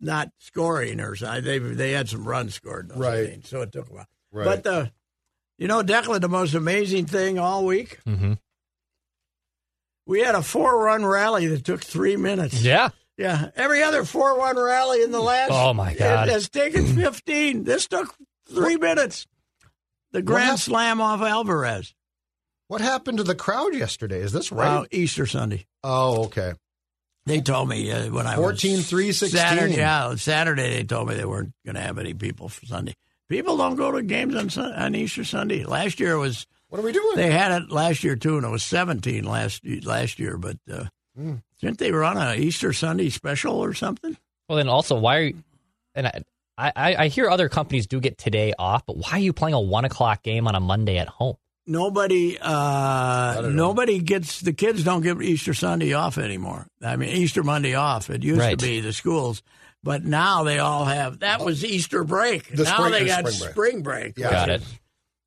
not 0.01 0.29
scoring 0.39 0.99
or 0.99 1.15
something. 1.15 1.43
They 1.43 1.59
they 1.59 1.91
had 1.91 2.09
some 2.09 2.27
runs 2.27 2.53
scored, 2.55 2.91
Right. 2.95 3.25
innings, 3.25 3.49
so 3.49 3.61
it 3.61 3.71
took 3.71 3.89
a 3.89 3.93
while. 3.93 4.07
Right. 4.31 4.45
But 4.45 4.63
the 4.63 4.91
you 5.57 5.67
know, 5.67 5.81
Declan, 5.83 6.19
the 6.21 6.27
most 6.29 6.53
amazing 6.53 7.05
thing 7.05 7.39
all 7.39 7.65
week, 7.65 7.99
hmm 8.05 8.33
we 10.07 10.19
had 10.19 10.35
a 10.35 10.43
four-run 10.43 11.03
rally 11.03 11.47
that 11.47 11.65
took 11.65 11.81
three 11.83 12.15
minutes. 12.15 12.61
Yeah. 12.61 12.89
Yeah, 13.17 13.49
every 13.55 13.81
other 13.81 14.03
four-run 14.03 14.55
rally 14.57 15.01
in 15.01 15.11
the 15.11 15.21
last 15.21 15.49
Oh, 15.51 15.73
my 15.73 15.93
God. 15.95 16.27
it 16.27 16.31
has 16.31 16.49
taken 16.49 16.85
fifteen. 16.85 17.63
this 17.63 17.87
took 17.87 18.13
three 18.47 18.75
minutes. 18.75 19.25
The 20.15 20.21
grand 20.21 20.45
hap- 20.51 20.59
slam 20.59 21.01
off 21.01 21.21
Alvarez. 21.21 21.93
what 22.67 22.81
happened 22.81 23.17
to 23.19 23.23
the 23.23 23.35
crowd 23.35 23.73
yesterday? 23.75 24.19
Is 24.19 24.31
this 24.31 24.51
right? 24.51 24.67
Wow, 24.79 24.85
Easter 24.91 25.25
Sunday. 25.25 25.65
Oh, 25.83 26.25
okay. 26.25 26.53
They 27.25 27.41
told 27.41 27.69
me 27.69 27.91
uh, 27.91 28.11
when 28.11 28.27
I 28.27 28.35
14, 28.35 28.77
was 28.77 28.89
3, 28.89 29.11
16. 29.11 29.39
Saturday. 29.39 29.75
Yeah, 29.77 30.15
Saturday 30.15 30.69
they 30.77 30.83
told 30.83 31.07
me 31.09 31.15
they 31.15 31.25
weren't 31.25 31.53
going 31.65 31.75
to 31.75 31.81
have 31.81 31.97
any 31.97 32.13
people 32.13 32.49
for 32.49 32.65
Sunday. 32.67 32.93
People 33.29 33.57
don't 33.57 33.75
go 33.75 33.91
to 33.91 34.03
games 34.03 34.35
on 34.57 34.71
on 34.71 34.93
Easter 34.95 35.23
Sunday. 35.23 35.63
Last 35.63 35.99
year 35.99 36.13
it 36.13 36.19
was 36.19 36.45
What 36.69 36.79
are 36.79 36.83
we 36.83 36.91
doing? 36.91 37.15
they 37.15 37.31
had 37.31 37.51
it 37.63 37.71
last 37.71 38.03
year 38.03 38.15
too, 38.15 38.37
and 38.37 38.45
it 38.45 38.49
was 38.49 38.63
17 38.63 39.23
last 39.23 39.65
last 39.83 40.19
year. 40.19 40.37
But 40.37 40.57
uh, 40.71 40.85
Hmm. 41.17 41.35
didn't 41.61 41.77
they 41.79 41.91
run 41.91 42.17
a 42.17 42.35
Easter 42.35 42.73
Sunday 42.73 43.09
special 43.09 43.55
or 43.55 43.73
something? 43.73 44.17
Well, 44.49 44.57
then 44.57 44.67
also, 44.67 44.99
why 44.99 45.17
are 45.17 45.21
you, 45.23 45.43
and 45.95 46.07
I, 46.07 46.21
I, 46.57 46.95
I 46.97 47.07
hear 47.09 47.29
other 47.29 47.49
companies 47.49 47.85
do 47.87 47.99
get 47.99 48.17
today 48.17 48.53
off, 48.57 48.85
but 48.85 48.95
why 48.97 49.09
are 49.13 49.19
you 49.19 49.33
playing 49.33 49.55
a 49.55 49.59
one 49.61 49.83
o'clock 49.85 50.23
game 50.23 50.47
on 50.47 50.55
a 50.55 50.59
Monday 50.59 50.97
at 50.97 51.07
home? 51.07 51.35
Nobody, 51.67 52.37
uh, 52.39 53.41
don't 53.41 53.55
know. 53.55 53.67
nobody 53.69 53.99
gets 53.99 54.39
the 54.41 54.53
kids 54.53 54.83
don't 54.83 55.01
get 55.01 55.19
Easter 55.21 55.53
Sunday 55.55 55.93
off 55.93 56.17
anymore. 56.17 56.67
I 56.83 56.95
mean 56.95 57.09
Easter 57.09 57.43
Monday 57.43 57.73
off. 57.73 58.09
It 58.09 58.23
used 58.23 58.39
Right. 58.39 58.57
to 58.57 58.65
be 58.65 58.81
the 58.81 58.93
schools, 58.93 59.41
but 59.83 60.03
now 60.05 60.43
they 60.43 60.59
all 60.59 60.85
have. 60.85 61.19
That 61.19 61.43
was 61.43 61.65
Easter 61.65 62.03
break. 62.03 62.55
The 62.55 62.63
now 62.65 62.77
spring- 62.77 62.91
they 62.91 62.99
the 62.99 63.05
got 63.07 63.27
spring 63.27 63.39
break. 63.39 63.51
spring 63.51 63.81
break. 63.83 64.17
Yeah. 64.17 64.29
Got 64.31 64.47
which 64.49 64.55
it. 64.57 64.61
is, 64.63 64.79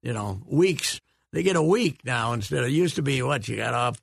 You 0.03 0.13
know, 0.13 0.41
weeks. 0.47 1.01
They 1.33 1.43
get 1.43 1.57
a 1.57 1.63
week 1.63 1.99
now 2.05 2.33
instead 2.33 2.61
of 2.61 2.67
it 2.69 2.73
used 2.73 2.97
to 2.97 3.03
be 3.03 3.21
what 3.21 3.49
you 3.49 3.57
got 3.57 3.75
off 3.75 3.99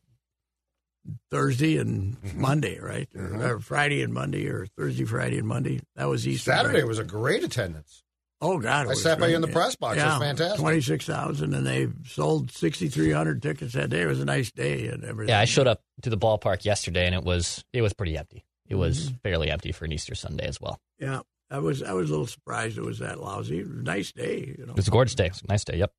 Thursday 1.32 1.78
and 1.78 2.16
Mm-hmm. 2.22 2.42
Monday, 2.42 2.80
right? 2.80 3.08
Or, 3.16 3.56
or 3.56 3.60
Friday 3.60 4.02
and 4.02 4.14
Monday, 4.14 4.48
or 4.48 4.66
Thursday, 4.78 5.06
Friday 5.06 5.38
and 5.38 5.48
Monday. 5.48 5.80
That 5.96 6.06
was 6.06 6.28
Easter. 6.28 6.52
Saturday 6.52 6.80
break. 6.80 6.88
was 6.88 7.00
a 7.00 7.04
great 7.04 7.44
attendance. 7.44 8.04
Oh 8.42 8.60
God! 8.60 8.82
it 8.82 8.90
I 8.90 8.90
was 8.90 9.02
sat 9.02 9.18
by 9.20 9.28
you 9.28 9.36
in 9.36 9.42
the 9.42 9.48
press 9.48 9.76
box. 9.76 9.98
It 9.98 10.04
was 10.06 10.20
fantastic. 10.20 10.60
Twenty 10.60 10.82
six 10.82 11.06
thousand, 11.06 11.54
and 11.54 11.66
they 11.66 11.88
sold 12.06 12.52
sixty 12.52 12.90
three 12.90 13.12
hundred 13.12 13.42
tickets 13.42 13.74
that 13.74 13.90
day. 13.90 14.02
It 14.02 14.08
was 14.08 14.20
a 14.20 14.26
nice 14.26 14.52
day 14.52 14.88
and 14.88 15.04
everything. 15.06 15.30
Yeah, 15.30 15.40
I 15.40 15.46
showed 15.46 15.68
up 15.68 15.82
to 16.02 16.10
the 16.10 16.18
ballpark 16.18 16.66
yesterday, 16.66 17.06
and 17.06 17.16
it 17.16 17.24
was 17.24 17.64
it 17.72 17.82
was 17.82 17.94
pretty 17.94 18.18
empty. 18.18 18.44
It 18.68 18.76
was 18.76 19.12
fairly 19.24 19.50
empty 19.50 19.72
for 19.72 19.86
an 19.86 19.94
Easter 19.94 20.16
Sunday 20.16 20.46
as 20.48 20.60
well. 20.60 20.80
Yeah, 21.00 21.22
I 21.50 21.60
was 21.60 21.82
I 21.82 21.94
was 21.94 22.10
a 22.10 22.14
little 22.14 22.28
surprised 22.28 22.78
it 22.78 22.84
was 22.84 23.00
that 23.00 23.20
lousy. 23.22 23.60
It 23.60 23.68
was 23.70 23.78
a 23.78 23.84
nice 23.84 24.12
day, 24.12 24.56
you 24.58 24.66
know. 24.66 24.72
It 24.72 24.78
was 24.78 24.88
a 24.88 24.92
gorgeous 24.92 25.16
day. 25.16 25.28
It 25.28 25.32
was 25.32 25.42
a 25.44 25.48
nice 25.48 25.64
day. 25.64 25.78
Yep. 25.78 25.92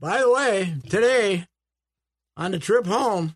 By 0.00 0.18
the 0.18 0.30
way, 0.32 0.74
today 0.88 1.46
on 2.36 2.50
the 2.50 2.58
trip 2.58 2.86
home, 2.86 3.28
the 3.28 3.32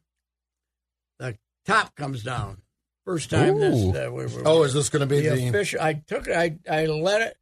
top 1.67 1.95
comes 1.97 2.23
down. 2.23 2.59
First 3.05 3.31
time 3.31 3.59
this. 3.59 3.95
Uh, 3.95 4.11
we, 4.13 4.27
we, 4.27 4.43
Oh, 4.45 4.63
is 4.63 4.75
this 4.75 4.89
going 4.89 5.01
to 5.01 5.07
be 5.07 5.21
the 5.21 5.35
the? 5.35 5.49
official? 5.49 5.81
I 5.81 5.95
took 5.95 6.29
it. 6.29 6.37
I 6.37 6.59
I 6.71 6.87
let 6.87 7.21
it 7.23 7.37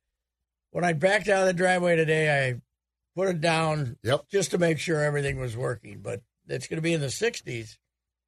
when 0.71 0.85
I 0.85 0.95
backed 0.95 1.29
out 1.29 1.43
of 1.43 1.47
the 1.49 1.53
driveway 1.53 1.97
today. 1.97 2.49
I 2.49 2.61
put 3.15 3.29
it 3.29 3.41
down 3.43 3.97
Yep. 4.03 4.23
just 4.31 4.53
to 4.53 4.59
make 4.59 4.79
sure 4.79 5.03
everything 5.03 5.39
was 5.39 5.57
working. 5.57 6.01
But 6.01 6.23
it's 6.49 6.67
going 6.67 6.79
to 6.79 6.83
be 6.83 6.95
in 6.95 7.01
the 7.03 7.09
60s 7.09 7.77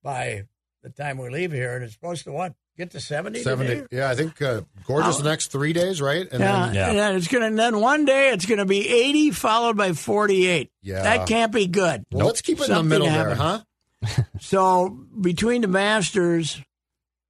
by 0.02 0.44
the 0.82 0.90
time 0.90 1.16
we 1.18 1.30
leave 1.30 1.52
here, 1.52 1.74
and 1.74 1.84
it's 1.84 1.94
supposed 1.94 2.24
to 2.24 2.32
what 2.32 2.54
get 2.76 2.90
to 2.90 3.00
70. 3.00 3.42
Seventy. 3.42 3.74
today? 3.76 3.86
Yeah, 3.92 4.10
I 4.10 4.14
think 4.14 4.40
uh, 4.42 4.62
gorgeous 4.86 5.16
How- 5.16 5.22
the 5.22 5.28
next 5.30 5.52
three 5.52 5.72
days, 5.72 6.02
right? 6.02 6.28
And 6.30 6.40
yeah, 6.40 6.66
then 6.66 6.74
Yeah. 6.74 6.88
and 6.90 6.98
then 6.98 7.16
it's 7.16 7.28
gonna. 7.28 7.50
Then 7.50 7.80
one 7.80 8.04
day 8.04 8.30
it's 8.30 8.44
gonna 8.44 8.66
be 8.66 8.86
80, 8.88 9.30
followed 9.30 9.76
by 9.78 9.92
48. 9.94 10.70
Yeah. 10.82 11.02
that 11.02 11.26
can't 11.28 11.52
be 11.52 11.66
good. 11.66 12.04
well, 12.12 12.26
let's 12.26 12.42
keep 12.42 12.60
it 12.60 12.68
in 12.68 12.74
the 12.74 12.82
middle 12.82 13.06
there, 13.06 13.16
happened. 13.16 13.40
huh? 13.40 13.60
So 14.40 14.88
between 15.20 15.62
the 15.62 15.68
Masters 15.68 16.60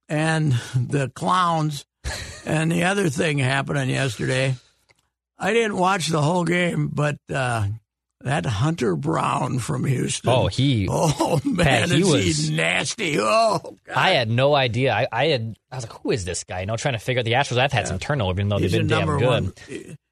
and 0.09 0.53
the 0.75 1.09
Clowns 1.09 1.85
and 2.45 2.71
the 2.71 2.83
other 2.83 3.09
thing 3.09 3.37
happening 3.37 3.89
yesterday, 3.89 4.55
I 5.37 5.53
didn't 5.53 5.77
watch 5.77 6.07
the 6.07 6.21
whole 6.21 6.43
game, 6.43 6.87
but 6.93 7.17
uh, 7.33 7.67
that 8.21 8.45
Hunter 8.45 8.95
Brown 8.95 9.59
from 9.59 9.85
Houston. 9.85 10.29
Oh, 10.29 10.47
he. 10.47 10.87
Oh 10.89 11.39
man, 11.45 11.65
Pat, 11.65 11.89
he 11.89 12.01
is 12.01 12.11
was- 12.11 12.47
he 12.49 12.55
nasty? 12.55 13.17
Oh, 13.19 13.59
God. 13.85 13.95
I 13.95 14.11
had 14.11 14.29
no 14.29 14.55
idea. 14.55 14.93
I, 14.93 15.07
I 15.11 15.25
had. 15.27 15.55
I 15.71 15.75
was 15.75 15.87
like, 15.89 15.99
"Who 16.01 16.11
is 16.11 16.25
this 16.25 16.43
guy?" 16.43 16.61
You 16.61 16.65
know, 16.65 16.77
trying 16.77 16.93
to 16.95 16.99
figure 16.99 17.19
out 17.19 17.25
the 17.25 17.33
Astros. 17.33 17.57
I've 17.57 17.71
had 17.71 17.87
some 17.87 17.99
turnover, 17.99 18.39
even 18.39 18.49
though 18.49 18.57
he's 18.57 18.71
they've 18.71 18.81
been 18.81 18.87
damn 18.87 19.07
good. 19.17 19.25
one. 19.25 19.53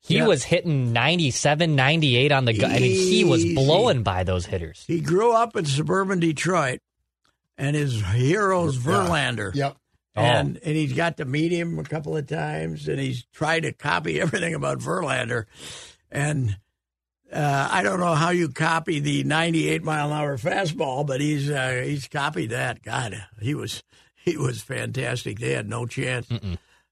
He 0.03 0.15
Yeah. 0.17 0.27
was 0.27 0.43
hitting 0.43 0.93
97, 0.93 1.75
98 1.75 2.31
on 2.31 2.45
the 2.45 2.53
gun. 2.53 2.71
I 2.71 2.79
mean, 2.79 2.91
he 2.91 3.23
was 3.23 3.45
Easy. 3.45 3.55
blowing 3.55 4.01
by 4.03 4.23
those 4.23 4.45
hitters. 4.47 4.83
He 4.87 4.99
grew 4.99 5.31
up 5.33 5.55
in 5.55 5.65
suburban 5.65 6.19
Detroit, 6.19 6.79
and 7.57 7.75
his 7.75 8.01
hero's 8.03 8.77
Verlander. 8.77 9.53
Yep. 9.53 9.77
And 10.15 10.59
and 10.63 10.75
he's 10.75 10.91
got 10.93 11.17
to 11.17 11.25
meet 11.25 11.51
him 11.53 11.79
a 11.79 11.83
couple 11.83 12.17
of 12.17 12.27
times, 12.27 12.87
and 12.89 12.99
he's 12.99 13.25
tried 13.31 13.61
to 13.61 13.71
copy 13.71 14.19
everything 14.21 14.53
about 14.53 14.79
Verlander. 14.79 15.45
And 16.11 16.57
uh, 17.31 17.69
I 17.71 17.81
don't 17.81 17.99
know 18.01 18.15
how 18.15 18.31
you 18.31 18.49
copy 18.49 18.99
the 18.99 19.23
98 19.23 19.83
mile 19.85 20.07
an 20.11 20.17
hour 20.17 20.37
fastball, 20.37 21.05
but 21.05 21.21
he's 21.21 21.49
uh, 21.49 21.81
he's 21.85 22.07
copied 22.09 22.49
that. 22.49 22.81
God, 22.83 23.23
he 23.39 23.53
was 23.55 23.83
he 24.15 24.35
was 24.35 24.61
fantastic. 24.61 25.39
They 25.39 25.51
had 25.51 25.69
no 25.69 25.85
chance. 25.85 26.27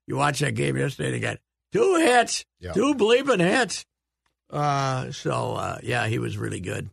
You 0.07 0.15
watch 0.15 0.39
that 0.39 0.55
game 0.55 0.77
yesterday; 0.77 1.11
they 1.11 1.19
got 1.19 1.39
two 1.71 1.95
hits, 1.95 2.45
Yeah. 2.59 2.73
two 2.73 2.93
bleeping 2.95 3.39
hits. 3.39 3.85
Uh, 4.49 5.11
so 5.11 5.53
uh, 5.53 5.77
yeah, 5.83 6.07
he 6.07 6.19
was 6.19 6.37
really 6.37 6.59
good. 6.59 6.89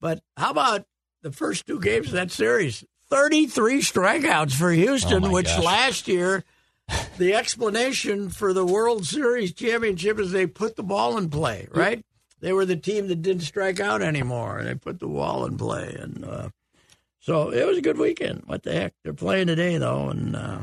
But 0.00 0.22
how 0.36 0.50
about 0.50 0.86
the 1.22 1.32
first 1.32 1.66
two 1.66 1.80
games 1.80 2.06
of 2.08 2.12
that 2.14 2.30
series? 2.30 2.84
33 3.10 3.80
strikeouts 3.82 4.52
for 4.54 4.70
Houston, 4.70 5.24
Oh, 5.26 5.30
which 5.30 5.46
gosh. 5.46 5.64
last 5.64 6.08
year, 6.08 6.44
the 7.18 7.34
explanation 7.34 8.30
for 8.30 8.52
the 8.52 8.64
World 8.64 9.04
Series 9.04 9.52
championship 9.52 10.18
is 10.18 10.30
they 10.32 10.46
put 10.46 10.76
the 10.76 10.82
ball 10.82 11.18
in 11.18 11.28
play, 11.28 11.68
right? 11.72 12.04
They 12.40 12.52
were 12.54 12.64
the 12.64 12.76
team 12.76 13.08
that 13.08 13.20
didn't 13.20 13.42
strike 13.42 13.80
out 13.80 14.00
anymore, 14.00 14.58
and 14.58 14.66
they 14.68 14.74
put 14.74 15.00
the 15.00 15.06
ball 15.06 15.44
in 15.44 15.58
play. 15.58 15.94
And 16.00 16.24
uh, 16.24 16.48
so 17.18 17.52
it 17.52 17.66
was 17.66 17.76
a 17.76 17.82
good 17.82 17.98
weekend. 17.98 18.44
What 18.46 18.62
the 18.62 18.72
heck? 18.72 18.94
They're 19.04 19.12
playing 19.12 19.48
today, 19.48 19.76
though, 19.76 20.08
and 20.08 20.34
uh, 20.34 20.60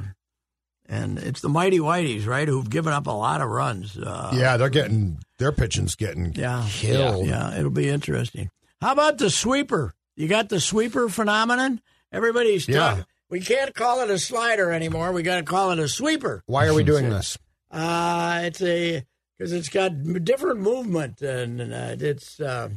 and 0.87 1.17
it's 1.19 1.41
the 1.41 1.49
Mighty 1.49 1.79
Whiteys, 1.79 2.25
right, 2.25 2.47
who've 2.47 2.69
given 2.69 2.93
up 2.93 3.07
a 3.07 3.11
lot 3.11 3.41
of 3.41 3.49
runs. 3.49 3.97
Uh, 3.97 4.31
Yeah, 4.33 4.57
they're 4.57 4.69
getting 4.69 5.19
their 5.37 5.51
pitching's 5.51 5.95
getting 5.95 6.33
yeah, 6.33 6.65
killed. 6.69 7.27
yeah, 7.27 7.57
it'll 7.57 7.69
be 7.71 7.89
interesting. 7.89 8.49
How 8.81 8.91
about 8.93 9.17
the 9.17 9.29
sweeper? 9.29 9.93
You 10.15 10.27
got 10.27 10.49
the 10.49 10.59
sweeper 10.59 11.09
phenomenon. 11.09 11.81
Everybody's 12.11 12.67
Yeah. 12.67 12.77
talking. 12.79 13.05
We 13.29 13.41
can't 13.41 13.75
call 13.75 14.01
it 14.01 14.09
a 14.09 14.17
slider 14.17 14.71
anymore. 14.71 15.11
We 15.11 15.21
got 15.23 15.35
to 15.37 15.43
call 15.43 15.71
it 15.71 15.79
a 15.79 15.87
sweeper. 15.89 16.43
Why 16.45 16.65
are 16.67 16.73
we 16.73 16.83
doing 16.85 17.09
this? 17.09 17.37
Uh, 17.69 18.41
it's 18.45 18.61
a 18.61 19.03
because 19.37 19.51
it's 19.51 19.69
got 19.69 19.91
different 20.23 20.61
movement 20.61 21.21
and 21.21 21.61
uh, 21.61 21.95
it's 21.99 22.39
uh, 22.39 22.69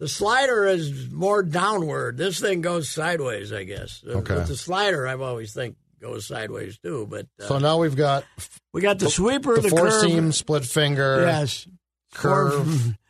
the 0.00 0.08
slider 0.08 0.66
is 0.66 1.08
more 1.10 1.42
downward. 1.44 2.16
This 2.18 2.40
thing 2.40 2.60
goes 2.60 2.88
sideways, 2.90 3.52
I 3.52 3.62
guess. 3.64 4.02
Uh, 4.06 4.18
Okay. 4.18 4.34
But 4.34 4.48
the 4.48 4.56
slider, 4.56 5.06
I've 5.06 5.22
always 5.22 5.52
think 5.54 5.76
goes 6.00 6.26
sideways 6.26 6.78
too. 6.78 7.06
But 7.08 7.26
uh, 7.40 7.46
So 7.46 7.58
now 7.58 7.78
we've 7.78 7.96
got 7.96 8.24
we 8.72 8.80
got 8.80 8.98
the 8.98 9.10
sweeper, 9.10 9.56
the, 9.56 9.62
the, 9.62 9.68
four 9.70 9.88
curve, 9.88 10.00
seam, 10.02 10.32
split 10.32 10.64
finger, 10.64 11.22
yes, 11.26 11.66
curve, 12.14 12.66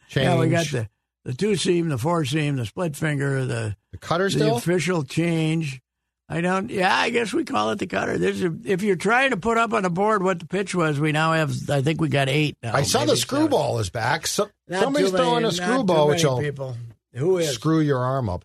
change. 0.09 0.27
Yeah, 0.27 0.39
we 0.39 0.49
got 0.49 0.67
the 0.67 0.89
the 1.25 1.35
two 1.35 1.57
seam, 1.57 1.89
the 1.89 1.99
four 1.99 2.25
seam, 2.25 2.57
the 2.57 2.67
split 2.67 2.97
finger, 2.97 3.45
the 3.45 3.77
the 3.93 3.99
cutter 3.99 4.25
the 4.25 4.31
still. 4.31 4.57
official 4.57 5.03
change. 5.03 5.81
I 6.29 6.41
don't. 6.41 6.71
Yeah, 6.71 6.93
I 6.93 7.11
guess 7.11 7.33
we 7.33 7.45
call 7.45 7.71
it 7.71 7.79
the 7.79 7.87
cutter. 7.87 8.19
There's 8.19 8.43
a, 8.43 8.53
if 8.65 8.83
you're 8.83 8.97
trying 8.97 9.31
to 9.31 9.37
put 9.37 9.59
up 9.59 9.73
on 9.73 9.85
the 9.85 9.91
board 9.91 10.25
what 10.25 10.41
the 10.41 10.47
pitch 10.47 10.75
was, 10.75 10.99
we 10.99 11.13
now 11.13 11.33
have. 11.35 11.55
I 11.71 11.83
think 11.83 12.01
we 12.01 12.09
got 12.09 12.29
eight 12.29 12.57
now. 12.63 12.75
I 12.75 12.83
saw 12.83 13.01
the 13.01 13.17
seven. 13.17 13.17
screwball 13.17 13.79
is 13.79 13.91
back. 13.91 14.27
So, 14.27 14.49
somebody's 14.69 15.13
many- 15.13 15.25
throwing 15.25 15.45
a 15.45 15.53
screwball, 15.53 16.09
which 16.09 16.25
will 16.25 16.41
people. 16.41 16.77
Who 17.15 17.39
is? 17.39 17.51
screw 17.51 17.79
your 17.81 17.99
arm 17.99 18.29
up. 18.29 18.45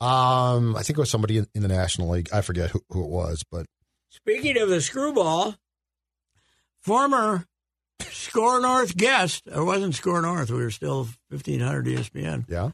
Um, 0.00 0.76
I 0.76 0.82
think 0.82 0.98
it 0.98 1.00
was 1.00 1.10
somebody 1.10 1.38
in, 1.38 1.46
in 1.54 1.62
the 1.62 1.68
National 1.68 2.10
League. 2.10 2.28
I 2.32 2.42
forget 2.42 2.70
who, 2.70 2.82
who 2.90 3.02
it 3.02 3.10
was, 3.10 3.42
but 3.50 3.66
Speaking 4.16 4.58
of 4.58 4.68
the 4.68 4.80
screwball, 4.80 5.54
former 6.82 7.46
SKOR 8.00 8.60
North 8.60 8.96
guest. 8.96 9.42
It 9.46 9.60
wasn't 9.62 9.94
SKOR 9.94 10.22
North. 10.22 10.50
We 10.50 10.58
were 10.58 10.70
still 10.70 11.08
1500 11.30 11.86
ESPN. 11.86 12.44
yeah. 12.48 12.70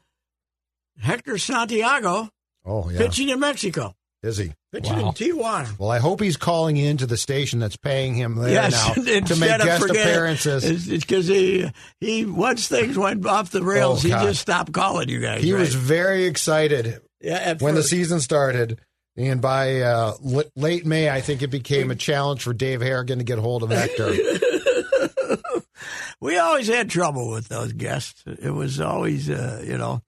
Hector 0.99 1.37
Santiago 1.39 2.29
Oh 2.65 2.87
yeah, 2.89 2.99
pitching 2.99 3.29
in 3.29 3.39
Mexico, 3.39 3.95
is 4.21 4.37
he? 4.37 4.53
pitching 4.71 4.93
Wow. 4.97 5.09
in 5.09 5.13
Tijuana. 5.15 5.77
Well, 5.79 5.89
I 5.89 5.97
hope 5.99 6.21
he's 6.21 6.37
calling 6.37 6.77
in 6.77 6.97
to 6.97 7.05
the 7.07 7.17
station 7.17 7.59
that's 7.59 7.75
paying 7.77 8.13
him 8.15 8.35
there 8.35 8.51
Yes, 8.51 8.71
now 8.73 8.93
to 9.03 9.35
make 9.35 9.61
guest 9.63 9.89
appearances. 9.89 10.87
Because 10.87 11.27
he 11.27 11.69
he 11.99 12.25
once 12.25 12.67
things 12.67 12.97
went 12.97 13.25
off 13.25 13.49
the 13.51 13.63
rails, 13.63 14.05
Oh, 14.05 14.07
he 14.07 14.13
just 14.13 14.39
stopped 14.41 14.71
calling 14.71 15.09
you 15.09 15.19
guys. 15.19 15.43
He 15.43 15.51
right? 15.53 15.59
was 15.61 15.73
very 15.75 16.25
excited 16.25 17.01
yeah, 17.19 17.55
when 17.59 17.73
the 17.75 17.83
season 17.83 18.19
started. 18.19 18.79
And 19.15 19.41
by 19.41 19.81
uh, 19.81 20.13
l- 20.25 20.43
late 20.55 20.85
May, 20.87 21.07
I 21.09 21.21
think 21.21 21.43
it 21.43 21.49
became 21.49 21.91
a 21.91 21.95
challenge 21.95 22.41
for 22.43 22.51
Dave 22.53 22.81
Harrigan 22.81 23.19
to 23.19 23.23
get 23.23 23.37
hold 23.37 23.61
of 23.63 23.69
Hector. 23.69 24.11
we 26.19 26.37
always 26.37 26.67
had 26.67 26.89
trouble 26.89 27.29
with 27.29 27.47
those 27.47 27.73
guests. 27.73 28.23
It 28.25 28.49
was 28.49 28.79
always, 28.81 29.29
uh, 29.29 29.63
you 29.65 29.77
know, 29.77 30.01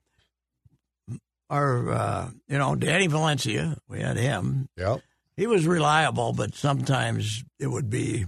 our, 1.50 1.92
uh, 1.92 2.30
you 2.48 2.58
know, 2.58 2.76
Danny 2.76 3.08
Valencia. 3.08 3.78
We 3.88 4.02
had 4.02 4.18
him. 4.18 4.68
yep. 4.78 5.02
He 5.38 5.48
was 5.48 5.68
reliable, 5.68 6.32
but 6.34 6.56
sometimes 6.56 7.44
it 7.60 7.68
would 7.68 7.90
be. 7.90 8.26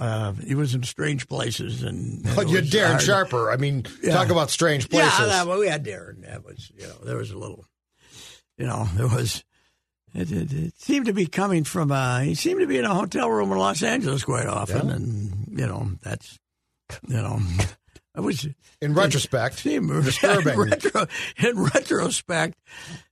Uh, 0.00 0.32
he 0.32 0.54
was 0.54 0.74
in 0.74 0.82
strange 0.82 1.26
places, 1.28 1.82
and, 1.82 2.24
and 2.26 2.36
But 2.36 2.48
you're 2.48 2.60
was 2.62 2.70
Darren 2.70 2.90
hard- 2.92 3.02
Sharper. 3.02 3.50
I 3.50 3.56
mean, 3.56 3.84
Yeah. 4.02 4.12
talk 4.12 4.28
about 4.30 4.50
strange 4.50 4.88
places. 4.90 5.18
Yeah, 5.18 5.26
that, 5.26 5.46
well, 5.46 5.58
we 5.58 5.68
had 5.68 5.84
Darren. 5.84 6.22
That 6.26 6.44
was, 6.44 6.70
you 6.76 6.86
know, 6.86 6.96
there 7.04 7.16
was 7.16 7.30
a 7.30 7.38
little, 7.38 7.66
you 8.58 8.66
know, 8.66 8.84
there 8.94 9.08
was. 9.08 9.42
It, 10.16 10.32
it, 10.32 10.52
it 10.52 10.80
seemed 10.80 11.06
to 11.06 11.12
be 11.12 11.26
coming 11.26 11.64
from. 11.64 11.92
Uh, 11.92 12.20
he 12.20 12.34
seemed 12.34 12.60
to 12.60 12.66
be 12.66 12.78
in 12.78 12.84
a 12.86 12.94
hotel 12.94 13.30
room 13.30 13.52
in 13.52 13.58
Los 13.58 13.82
Angeles 13.82 14.24
quite 14.24 14.46
often, 14.46 14.88
Yeah. 14.88 14.94
and 14.94 15.58
you 15.58 15.66
know 15.66 15.90
that's, 16.02 16.38
you 17.06 17.16
know, 17.16 17.38
I 18.14 18.20
was 18.20 18.48
In 18.80 18.94
retrospect, 18.94 19.66
in, 19.66 19.88
disturbing. 20.02 20.54
in, 20.54 20.58
retro, 20.70 21.06
in 21.36 21.62
retrospect, 21.64 22.56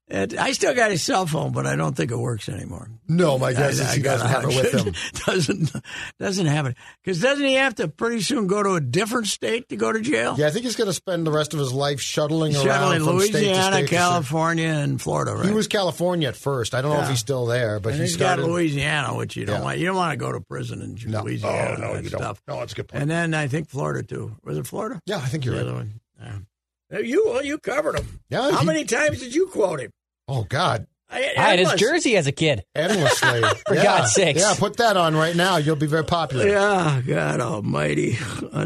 and 0.08 0.34
I 0.34 0.52
still 0.52 0.74
got 0.74 0.90
his 0.90 1.02
cell 1.02 1.26
phone, 1.26 1.52
but 1.52 1.66
I 1.66 1.76
don't 1.76 1.96
think 1.96 2.10
it 2.10 2.16
works 2.18 2.48
anymore. 2.48 2.90
no, 3.08 3.38
my 3.38 3.52
guess 3.52 3.80
I- 3.80 3.84
is 3.84 3.92
he 3.94 4.02
doesn't 4.02 4.28
have 4.28 4.44
it 4.44 4.48
with 4.48 4.72
him. 4.86 4.94
doesn't 5.26 5.72
doesn't 6.20 6.46
have 6.46 6.66
it 6.66 6.76
because 7.02 7.20
doesn't 7.20 7.44
he 7.44 7.54
have 7.54 7.74
to 7.76 7.88
pretty 7.88 8.20
soon 8.20 8.46
go 8.46 8.62
to 8.62 8.72
a 8.74 8.80
different 8.80 9.26
state 9.28 9.68
to 9.70 9.76
go 9.76 9.92
to 9.92 10.00
jail? 10.00 10.34
Yeah, 10.38 10.46
I 10.48 10.50
think 10.50 10.64
he's 10.64 10.76
going 10.76 10.88
to 10.88 10.92
spend 10.94 11.26
the 11.26 11.30
rest 11.30 11.54
of 11.54 11.60
his 11.60 11.72
life 11.72 12.00
shuttling 12.00 12.54
around 12.54 12.64
Shuttling 12.64 13.04
from 13.04 13.20
state 13.20 13.32
to 13.32 13.38
Louisiana, 13.38 13.76
state. 13.76 13.88
to 13.88 13.94
California, 13.94 14.66
and 14.68 15.00
Florida. 15.00 15.30
state. 15.32 15.38
Right? 15.40 15.48
He 15.48 15.54
was 15.54 15.68
California 15.68 16.28
at 16.28 16.36
first. 16.36 16.74
I 16.74 16.82
don't 16.82 16.92
know 16.94 17.02
if 17.02 17.08
he's 17.08 17.18
still 17.20 17.46
there, 17.46 17.80
but 17.80 17.90
and 17.90 17.96
he 17.96 18.02
he's 18.02 18.14
started. 18.14 18.42
got 18.42 18.50
Louisiana, 18.50 19.14
which 19.16 19.36
you 19.36 19.46
don't 19.46 19.56
Yeah. 19.60 19.62
want. 19.64 19.78
You 19.78 19.86
don't 19.86 19.96
want 19.96 20.12
to 20.12 20.16
go 20.18 20.32
to 20.32 20.40
prison 20.40 20.82
in 20.82 21.10
No. 21.10 21.20
Oh, 21.20 21.22
Louisiana. 21.22 21.56
Oh, 21.56 21.72
and 21.72 21.80
no, 21.82 21.94
that 21.94 22.04
you 22.04 22.10
don't. 22.10 22.20
stuff. 22.20 22.42
No, 22.46 22.58
that's 22.58 22.72
a 22.72 22.76
good 22.76 22.88
point. 22.88 23.02
And 23.02 23.10
then 23.10 23.32
I 23.34 23.48
think 23.48 23.68
Florida 23.68 24.02
too. 24.06 24.36
Was 24.44 24.58
it 24.58 24.66
Florida? 24.66 25.00
yeah, 25.06 25.16
I 25.16 25.20
think 25.26 25.44
you're 25.44 25.54
the 25.54 25.60
right. 25.62 25.68
other 25.68 25.76
one. 25.78 26.00
Yeah. 26.20 26.32
You 27.02 27.24
well, 27.26 27.44
you 27.44 27.58
covered 27.58 27.98
him. 27.98 28.20
Yeah, 28.30 28.50
How 28.50 28.60
he- 28.60 28.66
many 28.66 28.84
times 28.84 29.20
did 29.20 29.34
you 29.34 29.46
quote 29.48 29.80
him? 29.80 29.90
Oh 30.28 30.44
God, 30.44 30.86
I 31.10 31.32
had 31.36 31.58
his 31.58 31.72
jersey 31.74 32.16
as 32.16 32.26
a 32.26 32.32
kid. 32.32 32.64
endlessly. 32.74 33.42
For 33.66 33.74
yeah. 33.74 33.82
God's 33.82 34.12
sakes. 34.12 34.40
Yeah, 34.40 34.54
put 34.58 34.76
that 34.78 34.96
on 34.96 35.14
right 35.16 35.36
now. 35.36 35.56
You'll 35.58 35.76
be 35.76 35.86
very 35.86 36.04
popular. 36.04 36.46
Yeah, 36.48 37.02
God 37.06 37.40
Almighty, 37.40 38.16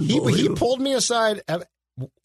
He 0.00 0.20
he 0.34 0.48
pulled 0.50 0.80
me 0.80 0.94
aside 0.94 1.42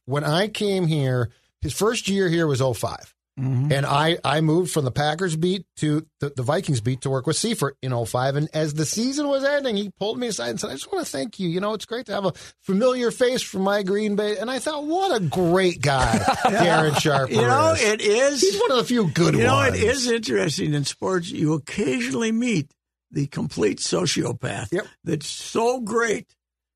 when 0.05 0.23
I 0.23 0.47
came 0.47 0.87
here. 0.87 1.31
His 1.61 1.73
first 1.73 2.09
year 2.09 2.27
here 2.27 2.45
was 2.45 2.59
5 2.59 3.12
Mm-hmm. 3.39 3.71
And 3.71 3.83
I, 3.85 4.19
I 4.23 4.41
moved 4.41 4.71
from 4.71 4.85
the 4.85 4.91
Packers 4.91 5.35
beat 5.35 5.65
to 5.77 6.05
the, 6.19 6.29
the 6.35 6.43
Vikings 6.43 6.81
beat 6.81 7.01
to 7.01 7.09
work 7.09 7.25
with 7.25 7.35
Seifert 7.35 7.75
in 7.81 7.91
05. 8.05 8.35
And 8.35 8.47
as 8.53 8.75
the 8.75 8.85
season 8.85 9.27
was 9.27 9.43
ending, 9.43 9.75
he 9.75 9.89
pulled 9.97 10.19
me 10.19 10.27
aside 10.27 10.49
and 10.51 10.59
said, 10.59 10.69
I 10.69 10.73
just 10.73 10.91
want 10.93 11.03
to 11.03 11.11
thank 11.11 11.39
you. 11.39 11.49
You 11.49 11.59
know, 11.59 11.73
it's 11.73 11.85
great 11.85 12.05
to 12.05 12.13
have 12.13 12.25
a 12.25 12.33
familiar 12.61 13.09
face 13.09 13.41
from 13.41 13.63
my 13.63 13.81
Green 13.81 14.15
Bay. 14.15 14.37
And 14.37 14.51
I 14.51 14.59
thought, 14.59 14.85
what 14.85 15.19
a 15.19 15.19
great 15.19 15.81
guy 15.81 16.19
Darren 16.45 16.95
Sharper 17.01 17.33
You 17.33 17.41
know, 17.41 17.71
is. 17.73 17.81
it 17.81 18.01
is. 18.01 18.41
He's 18.41 18.59
one 18.61 18.69
of 18.71 18.77
the 18.77 18.83
few 18.83 19.07
good 19.09 19.33
ones. 19.33 19.37
you 19.39 19.43
know, 19.45 19.61
it 19.61 19.75
is 19.75 20.07
interesting 20.11 20.75
in 20.75 20.83
sports. 20.85 21.31
You 21.31 21.53
occasionally 21.53 22.31
meet 22.31 22.71
the 23.09 23.25
complete 23.25 23.79
sociopath 23.79 24.71
Yep. 24.71 24.85
that's 25.05 25.27
so 25.27 25.79
great 25.79 26.35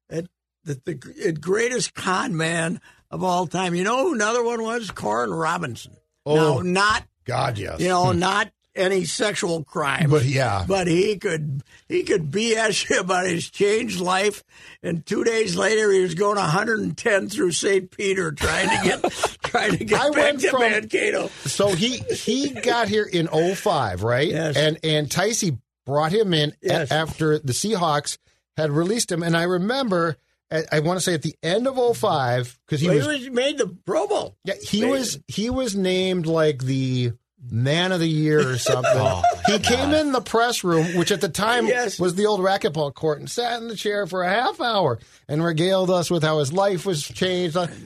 at 0.09 0.25
that 0.63 0.85
the 0.85 0.95
gr- 0.95 1.31
greatest 1.39 1.93
con 1.93 2.35
man 2.35 2.81
of 3.11 3.23
all 3.23 3.45
time. 3.45 3.75
You 3.75 3.83
know 3.83 4.07
who 4.07 4.15
another 4.15 4.43
one 4.43 4.63
was? 4.63 4.89
Koren 4.89 5.31
Robinson. 5.31 5.93
Oh. 6.27 6.35
No, 6.35 6.59
not 6.61 7.03
God, 7.25 7.57
yes. 7.57 7.79
you 7.79 7.87
know, 7.87 8.11
hmm. 8.11 8.19
not 8.19 8.51
any 8.75 9.05
sexual 9.05 9.63
crime. 9.63 10.09
But 10.09 10.25
yeah. 10.25 10.65
But 10.67 10.87
he 10.87 11.17
could 11.17 11.63
he 11.87 12.03
could 12.03 12.31
BS 12.31 12.89
you 12.89 12.99
about 12.99 13.25
his 13.25 13.49
changed 13.49 13.99
life, 13.99 14.43
and 14.83 15.05
two 15.05 15.23
days 15.23 15.55
later 15.55 15.91
he 15.91 16.01
was 16.01 16.15
going 16.15 16.37
110 16.37 17.29
through 17.29 17.51
St. 17.51 17.89
Peter 17.89 18.31
trying 18.31 18.69
to 18.69 18.87
get 18.87 19.11
trying 19.43 19.77
to 19.77 19.85
get 19.85 19.99
I 19.99 20.09
back 20.09 20.15
went 20.15 20.41
to 20.41 20.49
from- 20.49 20.61
Mankato. 20.61 21.27
So 21.45 21.69
he 21.73 21.97
he 21.97 22.49
got 22.49 22.87
here 22.87 23.05
in 23.05 23.27
05, 23.27 24.03
right? 24.03 24.27
Yes. 24.27 24.55
And 24.55 24.77
and 24.83 25.09
Ticey 25.09 25.57
brought 25.85 26.11
him 26.11 26.33
in 26.33 26.53
a- 26.63 26.93
after 26.93 27.39
the 27.39 27.53
Seahawks 27.53 28.17
had 28.55 28.71
released 28.71 29.11
him. 29.11 29.23
And 29.23 29.37
I 29.37 29.43
remember, 29.43 30.17
I, 30.51 30.63
I 30.71 30.79
want 30.79 30.97
to 30.97 31.01
say 31.03 31.13
at 31.13 31.21
the 31.21 31.35
end 31.43 31.67
of 31.67 31.75
05, 31.97 32.57
because 32.65 32.79
he 32.81 32.87
Well, 32.87 32.97
was, 32.97 33.05
he 33.17 33.29
was 33.29 33.29
made 33.31 33.57
the 33.57 33.67
Pro 33.85 34.07
Bowl. 34.07 34.37
yeah, 34.45 34.53
he 34.63 34.81
made- 34.81 34.91
was 34.91 35.19
he 35.27 35.49
was 35.49 35.75
named 35.75 36.25
like 36.25 36.63
the 36.63 37.11
man 37.51 37.91
of 37.91 37.99
the 37.99 38.07
year 38.09 38.51
or 38.53 38.57
something. 38.57 38.91
Oh, 38.95 39.21
he 39.45 39.59
came 39.59 39.93
in 39.93 40.11
the 40.11 40.21
press 40.21 40.63
room, 40.63 40.95
which 40.97 41.11
at 41.11 41.21
the 41.21 41.29
time 41.29 41.67
Yes. 41.67 41.99
was 41.99 42.15
the 42.15 42.25
old 42.25 42.39
racquetball 42.39 42.93
court, 42.93 43.19
and 43.19 43.29
sat 43.29 43.61
in 43.61 43.67
the 43.67 43.75
chair 43.75 44.07
for 44.07 44.23
a 44.23 44.29
half 44.29 44.59
hour 44.61 44.99
and 45.27 45.43
regaled 45.43 45.89
us 45.91 46.09
with 46.09 46.23
how 46.23 46.39
his 46.39 46.51
life 46.53 46.85
was 46.85 47.03
changed. 47.03 47.55
Mm-hmm. 47.55 47.85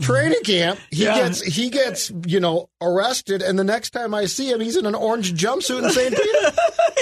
Training 0.00 0.42
camp, 0.42 0.78
he 0.90 1.04
Yeah. 1.04 1.16
gets 1.16 1.42
he 1.42 1.68
gets 1.68 2.10
you 2.26 2.40
know 2.40 2.70
arrested, 2.80 3.42
and 3.42 3.58
the 3.58 3.64
next 3.64 3.90
time 3.90 4.14
I 4.14 4.24
see 4.24 4.50
him, 4.50 4.60
he's 4.60 4.76
in 4.78 4.86
an 4.86 4.94
orange 4.94 5.34
jumpsuit 5.34 5.82
in 5.84 5.90
St. 5.90 6.14
Peter. 6.16 6.52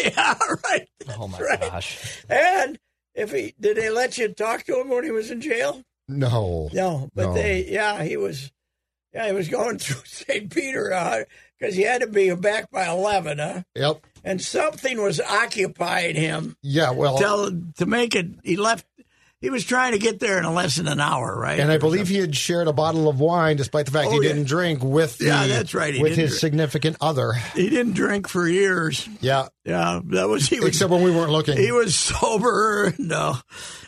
yeah, 0.17 0.35
right. 0.65 0.89
Oh 1.17 1.29
my 1.29 1.39
right. 1.41 1.61
gosh. 1.61 2.25
And 2.29 2.79
if 3.15 3.33
he 3.33 3.55
did 3.61 3.77
they 3.77 3.91
let 3.91 4.19
you 4.19 4.29
talk 4.29 4.65
to 4.65 4.81
him 4.81 4.89
when 4.89 5.05
he 5.05 5.11
was 5.11 5.31
in 5.31 5.41
jail? 5.41 5.83
No, 6.09 6.69
No, 6.73 7.09
but 7.15 7.27
No. 7.27 7.35
they 7.35 7.65
yeah 7.67 8.03
he 8.03 8.17
was 8.17 8.51
yeah 9.15 9.27
he 9.27 9.33
was 9.33 9.49
going 9.49 9.79
through 9.81 10.03
St. 10.05 10.51
Peter 10.53 10.93
uh, 10.93 11.25
because 11.59 11.75
he 11.77 11.83
had 11.83 12.01
to 12.01 12.07
be 12.09 12.35
back 12.35 12.71
by 12.71 12.87
eleven, 12.89 13.39
huh? 13.39 13.63
yep, 13.75 14.05
And 14.25 14.41
something 14.41 15.01
was 15.03 15.21
occupying 15.21 16.17
him 16.17 16.57
yeah. 16.63 16.91
Well, 16.91 17.19
till 17.19 17.51
to 17.77 17.87
make 17.87 18.15
it. 18.15 18.27
He 18.45 18.57
left. 18.57 18.87
He 19.41 19.49
was 19.49 19.65
trying 19.65 19.93
to 19.93 19.99
get 19.99 20.21
there 20.21 20.39
in 20.39 20.55
less 20.55 20.77
than 20.77 20.87
an 20.87 21.01
hour, 21.01 21.35
right? 21.35 21.59
and 21.59 21.73
I 21.73 21.79
believe 21.79 22.09
he 22.09 22.19
had 22.19 22.37
shared 22.37 22.69
a 22.69 22.75
bottle 22.75 23.09
of 23.09 23.21
wine, 23.21 23.57
despite 23.57 23.87
the 23.87 23.93
fact 23.93 24.09
Oh, 24.09 24.11
he 24.11 24.17
yeah. 24.27 24.35
didn't 24.35 24.49
drink 24.49 24.83
with 24.83 25.17
the, 25.17 25.27
Yeah, 25.27 25.47
that's 25.47 25.73
right, 25.73 25.95
he 25.95 26.03
with 26.03 26.15
his 26.15 26.31
drink. 26.33 26.41
significant 26.41 26.97
other. 27.01 27.33
he 27.55 27.71
didn't 27.71 27.95
drink 27.95 28.29
for 28.29 28.47
years. 28.47 29.09
Yeah, 29.23 29.49
Yeah, 29.65 30.01
that 30.09 30.29
was 30.29 30.47
he 30.47 30.61
was 30.61 30.69
except 30.69 30.91
when 30.91 31.03
we 31.03 31.11
weren't 31.11 31.33
looking. 31.33 31.57
he 31.57 31.73
was 31.73 31.97
sober. 31.97 32.93
No, 32.99 33.37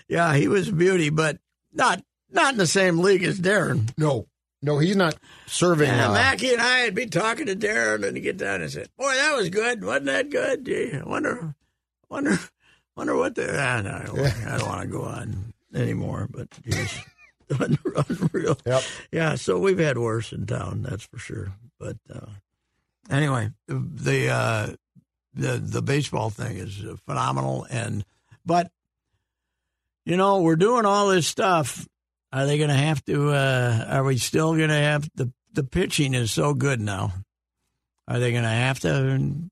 yeah, 0.09 0.35
he 0.35 0.49
was 0.49 0.69
a 0.69 0.73
beauty, 0.73 1.11
but 1.11 1.39
not 1.73 2.03
not 2.31 2.53
in 2.55 2.59
the 2.59 2.67
same 2.67 3.01
league 3.01 3.23
as 3.25 3.39
Darren. 3.39 3.93
no, 3.99 4.27
no, 4.63 4.79
he's 4.79 4.97
not 4.97 5.17
serving. 5.47 5.89
Yeah, 5.89 6.09
uh, 6.09 6.15
Mackie 6.15 6.53
and 6.55 6.63
I 6.63 6.85
would 6.87 6.95
be 6.95 7.07
talking 7.07 7.45
to 7.47 7.57
Darren, 7.57 8.07
and 8.07 8.17
he'd 8.17 8.23
get 8.23 8.39
down 8.39 8.63
and 8.63 8.71
say, 8.73 8.87
"Boy, 8.97 9.13
that 9.15 9.37
was 9.37 9.51
good. 9.51 9.85
Wasn't 9.85 10.07
that 10.07 10.31
good? 10.31 10.65
Gee, 10.65 10.93
I 10.95 11.03
wonder, 11.07 11.55
wonder, 12.09 12.39
wonder 12.97 13.17
what 13.17 13.35
the. 13.35 13.61
I 13.61 13.83
don't, 13.83 14.07
don't 14.59 14.69
want 14.69 14.83
to 14.83 14.87
go 14.87 15.03
on 15.03 15.53
anymore, 15.75 16.29
but 16.31 16.49
geez, 16.63 17.01
unreal. 17.51 18.59
Yep. 18.67 18.83
Yeah, 19.11 19.35
so 19.37 19.59
we've 19.59 19.79
had 19.79 19.99
worse 19.99 20.33
in 20.33 20.47
town, 20.47 20.83
that's 20.83 21.05
for 21.05 21.19
sure. 21.19 21.53
But 21.79 21.97
uh, 22.13 22.27
anyway, 23.11 23.51
the 23.67 24.29
uh, 24.29 24.75
the 25.35 25.59
the 25.59 25.83
baseball 25.83 26.31
thing 26.31 26.57
is 26.57 26.83
phenomenal, 27.07 27.67
and 27.71 28.05
but 28.45 28.71
you 30.05 30.17
know 30.17 30.43
we're 30.43 30.57
doing 30.57 30.87
all 30.87 31.09
this 31.09 31.27
stuff. 31.27 31.87
Are 32.33 32.47
they 32.47 32.57
going 32.57 32.71
to 32.71 32.75
have 32.75 33.05
to? 33.07 33.31
Uh, 33.31 33.87
are 33.91 34.05
we 34.05 34.17
still 34.19 34.57
going 34.57 34.71
to 34.71 34.75
have 34.75 35.09
the 35.15 35.33
the 35.53 35.65
pitching 35.65 36.15
is 36.15 36.31
so 36.31 36.55
good 36.55 36.81
now? 36.81 37.13
Are 38.09 38.19
they 38.19 38.33
going 38.33 38.43
to 38.43 38.49
have 38.49 38.81
to 38.81 39.51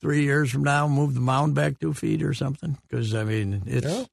three 0.00 0.22
years 0.22 0.50
from 0.50 0.62
now 0.64 0.88
move 0.88 1.14
the 1.14 1.20
mound 1.20 1.54
back 1.54 1.78
two 1.78 1.92
feet 1.94 2.22
or 2.22 2.32
something? 2.34 2.76
Because 2.88 3.14
I 3.14 3.24
mean, 3.24 3.62
it's. 3.66 3.86
Yeah. 3.86 4.04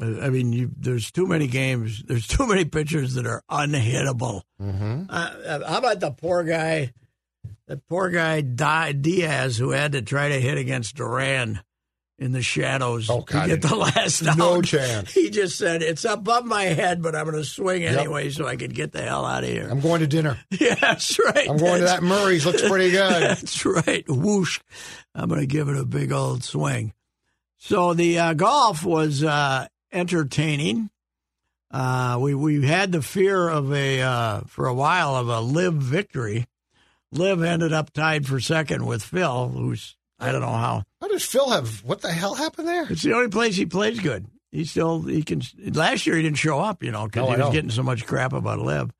I 0.00 0.30
mean, 0.30 0.52
you, 0.52 0.70
there's 0.76 1.12
too 1.12 1.26
many 1.26 1.46
games. 1.46 2.02
There's 2.02 2.26
too 2.26 2.46
many 2.46 2.64
pitchers 2.64 3.14
that 3.14 3.26
are 3.26 3.42
unhittable. 3.50 4.42
mhm. 4.60 5.06
Uh, 5.08 5.12
uh, 5.12 5.68
how 5.70 5.78
about 5.78 6.00
the 6.00 6.10
poor 6.10 6.42
guy, 6.42 6.92
The 7.68 7.76
poor 7.88 8.10
guy 8.10 8.40
Di- 8.40 8.92
Diaz, 8.92 9.58
who 9.58 9.70
had 9.70 9.92
to 9.92 10.02
try 10.02 10.30
to 10.30 10.40
hit 10.40 10.58
against 10.58 10.96
Duran 10.96 11.60
in 12.22 12.32
the 12.32 12.40
shadows 12.42 13.10
Oh, 13.10 13.20
God. 13.22 13.42
to 13.42 13.48
get 13.48 13.62
the 13.62 13.74
last 13.76 14.26
out? 14.26 14.38
No 14.38 14.62
chance. 14.62 15.12
He 15.12 15.28
just 15.30 15.58
said, 15.58 15.82
"It's 15.82 16.04
above 16.04 16.44
my 16.46 16.64
head, 16.64 17.02
but 17.02 17.14
I'm 17.14 17.24
going 17.24 17.36
to 17.36 17.44
swing 17.44 17.82
Yep. 17.82 17.98
anyway, 17.98 18.30
so 18.30 18.46
I 18.46 18.56
can 18.56 18.70
get 18.70 18.92
the 18.92 19.02
hell 19.02 19.26
out 19.26 19.44
of 19.44 19.50
here." 19.50 19.68
I'm 19.70 19.80
going 19.80 20.00
to 20.00 20.06
dinner. 20.06 20.38
yeah, 20.50 20.74
that's 20.76 21.18
right. 21.18 21.50
I'm 21.50 21.56
going 21.58 21.80
to 21.80 21.86
that 21.86 22.02
Murray's. 22.02 22.46
Looks 22.46 22.66
pretty 22.66 22.90
good. 22.92 23.22
That's 23.22 23.66
right. 23.66 24.04
Whoosh. 24.08 24.60
I'm 25.14 25.28
going 25.28 25.40
to 25.40 25.46
give 25.46 25.68
it 25.68 25.76
a 25.76 25.84
big 25.84 26.12
old 26.12 26.42
swing. 26.44 26.94
So 27.58 27.92
the 27.94 28.18
uh, 28.18 28.34
golf 28.34 28.84
was 28.84 29.22
uh, 29.22 29.66
entertaining. 29.92 30.90
Uh, 31.70 32.18
we 32.20 32.34
we 32.34 32.66
had 32.66 32.92
the 32.92 33.02
fear 33.02 33.48
of 33.48 33.72
a 33.72 34.00
uh, 34.02 34.40
for 34.46 34.66
a 34.66 34.74
while 34.74 35.16
of 35.16 35.28
a 35.28 35.40
live 35.40 35.74
victory. 35.74 36.46
Liv 37.12 37.42
ended 37.42 37.72
up 37.72 37.92
tied 37.92 38.26
for 38.26 38.40
second 38.40 38.86
with 38.86 39.02
Phil, 39.02 39.48
who's 39.48 39.96
I 40.22 40.32
don't 40.32 40.40
know 40.40 40.48
how. 40.52 40.82
How 41.00 41.08
does 41.08 41.24
Phil 41.24 41.50
have? 41.50 41.82
What 41.84 42.00
the 42.00 42.12
hell 42.12 42.34
happened 42.34 42.68
there? 42.68 42.86
It's 42.90 43.02
the 43.02 43.14
only 43.14 43.28
place 43.28 43.56
he 43.56 43.66
plays 43.66 44.00
good. 44.00 44.26
He 44.50 44.64
still 44.64 45.02
he 45.02 45.22
can. 45.22 45.42
Last 45.72 46.06
year 46.06 46.16
he 46.16 46.22
didn't 46.22 46.38
show 46.38 46.58
up, 46.60 46.82
you 46.82 46.90
know, 46.92 47.06
because 47.06 47.26
No, 47.26 47.32
I 47.32 47.36
he 47.36 47.40
was 47.42 47.48
know. 47.48 47.52
getting 47.52 47.70
so 47.70 47.82
much 47.82 48.06
crap 48.06 48.32
about 48.32 48.58
Liv. 48.60 48.90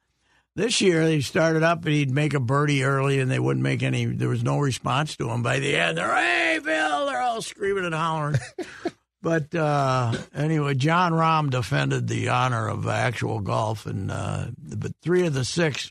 This 0.55 0.81
year 0.83 1.07
he 1.07 1.21
started 1.23 1.63
up 1.63 1.85
and 1.85 1.95
he'd 1.95 2.11
make 2.11 2.35
a 2.35 2.41
birdie 2.41 2.85
early, 2.85 3.21
and 3.21 3.31
they 3.31 3.39
wouldn't 3.39 3.63
make 3.63 3.83
any. 3.83 4.05
There 4.07 4.29
was 4.29 4.43
no 4.43 4.59
response 4.59 5.17
to 5.17 5.31
him. 5.31 5.43
By 5.43 5.61
the 5.61 5.77
end, 5.77 5.97
they're 5.99 6.15
hey 6.15 6.59
Bill, 6.63 7.07
they're 7.07 7.21
all 7.23 7.41
screaming 7.41 7.85
and 7.87 7.95
hollering. 7.95 8.39
but 9.23 9.55
uh, 9.55 10.13
anyway, 10.35 10.75
Jon 10.75 11.13
Rahm 11.13 11.51
defended 11.51 12.09
the 12.09 12.29
honor 12.31 12.69
of 12.69 12.87
actual 12.89 13.41
golf, 13.41 13.87
and 13.87 14.11
uh, 14.11 14.47
but 14.59 14.93
three 15.03 15.27
of 15.27 15.35
the 15.35 15.45
six. 15.45 15.91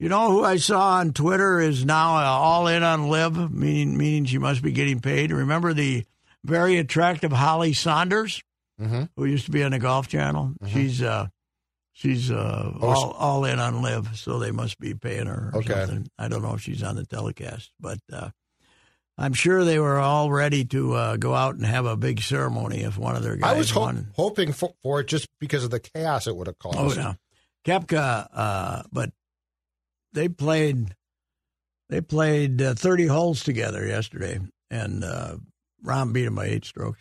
You 0.00 0.08
know 0.08 0.30
who 0.30 0.44
I 0.44 0.56
saw 0.56 0.94
on 0.98 1.12
Twitter 1.12 1.60
is 1.60 1.84
now 1.84 2.16
uh, 2.16 2.22
all 2.24 2.66
in 2.66 2.82
on 2.82 3.08
Liv, 3.08 3.50
meaning 3.52 3.96
meaning 3.96 4.24
she 4.24 4.38
must 4.38 4.60
be 4.62 4.72
getting 4.72 5.00
paid. 5.00 5.30
Remember 5.30 5.72
the 5.72 6.04
very 6.44 6.78
attractive 6.78 7.32
Holly 7.32 7.72
Sonders, 7.72 8.42
Mhm. 8.80 9.08
who 9.16 9.24
used 9.24 9.44
to 9.46 9.50
be 9.52 9.62
on 9.62 9.70
the 9.70 9.78
Golf 9.78 10.08
Channel. 10.08 10.54
She's 10.66 11.00
uh, 11.00 11.28
she's 11.92 12.30
uh, 12.30 12.72
Oh, 12.80 12.88
all, 12.88 13.10
all 13.12 13.44
in 13.44 13.60
on 13.60 13.82
Liv, 13.82 14.10
so 14.18 14.38
they 14.40 14.50
must 14.50 14.78
be 14.80 14.94
paying 14.94 15.26
her. 15.26 15.50
Or 15.54 15.60
Okay. 15.60 15.72
something. 15.86 16.10
I 16.18 16.26
don't 16.28 16.42
know 16.42 16.54
if 16.54 16.60
she's 16.60 16.82
on 16.82 16.96
the 16.96 17.06
telecast, 17.06 17.70
but 17.78 17.98
uh, 18.12 18.30
I'm 19.16 19.32
sure 19.32 19.64
they 19.64 19.78
were 19.78 20.00
all 20.00 20.30
ready 20.32 20.64
to 20.66 20.94
uh, 20.94 21.16
go 21.16 21.34
out 21.34 21.54
and 21.54 21.64
have 21.64 21.86
a 21.86 21.96
big 21.96 22.20
ceremony 22.20 22.80
if 22.82 22.98
one 22.98 23.14
of 23.14 23.22
their 23.22 23.36
guys 23.36 23.54
I 23.54 23.56
was 23.56 23.70
ho- 23.70 23.94
hoping 24.16 24.52
for, 24.52 24.74
for 24.82 25.00
it 25.00 25.06
just 25.06 25.28
because 25.38 25.62
of 25.62 25.70
the 25.70 25.78
chaos 25.80 26.26
it 26.26 26.34
would 26.36 26.48
have 26.48 26.58
caused. 26.58 26.98
Oh 26.98 27.00
no, 27.00 27.14
Koepka. 27.64 28.26
Uh, 28.34 28.82
but 28.92 29.10
they 30.14 30.28
played. 30.28 30.94
They 31.90 32.00
played 32.00 32.62
uh, 32.62 32.74
30 32.74 33.06
holes 33.06 33.44
together 33.44 33.86
yesterday, 33.86 34.40
and 34.70 35.04
uh, 35.04 35.36
Rahm 35.84 36.12
beat 36.14 36.24
him 36.24 36.34
by 36.34 36.46
eight 36.46 36.64
strokes. 36.64 37.00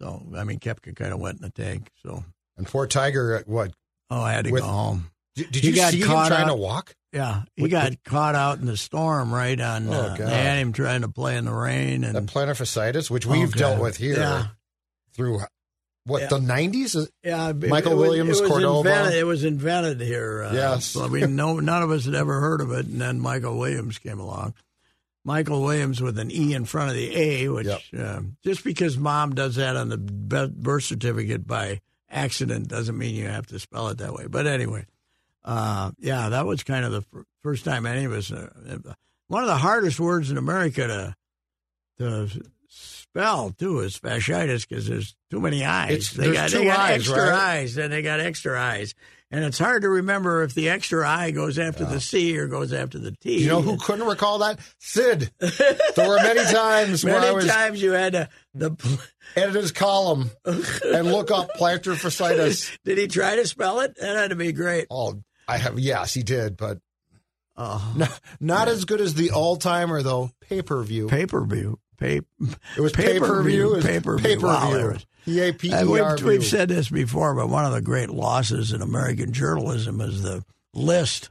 So 0.00 0.26
I 0.36 0.42
mean, 0.44 0.58
Koepka 0.58 0.96
kind 0.96 1.12
of 1.12 1.20
went 1.20 1.36
in 1.38 1.42
the 1.42 1.50
tank. 1.50 1.90
So 2.02 2.24
And 2.56 2.66
poor 2.66 2.86
Tiger, 2.88 3.42
what? 3.46 3.72
oh, 4.10 4.20
I 4.20 4.32
had 4.32 4.44
to 4.46 4.50
With- 4.50 4.62
go 4.62 4.68
home. 4.68 5.10
Did, 5.36 5.52
did 5.52 5.64
you 5.64 5.74
see 5.76 6.00
him 6.00 6.06
trying 6.06 6.48
to 6.48 6.54
walk? 6.54 6.94
Yeah, 7.12 7.42
he 7.56 7.62
With- 7.62 7.70
got 7.70 7.92
caught 8.04 8.34
out 8.34 8.58
in 8.58 8.64
the 8.66 8.76
storm 8.76 9.32
right 9.32 9.58
on. 9.60 9.88
Oh, 9.88 9.92
uh, 9.92 10.08
God. 10.16 10.26
they 10.28 10.42
had 10.42 10.58
him 10.58 10.72
trying 10.72 11.02
to 11.02 11.08
play 11.08 11.36
in 11.36 11.44
the 11.44 11.52
rain, 11.54 12.04
and 12.04 12.14
the 12.14 12.22
plantar 12.22 12.56
fasciitis, 12.56 13.10
which 13.10 13.26
Oh, 13.26 13.30
we've 13.32 13.52
God. 13.52 13.58
dealt 13.58 13.80
with 13.82 13.96
here 13.98 14.16
Yeah. 14.16 14.46
through 15.14 15.40
what 16.06 16.22
Yeah. 16.22 16.28
the 16.28 16.40
nineties. 16.40 16.96
yeah, 17.22 17.52
Micheal 17.52 17.90
it 17.92 17.96
Williams, 17.96 18.38
it 18.38 18.42
was 18.42 18.50
Cordova. 18.50 18.88
Invented, 18.88 19.14
it 19.18 19.24
was 19.24 19.44
invented 19.44 20.00
here. 20.00 20.44
Uh, 20.44 20.52
Yes. 20.54 20.96
I 20.96 21.08
mean, 21.08 21.36
no, 21.36 21.60
none 21.60 21.82
of 21.82 21.90
us 21.90 22.04
had 22.06 22.14
ever 22.14 22.40
heard 22.40 22.60
of 22.62 22.72
it, 22.72 22.86
and 22.86 23.00
then 23.00 23.20
Micheal 23.20 23.58
Williams 23.58 23.98
came 23.98 24.18
along. 24.20 24.54
Micheal 25.26 25.62
Williams 25.64 26.00
with 26.00 26.18
an 26.18 26.30
E 26.30 26.54
in 26.54 26.64
front 26.64 26.90
of 26.90 26.96
the 26.96 27.14
A, 27.16 27.48
which 27.48 27.66
Yep. 27.66 27.80
uh, 27.98 28.20
just 28.44 28.62
because 28.62 28.96
mom 28.96 29.34
does 29.34 29.56
that 29.56 29.76
on 29.76 29.88
the 29.88 29.96
birth 29.98 30.84
certificate 30.84 31.46
by 31.46 31.80
accident 32.08 32.68
doesn't 32.68 32.96
mean 32.96 33.14
you 33.16 33.26
have 33.26 33.46
to 33.48 33.58
spell 33.58 33.88
it 33.88 33.98
that 33.98 34.14
way. 34.14 34.26
But 34.28 34.46
anyway, 34.46 34.86
uh, 35.44 35.90
yeah, 35.98 36.28
that 36.28 36.46
was 36.46 36.62
kind 36.62 36.84
of 36.84 36.92
the 36.92 37.02
fir- 37.02 37.24
first 37.42 37.64
time 37.64 37.84
any 37.86 38.04
of 38.04 38.12
us. 38.12 38.30
Uh, 38.30 38.48
one 39.26 39.42
of 39.42 39.48
the 39.48 39.56
hardest 39.56 39.98
words 39.98 40.30
in 40.30 40.36
America 40.38 40.86
to 40.86 41.16
to 41.98 42.28
spell 43.16 43.50
too 43.58 43.80
is 43.80 43.98
fasciitis 43.98 44.68
because 44.68 44.86
there's 44.88 45.16
too 45.30 45.40
many 45.40 45.64
eyes. 45.64 45.90
It's- 45.92 46.12
they 46.12 46.32
got, 46.32 46.50
two 46.50 46.58
they 46.58 46.64
got 46.66 46.78
eyes, 46.78 47.00
extra 47.00 47.16
right? 47.22 47.32
eyes, 47.32 47.76
and 47.78 47.92
they 47.92 48.02
got 48.02 48.20
extra 48.20 48.60
eyes, 48.60 48.94
and 49.30 49.44
it's 49.44 49.58
hard 49.58 49.82
to 49.82 49.88
remember 49.88 50.42
if 50.42 50.54
the 50.54 50.68
extra 50.68 51.08
eye 51.08 51.30
goes 51.30 51.58
after 51.58 51.84
the 51.84 52.00
C 52.00 52.38
or 52.38 52.46
goes 52.46 52.72
after 52.72 52.98
the 52.98 53.12
T. 53.12 53.38
You 53.42 53.48
know 53.48 53.62
who 53.62 53.76
couldn't 53.78 54.06
recall 54.06 54.38
that? 54.40 54.58
Sid. 54.78 55.30
There 55.40 56.08
were 56.08 56.16
many 56.16 56.44
times 56.52 57.04
Many 57.04 57.34
was 57.34 57.46
times 57.46 57.80
you 57.82 57.92
had 57.92 58.12
to 58.12 58.28
the. 58.54 59.00
edit 59.34 59.54
his 59.54 59.72
column 59.72 60.30
and 60.44 61.10
look 61.10 61.30
up 61.30 61.50
plantar 61.58 61.94
fasciitis. 61.94 62.76
Did 62.84 62.98
he 62.98 63.08
try 63.08 63.36
to 63.36 63.46
spell 63.46 63.80
it? 63.80 63.96
That 64.00 64.16
had 64.16 64.30
to 64.30 64.36
be 64.36 64.52
great. 64.52 64.86
Oh, 64.90 65.14
I 65.48 65.58
have 65.58 65.78
yes, 65.78 66.12
he 66.14 66.22
did, 66.22 66.56
but 66.56 66.78
Oh, 67.58 67.94
not, 67.96 68.20
not 68.38 68.68
as 68.68 68.84
good 68.84 69.00
as 69.00 69.14
the 69.14 69.30
all 69.30 69.56
timer 69.56 70.02
though. 70.02 70.30
Pay 70.42 70.60
per 70.60 70.82
view. 70.82 71.08
pay 71.08 71.24
per 71.24 71.42
view. 71.46 71.78
Pay. 71.96 72.20
It 72.76 72.80
was 72.80 72.92
pay 72.92 73.18
per 73.18 73.42
pay-per-view, 73.42 73.80
pay-per-view. 73.82 74.40
Wow, 74.40 74.70
there 74.70 74.78
view. 74.80 74.88
was- 74.92 75.06
P 75.24 75.40
A 75.40 75.52
P 75.52 75.68
E 75.68 75.72
And 75.72 75.88
R 75.90 76.14
we've, 76.16 76.24
we've 76.24 76.44
said 76.44 76.68
this 76.68 76.88
before, 76.88 77.34
but 77.34 77.48
one 77.48 77.64
of 77.64 77.72
the 77.72 77.80
great 77.80 78.10
losses 78.10 78.72
in 78.72 78.80
American 78.82 79.32
journalism 79.32 80.00
is 80.00 80.22
the 80.22 80.44
list. 80.72 81.30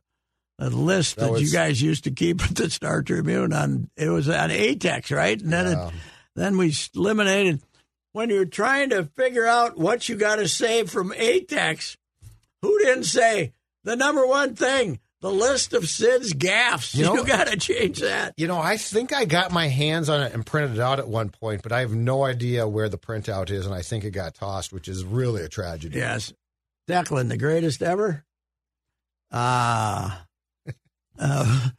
The 0.57 0.69
list 0.69 1.15
That 1.17 1.33
that, 1.33 1.41
you 1.41 1.49
guys 1.51 1.81
used 1.81 2.03
to 2.05 2.11
keep 2.11 2.43
at 2.49 2.55
the 2.55 2.69
Star 2.69 3.01
Tribune 3.03 3.53
on 3.53 3.89
it 3.95 4.09
was 4.09 4.27
on 4.27 4.49
ATEX, 4.49 5.15
right? 5.15 5.39
And 5.41 5.51
then 5.53 5.65
Yeah. 5.67 5.87
it, 5.87 5.93
then 6.35 6.57
we 6.57 6.73
eliminated 6.93 7.61
when 8.11 8.29
you're 8.29 8.43
trying 8.45 8.89
to 8.89 9.05
figure 9.05 9.45
out 9.45 9.77
what 9.77 10.09
you 10.09 10.15
got 10.15 10.37
to 10.37 10.47
say 10.49 10.83
from 10.85 11.11
ATEX. 11.11 11.95
Who 12.61 12.77
didn't 12.79 13.03
say 13.05 13.53
the 13.83 13.95
number 13.95 14.25
one 14.27 14.55
thing? 14.55 14.99
The 15.21 15.31
list 15.31 15.73
of 15.73 15.89
Sid's 15.89 16.33
gaffes. 16.33 16.93
You 16.95 17.15
You, 17.15 17.25
got 17.25 17.47
to 17.47 17.57
change 17.57 17.99
that. 18.01 18.33
You 18.37 18.47
know, 18.47 18.59
I 18.59 18.77
think 18.77 19.13
I 19.13 19.25
got 19.25 19.51
my 19.51 19.67
hands 19.67 20.07
on 20.09 20.21
it 20.21 20.33
and 20.33 20.45
printed 20.45 20.73
it 20.77 20.79
out 20.79 20.99
at 20.99 21.07
one 21.07 21.29
point, 21.29 21.63
but 21.63 21.71
I 21.71 21.79
have 21.79 21.93
no 21.95 22.23
idea 22.23 22.67
where 22.67 22.89
the 22.89 22.97
printout 22.97 23.49
is, 23.49 23.65
and 23.65 23.73
I 23.73 23.81
think 23.81 24.03
it 24.03 24.11
got 24.11 24.35
tossed, 24.35 24.71
which 24.73 24.87
is 24.87 25.03
really 25.03 25.41
a 25.43 25.49
tragedy. 25.49 25.97
Yes. 25.97 26.31
Declan, 26.87 27.29
the 27.29 27.37
greatest 27.37 27.81
ever? 27.81 28.23
Ah. 29.31 30.25
Uh, 31.17 31.69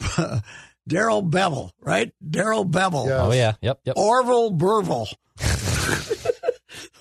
Darrell 0.86 1.22
Bevell, 1.22 1.70
right? 1.80 2.12
Darrell 2.28 2.66
Bevell. 2.66 3.06
Yeah. 3.08 3.22
Oh 3.22 3.32
yeah, 3.32 3.54
yep, 3.62 3.80
yep. 3.84 3.96
Orville 3.96 4.52
Burville. 4.52 5.12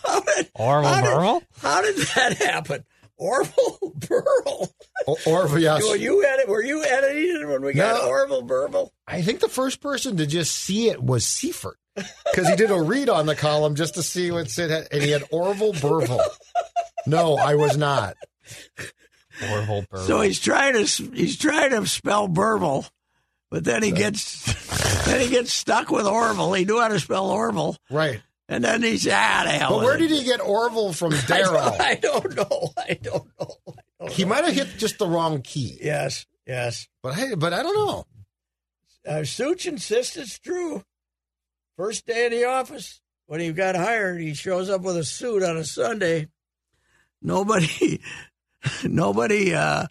how, 0.04 0.22
did, 0.22 0.50
Orville 0.56 0.90
how 0.90 1.02
did- 1.02 1.10
Burville? 1.12 1.42
how 1.62 1.82
did 1.82 1.96
that 1.98 2.38
happen? 2.38 2.86
Orville 3.18 3.94
Burville. 4.00 4.70
Or, 5.06 5.48
or 5.48 5.60
yes, 5.60 5.84
Were 5.88 5.96
you 5.96 6.26
edit, 6.26 6.48
Were 6.48 6.64
you 6.64 6.84
editing 6.84 7.42
it 7.42 7.48
when 7.48 7.62
we 7.62 7.74
got 7.74 8.02
No. 8.02 8.08
Orville 8.10 8.44
Burville? 8.44 8.90
I 9.08 9.22
think 9.22 9.40
the 9.40 9.50
first 9.50 9.82
person 9.82 10.18
to 10.18 10.26
just 10.26 10.54
see 10.56 10.90
it 10.90 11.02
was 11.02 11.26
Seifert 11.26 11.78
because 11.96 12.48
he 12.50 12.56
did 12.56 12.72
a 12.72 12.82
read 12.82 13.10
on 13.10 13.26
the 13.26 13.36
column 13.36 13.76
just 13.76 13.96
to 13.96 14.04
see 14.04 14.32
what 14.32 14.50
Sid 14.50 14.72
had, 14.72 14.88
and 14.92 15.02
he 15.04 15.12
had 15.12 15.24
Orville 15.32 15.74
Burville. 15.74 16.26
No, 17.06 17.36
I 17.36 17.56
was 17.56 17.78
not. 17.78 18.16
Orville 19.52 19.84
Burville. 19.92 20.08
So 20.08 20.22
he's 20.22 20.40
trying 20.40 20.74
to 20.74 21.04
he's 21.14 21.38
trying 21.38 21.72
to 21.72 21.86
spell 21.88 22.28
Burville, 22.30 22.90
but 23.52 23.64
then 23.64 23.84
he 23.84 23.92
gets 23.92 25.04
then 25.06 25.20
he 25.22 25.30
gets 25.30 25.52
stuck 25.52 25.90
with 25.92 26.06
Orville. 26.06 26.54
He 26.54 26.66
knew 26.66 26.80
how 26.80 26.88
to 26.88 27.00
spell 27.00 27.30
Orville. 27.30 27.76
Right. 27.92 28.22
And 28.54 28.64
then 28.64 28.84
he's 28.84 29.08
ah, 29.08 29.42
the 29.46 29.50
hell. 29.50 29.72
But 29.72 29.84
where 29.84 29.98
did 29.98 30.12
he 30.12 30.24
get 30.24 30.40
Orville 30.40 30.94
from 30.94 31.12
Darrell? 31.28 31.76
I 31.80 31.96
don't 31.96 32.36
know. 32.36 32.72
I 32.78 33.00
don't 33.02 33.26
know. 33.40 33.58
I 33.68 33.74
don't 34.00 34.12
He 34.12 34.24
know. 34.24 34.30
might 34.30 34.46
have 34.46 34.54
hit 34.54 34.78
just 34.78 35.00
the 35.00 35.08
wrong 35.08 35.42
key. 35.42 35.80
Yes, 35.82 36.28
yes. 36.46 36.88
But 37.02 37.16
hey, 37.16 37.34
but 37.36 37.52
I 37.52 37.64
don't 37.64 37.76
know. 37.76 38.06
Uh, 39.08 39.24
Such 39.24 39.66
insists 39.66 40.16
it's 40.18 40.38
true. 40.38 40.84
First 41.78 42.06
day 42.06 42.28
in 42.28 42.32
the 42.32 42.46
office, 42.46 43.02
when 43.26 43.40
he 43.40 43.52
got 43.54 43.76
hired, 43.76 44.22
he 44.22 44.36
shows 44.36 44.70
up 44.70 44.82
with 44.82 44.98
a 44.98 45.04
suit 45.04 45.42
on 45.42 45.58
a 45.58 45.64
Sunday. 45.66 46.28
Nobody, 47.24 48.00
nobody, 48.84 49.56
uh, 49.56 49.88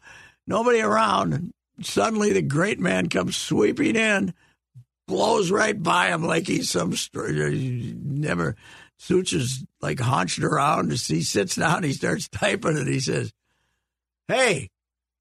nobody 0.46 0.80
around. 0.82 1.52
Suddenly, 1.80 2.32
the 2.32 2.42
great 2.42 2.78
man 2.78 3.08
comes 3.08 3.36
sweeping 3.36 3.96
in, 3.96 4.34
blows 5.12 5.50
right 5.50 5.80
by 5.80 6.08
him 6.08 6.24
like 6.24 6.46
he's 6.46 6.70
some 6.70 6.94
str- 6.96 7.28
never. 7.30 8.56
Such 8.96 9.34
is 9.34 9.64
like 9.80 10.00
hunched 10.00 10.42
around. 10.42 10.90
He 10.92 11.22
sits 11.22 11.56
down. 11.56 11.82
He 11.82 11.92
starts 11.92 12.28
typing, 12.32 12.78
and 12.78 12.88
he 12.88 13.00
says, 13.00 13.32
"Hey, 14.26 14.70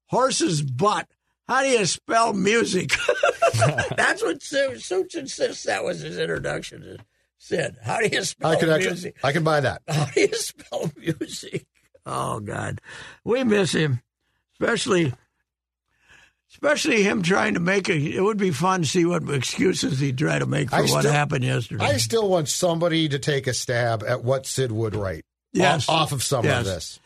horse's 0.06 0.62
butt. 0.62 1.08
How 1.46 1.62
do 1.62 1.68
you 1.68 1.84
spell 1.84 2.32
music?" 2.32 2.92
That's 3.96 4.22
what 4.22 4.42
Su- 4.42 4.78
Such 4.78 5.14
insists. 5.14 5.64
That 5.64 5.84
was 5.84 6.00
his 6.00 6.16
introduction 6.18 6.80
to 6.82 6.98
Sid. 7.38 7.76
How 7.82 7.98
do 7.98 8.08
you 8.10 8.22
spell 8.24 8.52
I 8.52 8.56
can 8.56 8.70
actually, 8.70 8.90
music? 8.90 9.16
I 9.22 9.32
can 9.32 9.44
buy 9.44 9.60
that. 9.60 9.82
How 9.88 10.06
do 10.06 10.20
you 10.20 10.34
spell 10.34 10.90
music? 10.96 11.66
Oh 12.06 12.40
God, 12.40 12.80
we 13.24 13.44
miss 13.44 13.72
him, 13.72 14.00
especially, 14.54 15.12
especially 16.62 17.02
him 17.02 17.22
trying 17.22 17.54
to 17.54 17.60
make 17.60 17.88
a. 17.88 17.94
It 17.94 18.22
would 18.22 18.38
be 18.38 18.50
fun 18.50 18.82
to 18.82 18.86
see 18.88 19.04
what 19.04 19.28
excuses 19.28 19.98
he'd 19.98 20.18
try 20.18 20.38
to 20.38 20.46
make 20.46 20.70
for 20.70 20.76
I 20.76 20.80
what 20.82 21.00
still- 21.00 21.12
happened 21.12 21.44
yesterday. 21.44 21.84
I 21.84 21.96
still 21.96 22.28
want 22.28 22.48
somebody 22.48 23.08
to 23.08 23.18
take 23.18 23.46
a 23.46 23.54
stab 23.54 24.02
at 24.06 24.22
what 24.24 24.46
Sid 24.46 24.70
would 24.72 24.94
write. 24.94 25.24
Yes. 25.52 25.88
Off, 25.88 26.02
off 26.04 26.12
of 26.12 26.22
some 26.22 26.44
Yes. 26.44 26.60
of 26.60 26.64
this. 26.66 27.00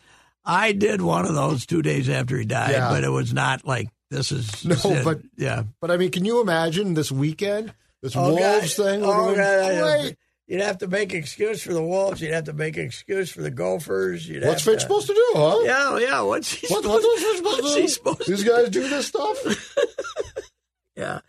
I 0.45 0.71
did 0.71 1.01
one 1.01 1.25
of 1.25 1.35
those 1.35 1.65
two 1.65 1.81
days 1.81 2.07
after 2.07 2.37
he 2.37 2.45
died, 2.45 2.71
Yeah. 2.71 2.89
but 2.89 3.03
it 3.03 3.09
was 3.09 3.33
not 3.33 3.65
like 3.67 3.89
this 4.09 4.31
is 4.31 4.63
No, 4.63 4.75
Sid. 4.75 5.03
but- 5.03 5.19
yeah, 5.35 5.63
But 5.81 5.91
I 5.91 5.97
mean, 5.97 6.11
can 6.11 6.23
you 6.23 6.39
imagine 6.39 6.93
this 6.93 7.11
weekend? 7.11 7.73
This 8.01 8.15
Oh, 8.15 8.29
Wolves 8.29 8.79
oh, 8.79 8.83
God. 8.83 8.91
thing 8.91 9.03
Oh, 9.03 9.35
God. 9.35 9.81
great. 10.01 10.15
You'd 10.47 10.61
have 10.61 10.77
to 10.77 10.87
make 10.87 11.13
excuse 11.13 11.61
for 11.61 11.73
the 11.73 11.83
Wolves. 11.83 12.21
You'd 12.21 12.33
have 12.33 12.45
to 12.45 12.53
make 12.53 12.77
excuse 12.77 13.29
for 13.29 13.41
the 13.41 13.51
Gophers. 13.51 14.27
You'd 14.29 14.45
What's 14.45 14.63
Finch 14.63 14.77
to, 14.77 14.81
supposed 14.81 15.07
to 15.07 15.13
do, 15.13 15.31
huh? 15.35 15.59
Yeah, 15.65 15.97
yeah. 15.99 16.21
What's 16.21 16.53
he 16.53 16.67
What, 16.67 16.83
supposed, 16.83 17.03
what's 17.05 17.37
supposed 17.37 17.61
what's 17.63 17.73
to 17.73 17.79
he 17.81 17.81
do? 17.81 17.87
supposed 17.89 18.21
to 18.25 18.31
These 18.31 18.43
guys 18.45 18.69
do 18.69 18.87
this 18.87 19.07
stuff? 19.07 19.37
Yeah, 20.95 21.19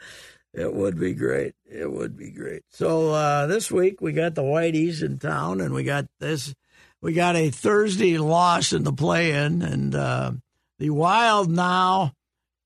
it 0.55 0.73
would 0.73 0.99
be 0.99 1.13
great. 1.13 1.55
It 1.71 1.91
would 1.91 2.17
be 2.17 2.31
great. 2.31 2.63
So 2.71 3.11
uh, 3.13 3.47
this 3.49 3.71
week 3.71 4.01
we 4.01 4.13
got 4.13 4.35
the 4.35 4.43
Whiteys 4.43 5.03
in 5.03 5.19
town, 5.19 5.61
and 5.61 5.75
we 5.75 5.85
got 5.85 6.07
this. 6.21 6.55
We 7.03 7.13
got 7.13 7.37
a 7.37 7.51
Thursday 7.51 8.17
loss 8.17 8.73
in 8.73 8.83
the 8.83 8.93
play-in, 8.93 9.61
and 9.63 9.95
uh, 9.95 10.33
the 10.79 10.89
Wild 10.91 11.51
now. 11.51 12.13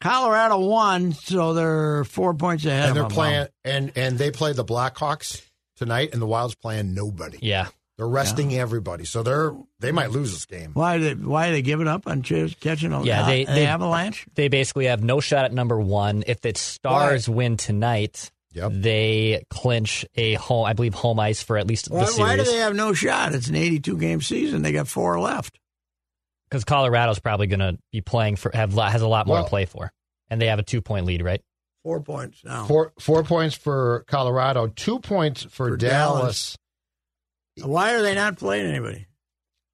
Colorado 0.00 0.58
won, 0.60 1.12
so 1.12 1.54
they're 1.54 2.02
four 2.04 2.34
points 2.34 2.64
ahead. 2.64 2.88
and 2.88 2.96
they're 2.96 3.08
playing, 3.08 3.46
and, 3.64 3.92
and 3.96 4.18
they 4.18 4.30
play 4.32 4.52
the 4.52 4.64
Blackhawks 4.64 5.40
tonight, 5.76 6.10
and 6.12 6.20
the 6.22 6.26
Wild's 6.26 6.54
playing 6.54 6.94
nobody. 6.94 7.38
yeah, 7.42 7.68
They're 7.98 8.08
resting 8.08 8.54
everybody, 8.54 9.04
so 9.04 9.22
they're 9.22 9.52
they 9.80 9.92
might 9.92 10.10
lose 10.10 10.32
this 10.32 10.46
game. 10.46 10.70
Why 10.74 10.98
they 10.98 11.14
why 11.14 11.48
are 11.48 11.52
they 11.52 11.62
giving 11.62 11.88
up 11.88 12.06
on 12.06 12.22
ch- 12.22 12.58
catching 12.60 12.92
a 12.92 13.02
Yeah, 13.04 13.26
they- 13.26 13.44
uh, 13.46 13.50
an 13.50 13.54
they- 13.56 13.66
avalanche? 13.66 14.26
they 14.34 14.48
basically 14.48 14.86
have 14.86 15.02
no 15.02 15.20
shot 15.20 15.44
at 15.44 15.52
number 15.52 15.78
one. 15.80 16.24
If 16.26 16.40
the 16.40 16.52
Stars 16.56 17.28
win 17.28 17.56
tonight, 17.56 18.30
Yep. 18.54 18.72
they 18.74 19.44
clinch 19.50 20.04
a 20.14 20.34
home, 20.34 20.66
I 20.66 20.72
believe, 20.74 20.94
home 20.94 21.18
ice 21.20 21.42
for 21.42 21.56
at 21.56 21.66
least 21.66 21.90
Why, 21.90 22.00
the 22.00 22.06
series. 22.06 22.18
why 22.18 22.36
do 22.36 22.44
they 22.44 22.56
have 22.58 22.74
no 22.74 22.92
shot? 22.92 23.34
It's 23.34 23.48
an 23.48 23.54
82 23.54 23.96
game 23.98 24.20
season. 24.20 24.60
They 24.62 24.72
got 24.72 24.88
four 24.88 25.18
left. 25.20 25.58
Because 26.50 26.64
Colorado's 26.64 27.18
probably 27.18 27.46
going 27.46 27.60
to 27.60 27.78
be 27.92 28.02
playing 28.02 28.36
for 28.36 28.50
have 28.54 28.74
lot- 28.74 28.92
has 28.92 29.00
a 29.00 29.08
lot 29.08 29.26
more 29.26 29.36
Well- 29.36 29.44
to 29.44 29.48
play 29.48 29.64
for, 29.64 29.90
and 30.28 30.40
they 30.40 30.48
have 30.48 30.58
a 30.58 30.62
two 30.62 30.82
point 30.82 31.06
lead, 31.06 31.22
right? 31.22 31.40
Four 31.84 32.00
points 32.02 32.44
now. 32.44 32.66
Four 32.66 32.92
four 33.00 33.24
points 33.24 33.56
for 33.56 34.04
Colorado, 34.06 34.68
two 34.68 35.00
points 35.00 35.42
for, 35.42 35.70
For 35.70 35.76
Dallas. 35.76 36.56
Dallas. 37.56 37.68
Why 37.70 37.94
are 37.94 38.02
they 38.02 38.14
not 38.14 38.38
playing 38.38 38.66
anybody? 38.66 39.06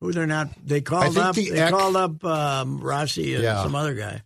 Who 0.00 0.12
they're 0.12 0.26
not? 0.26 0.48
They 0.64 0.80
called 0.80 1.18
up. 1.18 1.34
the 1.34 1.50
they 1.50 1.61
Eck- 1.61 1.70
called 1.70 1.96
up 1.96 2.24
um, 2.24 2.80
Rossi 2.80 3.34
and 3.34 3.42
Yeah. 3.42 3.62
some 3.62 3.74
other 3.74 3.94
guy. 3.94 4.22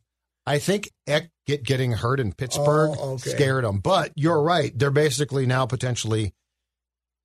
I 0.46 0.58
think 0.58 0.90
Eck 1.06 1.30
get, 1.46 1.62
getting 1.64 1.92
hurt 1.92 2.20
in 2.20 2.32
Pittsburgh 2.32 2.96
Oh, 2.98 3.12
okay. 3.14 3.30
scared 3.30 3.64
them. 3.64 3.78
But 3.80 4.12
you're 4.16 4.42
right; 4.42 4.76
they're 4.78 4.90
basically 4.90 5.46
now 5.46 5.66
potentially 5.66 6.32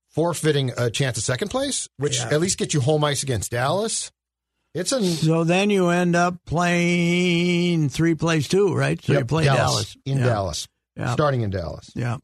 forfeiting 0.10 0.72
a 0.78 0.90
chance 0.90 1.18
at 1.18 1.24
second 1.24 1.50
place, 1.50 1.88
which 1.98 2.18
Yeah. 2.18 2.30
at 2.30 2.40
least 2.42 2.58
gets 2.58 2.74
you 2.74 2.82
home 2.82 3.04
ice 3.04 3.24
against 3.24 3.52
Dallas. 3.52 4.12
It's 4.80 5.22
So 5.22 5.44
then 5.44 5.70
you 5.70 5.90
end 5.90 6.16
up 6.16 6.36
playing 6.46 7.90
three 7.90 8.16
plays 8.16 8.48
two, 8.48 8.74
right? 8.74 9.02
So 9.04 9.14
you 9.14 9.20
Yep, 9.20 9.28
play 9.28 9.44
Dallas, 9.46 9.98
in 10.06 10.20
yeah. 10.20 10.26
Dallas, 10.26 10.68
Yeah. 10.96 11.14
starting 11.14 11.42
in 11.42 11.50
Dallas. 11.50 11.92
Yeah, 11.96 12.18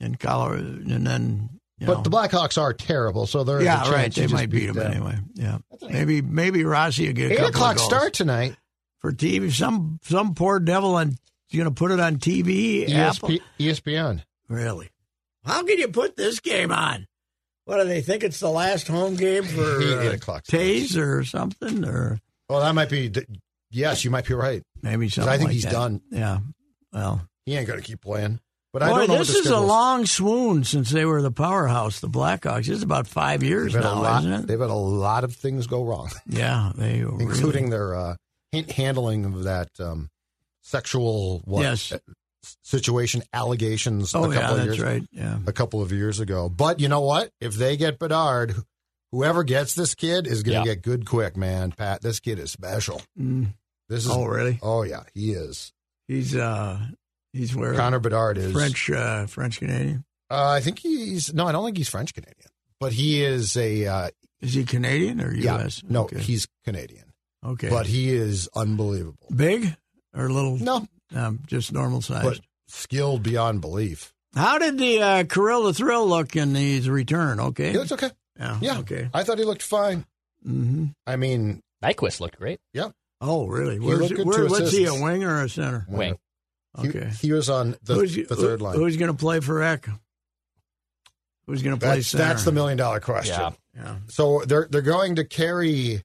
in 0.00 0.14
Colorado, 0.16 0.62
and 0.62 1.06
then 1.06 1.50
you 1.78 1.86
But 1.86 1.98
know. 1.98 2.02
the 2.02 2.10
Blackhawks 2.10 2.60
are 2.60 2.72
terrible, 2.72 3.26
so 3.26 3.44
there's 3.44 3.62
a 3.62 3.64
yeah, 3.64 3.90
right. 3.90 4.14
They 4.14 4.26
might 4.28 4.50
beat 4.50 4.66
them 4.66 4.76
them. 4.76 4.92
anyway. 4.92 5.18
Yeah, 5.34 5.58
maybe 5.90 6.22
maybe 6.22 6.64
Rossi 6.64 7.06
will 7.08 7.12
get 7.14 7.30
a 7.30 7.34
Eight 7.34 7.38
couple 7.38 7.50
o'clock 7.50 7.78
start 7.78 8.14
tonight. 8.14 8.56
for 9.00 9.12
TV. 9.12 9.50
Some 9.52 9.98
some 10.04 10.34
poor 10.34 10.58
devil 10.60 10.94
on 10.94 11.16
going 11.52 11.64
to 11.66 11.70
put 11.70 11.90
it 11.90 12.00
on 12.00 12.16
TV. 12.18 12.90
Apple, 12.92 13.28
ESP, 13.30 13.40
ESPN. 13.58 14.22
really? 14.48 14.90
How 15.44 15.62
can 15.64 15.78
you 15.78 15.88
put 15.88 16.16
this 16.16 16.40
game 16.40 16.72
on? 16.72 17.06
What 17.66 17.76
do 17.82 17.84
they 17.84 18.00
think 18.00 18.24
it's 18.24 18.40
the 18.40 18.48
last 18.50 18.88
home 18.88 19.14
game 19.16 19.44
for 19.44 19.82
Eight- 19.82 20.08
uh, 20.08 20.12
o'clock. 20.14 20.44
Toews 20.44 20.96
or 20.96 21.22
something, 21.24 21.84
or 21.84 22.18
Well, 22.48 22.60
that 22.60 22.74
might 22.74 22.88
be. 22.88 23.12
Yes, 23.70 24.04
you 24.04 24.10
might 24.10 24.24
be 24.26 24.34
right. 24.34 24.62
maybe 24.82 25.08
something. 25.10 25.30
I 25.32 25.36
think 25.36 25.48
like 25.48 25.54
he's 25.54 25.64
that. 25.64 25.72
done. 25.72 26.00
Yeah. 26.10 26.38
Well, 26.92 27.28
He 27.44 27.54
ain't 27.56 27.66
going 27.66 27.78
to 27.80 27.84
keep 27.84 28.00
playing. 28.00 28.40
But 28.72 28.82
I 28.82 28.88
don't 28.90 29.08
know. 29.08 29.18
this 29.18 29.34
is 29.34 29.46
a 29.46 29.58
long 29.58 30.04
swoon 30.06 30.62
since 30.64 30.90
they 30.90 31.04
were 31.06 31.22
the 31.22 31.30
powerhouse, 31.30 32.00
the 32.00 32.08
Blackhawks. 32.08 32.68
it's 32.68 32.82
about 32.82 33.06
five 33.06 33.42
years 33.42 33.72
They've 33.72 33.82
had, 33.82 33.90
a 33.90 33.94
now, 33.94 34.02
lot, 34.02 34.20
isn't 34.20 34.32
it? 34.32 34.46
they've 34.46 34.60
had 34.60 34.68
a 34.70 34.74
lot 34.74 35.24
of 35.24 35.34
things 35.34 35.66
go 35.66 35.82
wrong, 35.84 36.10
Yeah, 36.26 36.72
they 36.76 37.02
really- 37.02 37.24
including 37.24 37.70
their 37.70 37.94
uh, 37.94 38.16
handling 38.74 39.24
of 39.24 39.44
that 39.44 39.70
um, 39.80 40.10
sexual 40.62 41.40
what, 41.44 41.62
Yes. 41.62 41.92
Situation 42.62 43.22
allegations. 43.32 44.14
Oh 44.14 44.30
a 44.30 44.34
couple 44.34 44.40
yeah, 44.40 44.50
of 44.50 44.56
that's 44.56 44.78
years, 44.78 44.80
right. 44.80 45.02
Yeah. 45.12 45.38
A 45.46 45.52
couple 45.52 45.82
of 45.82 45.92
years 45.92 46.20
ago. 46.20 46.48
But 46.48 46.80
you 46.80 46.88
know 46.88 47.00
what? 47.00 47.30
If 47.40 47.54
they 47.54 47.76
get 47.76 47.98
Bedard, 47.98 48.54
whoever 49.12 49.44
gets 49.44 49.74
this 49.74 49.94
kid 49.94 50.26
is 50.26 50.42
going 50.42 50.62
to 50.62 50.68
Yeah. 50.68 50.74
get 50.74 50.82
good 50.82 51.06
quick, 51.06 51.36
man. 51.36 51.72
Pat, 51.72 52.02
this 52.02 52.20
kid 52.20 52.38
is 52.38 52.50
special. 52.50 53.00
Mm. 53.18 53.54
This 53.88 54.04
is. 54.04 54.10
Oh 54.10 54.24
really? 54.24 54.58
Oh 54.62 54.82
yeah, 54.82 55.04
he 55.14 55.32
is. 55.32 55.72
He's 56.08 56.34
uh 56.36 56.78
he's 57.32 57.54
where 57.54 57.74
Connor 57.74 58.00
Bedard 58.00 58.38
is 58.38 58.52
French 58.52 58.90
uh, 58.90 59.26
French 59.26 59.58
Canadian. 59.58 60.04
Uh, 60.30 60.48
I 60.48 60.60
think 60.60 60.78
he's 60.80 61.32
no, 61.32 61.46
I 61.46 61.52
don't 61.52 61.64
think 61.64 61.76
he's 61.76 61.88
French 61.88 62.12
Canadian, 62.14 62.48
but 62.80 62.92
he 62.92 63.22
is 63.22 63.56
a 63.56 63.86
uh, 63.86 64.08
Is 64.40 64.54
he 64.54 64.64
Canadian 64.64 65.20
or 65.20 65.32
yeah. 65.32 65.58
U.S.? 65.58 65.82
No, 65.88 66.02
okay. 66.04 66.18
he's 66.18 66.48
Canadian, 66.64 67.12
okay. 67.44 67.68
but 67.70 67.86
he 67.86 68.12
is 68.12 68.48
unbelievable. 68.56 69.28
big 69.34 69.76
or 70.14 70.28
little? 70.30 70.56
No, 70.58 70.86
um, 71.14 71.40
just 71.46 71.72
normal 71.72 72.00
size. 72.02 72.24
but 72.24 72.40
skilled 72.68 73.22
beyond 73.22 73.60
belief. 73.60 74.12
How 74.34 74.58
did 74.58 74.78
the 74.78 75.00
uh, 75.02 75.24
Kirill 75.24 75.64
the 75.64 75.72
Thrill 75.74 76.06
look 76.06 76.36
in 76.36 76.54
his 76.54 76.88
return? 76.90 77.40
Okay. 77.40 77.72
He 77.72 77.78
looks 77.78 77.92
okay. 77.92 78.10
yeah. 78.38 78.58
Yeah, 78.60 78.78
Okay. 78.80 79.08
I 79.14 79.22
thought 79.22 79.38
he 79.38 79.44
looked 79.44 79.62
fine. 79.62 80.04
hmm 80.42 80.86
I 81.06 81.16
mean, 81.16 81.62
Nyquist 81.82 82.20
looked 82.20 82.38
great. 82.38 82.58
Yeah. 82.74 82.90
Oh, 83.20 83.46
really? 83.46 83.78
Where's 83.78 84.00
looked 84.00 84.16
good 84.16 84.26
where, 84.26 84.38
to 84.44 84.50
what's 84.50 84.72
he, 84.72 84.84
a 84.84 84.88
assists. 84.88 85.02
wing 85.02 85.24
or 85.24 85.42
a 85.42 85.48
center? 85.48 85.86
Wing. 85.88 86.18
he, 86.82 86.88
Okay. 86.88 87.10
he 87.22 87.32
was 87.32 87.48
on 87.48 87.76
the, 87.82 87.94
who's, 87.94 88.14
the 88.14 88.36
third 88.36 88.60
line. 88.60 88.76
Who's 88.76 88.98
going 88.98 89.10
to 89.10 89.16
play 89.16 89.40
for 89.40 89.62
Eck? 89.62 89.88
Who's 91.46 91.62
going 91.62 91.76
to 91.76 91.80
play 91.80 91.96
That's 91.96 92.08
center? 92.08 92.24
that's 92.24 92.44
the 92.44 92.52
million 92.52 92.76
dollar 92.76 93.00
question. 93.00 93.34
Yeah. 93.38 93.50
Yeah. 93.74 93.96
So 94.08 94.42
they're 94.46 94.66
they're 94.70 94.82
going 94.82 95.16
to 95.16 95.24
carry 95.24 96.02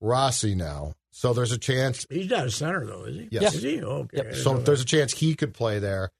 Rossi 0.00 0.54
now. 0.54 0.94
So 1.18 1.32
there's 1.32 1.50
a 1.50 1.56
chance. 1.56 2.06
He's 2.10 2.28
not 2.28 2.46
a 2.46 2.50
center 2.50 2.84
though, 2.84 3.04
is 3.04 3.16
he? 3.16 3.28
Yes. 3.30 3.54
Is 3.54 3.62
he? 3.62 3.82
Oh, 3.82 4.00
okay. 4.00 4.18
I 4.20 4.22
didn't 4.24 4.36
So 4.36 4.58
there's 4.58 4.82
a 4.82 4.84
chance 4.84 5.14
he 5.14 5.34
could 5.34 5.54
play 5.54 5.78
there. 5.78 6.10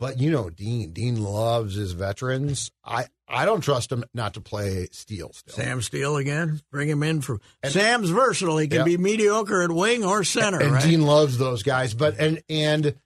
But 0.00 0.18
you 0.18 0.28
know, 0.32 0.50
Dean. 0.50 0.90
Dean 0.92 1.22
loves 1.22 1.76
his 1.76 1.92
veterans. 1.92 2.72
I 2.84 3.06
I 3.28 3.44
don't 3.44 3.60
trust 3.60 3.92
him 3.92 4.02
not 4.12 4.34
to 4.34 4.40
play 4.40 4.88
Steel 4.90 5.30
still. 5.34 5.54
Sam 5.54 5.82
Steel 5.82 6.16
again. 6.16 6.60
Bring 6.72 6.88
him 6.88 7.04
in 7.04 7.20
for 7.20 7.38
And- 7.62 7.72
Sam's 7.72 8.10
versatile. 8.10 8.58
He 8.58 8.66
can 8.66 8.78
Yeah. 8.78 8.84
be 8.86 8.96
mediocre 8.96 9.62
at 9.62 9.70
wing 9.70 10.04
or 10.04 10.24
center. 10.24 10.58
and 10.60 10.72
right? 10.72 10.82
Dean 10.82 11.02
loves 11.06 11.38
those 11.38 11.62
guys. 11.62 11.94
But 11.94 12.18
and 12.18 12.42
and 12.50 12.96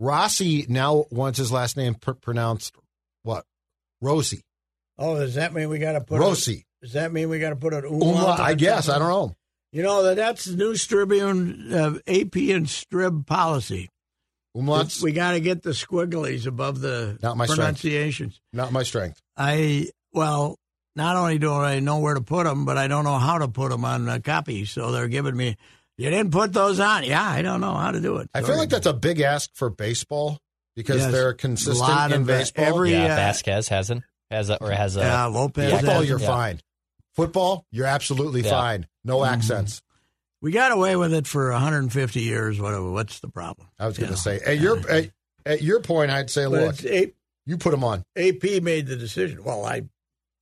Rossi 0.00 0.66
now 0.68 1.04
wants 1.12 1.38
his 1.38 1.52
last 1.52 1.76
name 1.76 1.94
pr- 1.94 2.12
pronounced 2.12 2.74
what? 3.22 3.44
Rossi. 4.00 4.42
oh, 4.98 5.16
does 5.20 5.34
that 5.34 5.52
mean 5.54 5.68
we 5.68 5.78
got 5.78 5.92
to 5.92 6.00
put? 6.00 6.18
Rossi. 6.18 6.66
A, 6.82 6.86
does 6.86 6.92
that 6.94 7.12
mean 7.12 7.28
we 7.28 7.38
got 7.38 7.50
to 7.50 7.56
put 7.56 7.72
an 7.72 7.84
umlaut? 7.84 8.02
Umlaut, 8.16 8.40
I 8.40 8.54
guess. 8.54 8.88
of 8.88 8.96
I 8.96 8.98
don't 8.98 9.08
know. 9.08 9.36
You 9.78 9.84
know 9.84 10.02
that 10.02 10.16
that's 10.16 10.44
the 10.46 10.56
new 10.56 10.74
Tribune 10.74 11.72
uh, 11.72 11.90
AP 12.08 12.34
and 12.34 12.66
Strib 12.66 13.24
policy. 13.28 13.88
Umlaut's 14.56 15.00
we 15.00 15.12
got 15.12 15.32
to 15.32 15.40
get 15.40 15.62
the 15.62 15.70
squigglies 15.70 16.48
above 16.48 16.80
the 16.80 17.16
Not 17.22 17.36
my 17.36 17.44
strength. 17.46 17.58
pronunciations. 17.60 18.40
not 18.52 18.72
my 18.72 18.82
strength. 18.82 19.20
I 19.36 19.90
well, 20.12 20.56
not 20.96 21.14
only 21.14 21.38
do 21.38 21.52
I 21.52 21.78
know 21.78 22.00
where 22.00 22.14
to 22.14 22.20
put 22.20 22.42
them, 22.42 22.64
but 22.64 22.76
I 22.76 22.88
don't 22.88 23.04
know 23.04 23.18
how 23.18 23.38
to 23.38 23.46
put 23.46 23.70
them 23.70 23.84
on 23.84 24.08
a 24.08 24.18
copy. 24.18 24.64
So 24.64 24.90
they're 24.90 25.06
giving 25.06 25.36
me. 25.36 25.56
You 25.96 26.10
didn't 26.10 26.32
put 26.32 26.52
those 26.52 26.80
on. 26.80 27.04
Yeah, 27.04 27.22
I 27.22 27.42
don't 27.42 27.60
know 27.60 27.74
how 27.74 27.92
to 27.92 28.00
do 28.00 28.16
it. 28.16 28.28
I 28.34 28.42
feel 28.42 28.56
like 28.56 28.70
that's 28.70 28.86
a 28.86 28.92
big 28.92 29.20
ask 29.20 29.48
for 29.54 29.70
baseball 29.70 30.38
because 30.74 31.02
Yes. 31.02 31.12
they're 31.12 31.34
consistent 31.34 32.12
in 32.14 32.24
baseball. 32.24 32.64
every- 32.64 32.90
Yeah, 32.90 33.04
uh, 33.12 33.16
Vasquez 33.16 33.68
hasn't 33.68 34.02
has 34.28 34.50
a, 34.50 34.60
or 34.60 34.72
has 34.72 34.96
a 34.96 35.00
yeah, 35.02 35.26
Lopez. 35.26 35.70
Football, 35.70 36.00
has- 36.00 36.08
you're 36.08 36.18
Yeah. 36.18 36.26
fine. 36.26 36.60
Football, 37.14 37.64
you're 37.70 37.86
absolutely 37.86 38.42
Yeah. 38.42 38.50
fine. 38.50 38.86
No 39.08 39.18
Mm-hmm. 39.18 39.34
accents. 39.34 39.82
We 40.40 40.52
got 40.52 40.70
away 40.70 40.94
with 40.94 41.12
it 41.12 41.26
for 41.26 41.50
150 41.50 42.20
years. 42.20 42.60
What, 42.60 42.80
what's 42.92 43.18
the 43.18 43.28
problem? 43.28 43.66
I 43.78 43.86
was 43.88 43.98
going 43.98 44.10
to 44.12 44.16
say 44.16 44.38
at 44.38 44.60
your 44.60 44.78
at, 44.88 45.10
at 45.44 45.62
your 45.62 45.80
point, 45.80 46.12
I'd 46.12 46.30
say, 46.30 46.46
look, 46.46 46.80
A- 46.84 47.12
you 47.44 47.56
put 47.58 47.72
them 47.72 47.82
on. 47.82 48.04
AP 48.16 48.62
made 48.62 48.86
the 48.86 48.94
decision. 48.96 49.42
Well, 49.42 49.64
I 49.64 49.82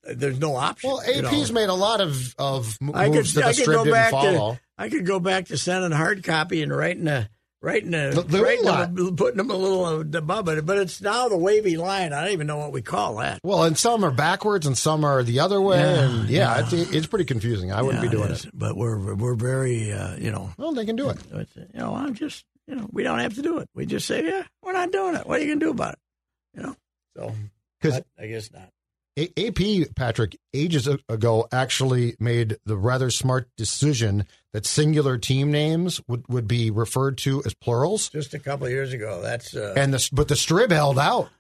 there's 0.03 0.39
no 0.39 0.55
option. 0.55 0.91
Well, 0.91 1.15
you 1.15 1.23
know. 1.23 1.29
AP's 1.31 1.51
made 1.51 1.69
a 1.71 1.75
lot 1.75 2.01
of 2.03 2.35
of 2.39 2.77
m- 2.83 2.93
I 2.95 3.09
moves 3.09 3.33
could, 3.33 3.43
that 3.43 3.49
I 3.49 3.53
the 3.53 3.57
could 3.57 3.63
strip 3.63 3.77
go 3.79 3.85
didn't 3.85 3.95
back 3.95 4.11
follow. 4.11 4.53
to 4.55 4.61
I 4.77 4.89
could 4.91 5.07
go 5.07 5.19
back 5.19 5.47
to 5.47 5.57
sending 5.57 5.93
hard 5.93 6.23
copy 6.23 6.63
and 6.63 6.77
writing 6.77 7.09
a 7.09 7.31
writing 7.63 7.95
a 7.95 8.11
The- 8.11 8.23
the 8.23 8.45
umlaut. 8.59 8.91
a, 8.99 9.13
putting 9.13 9.39
them 9.39 9.51
a 9.51 9.57
little 9.57 10.01
above 10.01 10.49
it, 10.49 10.65
but 10.67 10.79
it's 10.79 11.01
now 11.01 11.29
the 11.29 11.37
wavy 11.37 11.77
line. 11.77 12.13
I 12.13 12.23
don't 12.25 12.33
even 12.33 12.47
know 12.47 12.59
what 12.59 12.73
we 12.73 12.83
call 12.83 13.17
that. 13.17 13.41
well, 13.43 13.65
and 13.65 13.77
some 13.79 14.05
are 14.05 14.11
backwards 14.11 14.67
and 14.67 14.77
some 14.77 15.05
are 15.05 15.23
the 15.23 15.41
other 15.41 15.61
way, 15.61 15.79
Yeah, 15.79 16.01
and 16.09 16.29
yeah, 16.29 16.59
yeah. 16.59 16.65
It's, 16.65 16.73
it's 16.93 17.07
pretty 17.07 17.25
confusing. 17.25 17.73
I 17.73 17.83
wouldn't 17.83 18.05
Yeah, 18.05 18.11
be 18.11 18.17
doing 18.17 18.31
is. 18.31 18.45
it. 18.45 18.51
but 18.55 18.77
we're 18.77 19.15
we're 19.15 19.35
very 19.35 19.93
uh, 19.93 20.17
you 20.17 20.31
know 20.31 20.51
Well, 20.59 20.73
they 20.73 20.85
can 20.87 20.97
do 20.97 21.09
it. 21.11 21.19
you 21.57 21.67
know 21.81 21.95
I'm 21.95 22.15
just 22.15 22.45
you 22.67 22.75
know 22.77 22.89
we 22.93 23.03
don't 23.03 23.19
have 23.21 23.35
to 23.35 23.43
do 23.43 23.59
it. 23.59 23.69
We 23.75 23.87
just 23.87 24.07
say 24.07 24.25
yeah 24.25 24.43
we're 24.63 24.73
not 24.73 24.93
doing 24.93 25.15
it. 25.17 25.27
What 25.27 25.41
are 25.41 25.43
you 25.43 25.49
gonna 25.55 25.61
do 25.65 25.71
about 25.71 25.95
it? 25.95 25.99
You 26.55 26.63
know 26.65 26.77
so 27.17 27.33
'Cause- 27.83 27.93
but 27.95 28.07
I 28.19 28.27
guess 28.29 28.51
not. 28.53 28.69
A- 29.19 29.47
AP 29.49 29.95
Patrick 29.97 30.37
ages 30.53 30.87
ago 31.09 31.49
actually 31.51 32.17
made 32.21 32.59
the 32.67 32.77
rather 32.77 33.11
smart 33.11 33.49
decision 33.57 34.27
that 34.53 34.67
singular 34.67 35.17
team 35.19 35.51
names 35.51 36.01
would, 36.07 36.27
would 36.29 36.47
be 36.47 36.71
referred 36.71 37.17
to 37.19 37.43
as 37.45 37.55
plurals, 37.55 38.09
Just 38.11 38.35
a 38.35 38.39
couple 38.39 38.67
of 38.67 38.73
years 38.73 38.93
ago, 38.93 39.23
that's 39.23 39.55
uh, 39.57 39.73
and 39.77 39.93
the 39.95 40.09
but 40.13 40.29
the 40.29 40.35
strib 40.35 40.71
held 40.71 40.99
out. 40.99 41.31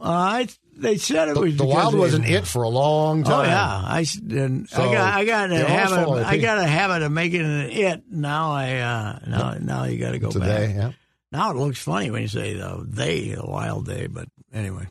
uh, 0.00 0.04
I 0.08 0.48
they 0.76 0.96
said 0.96 1.28
it 1.28 1.34
The, 1.34 1.40
was 1.40 1.56
the 1.56 1.64
Wild 1.66 1.94
wasn't 1.94 2.26
it 2.28 2.46
for 2.46 2.62
a 2.62 2.68
long 2.68 3.22
time. 3.22 3.40
Oh 3.40 3.42
yeah, 3.44 3.82
I 3.86 4.00
s- 4.00 4.16
and 4.16 4.68
So, 4.68 4.82
I 4.82 4.92
got 4.92 5.14
I 5.14 5.24
got 5.24 5.52
a 5.52 5.56
habit. 5.64 5.94
follow 6.04 6.22
I 6.22 6.38
got 6.38 6.58
a 6.58 6.66
habit 6.66 7.02
of 7.02 7.12
making 7.12 7.42
it 7.42 7.44
an 7.44 7.70
it. 7.70 8.02
Now 8.10 8.52
I 8.52 8.76
uh, 8.78 9.18
now 9.26 9.56
now 9.60 9.84
you 9.84 9.98
got 9.98 10.12
to 10.12 10.18
go 10.18 10.30
Today, 10.30 10.66
back. 10.68 10.74
yeah. 10.76 10.92
Now 11.32 11.50
it 11.50 11.56
looks 11.56 11.80
funny 11.80 12.10
when 12.10 12.22
you 12.22 12.28
say 12.28 12.54
the 12.54 12.84
they 12.88 13.28
the 13.34 13.44
wild 13.46 13.86
day, 13.86 14.06
but 14.06 14.26
anyway. 14.54 14.88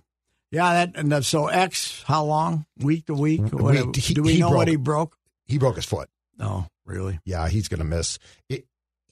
Yeah, 0.54 0.72
that 0.86 0.92
and 0.96 1.12
that, 1.12 1.26
so 1.26 1.48
X. 1.48 2.04
How 2.06 2.24
long? 2.24 2.66
Week 2.80 3.08
to 3.08 3.14
week? 3.16 3.42
He- 3.96 4.14
Do 4.14 4.22
we 4.22 4.34
he 4.36 4.40
know 4.40 4.52
what 4.52 4.68
he 4.68 4.76
broke? 4.76 5.18
He 5.48 5.58
broke 5.58 5.76
his 5.78 5.86
foot. 5.86 6.10
Oh, 6.40 6.68
really? 6.86 7.20
Yeah, 7.26 7.50
he's 7.50 7.68
going 7.68 7.80
to 7.80 7.86
miss. 7.86 8.20
It, 8.50 8.66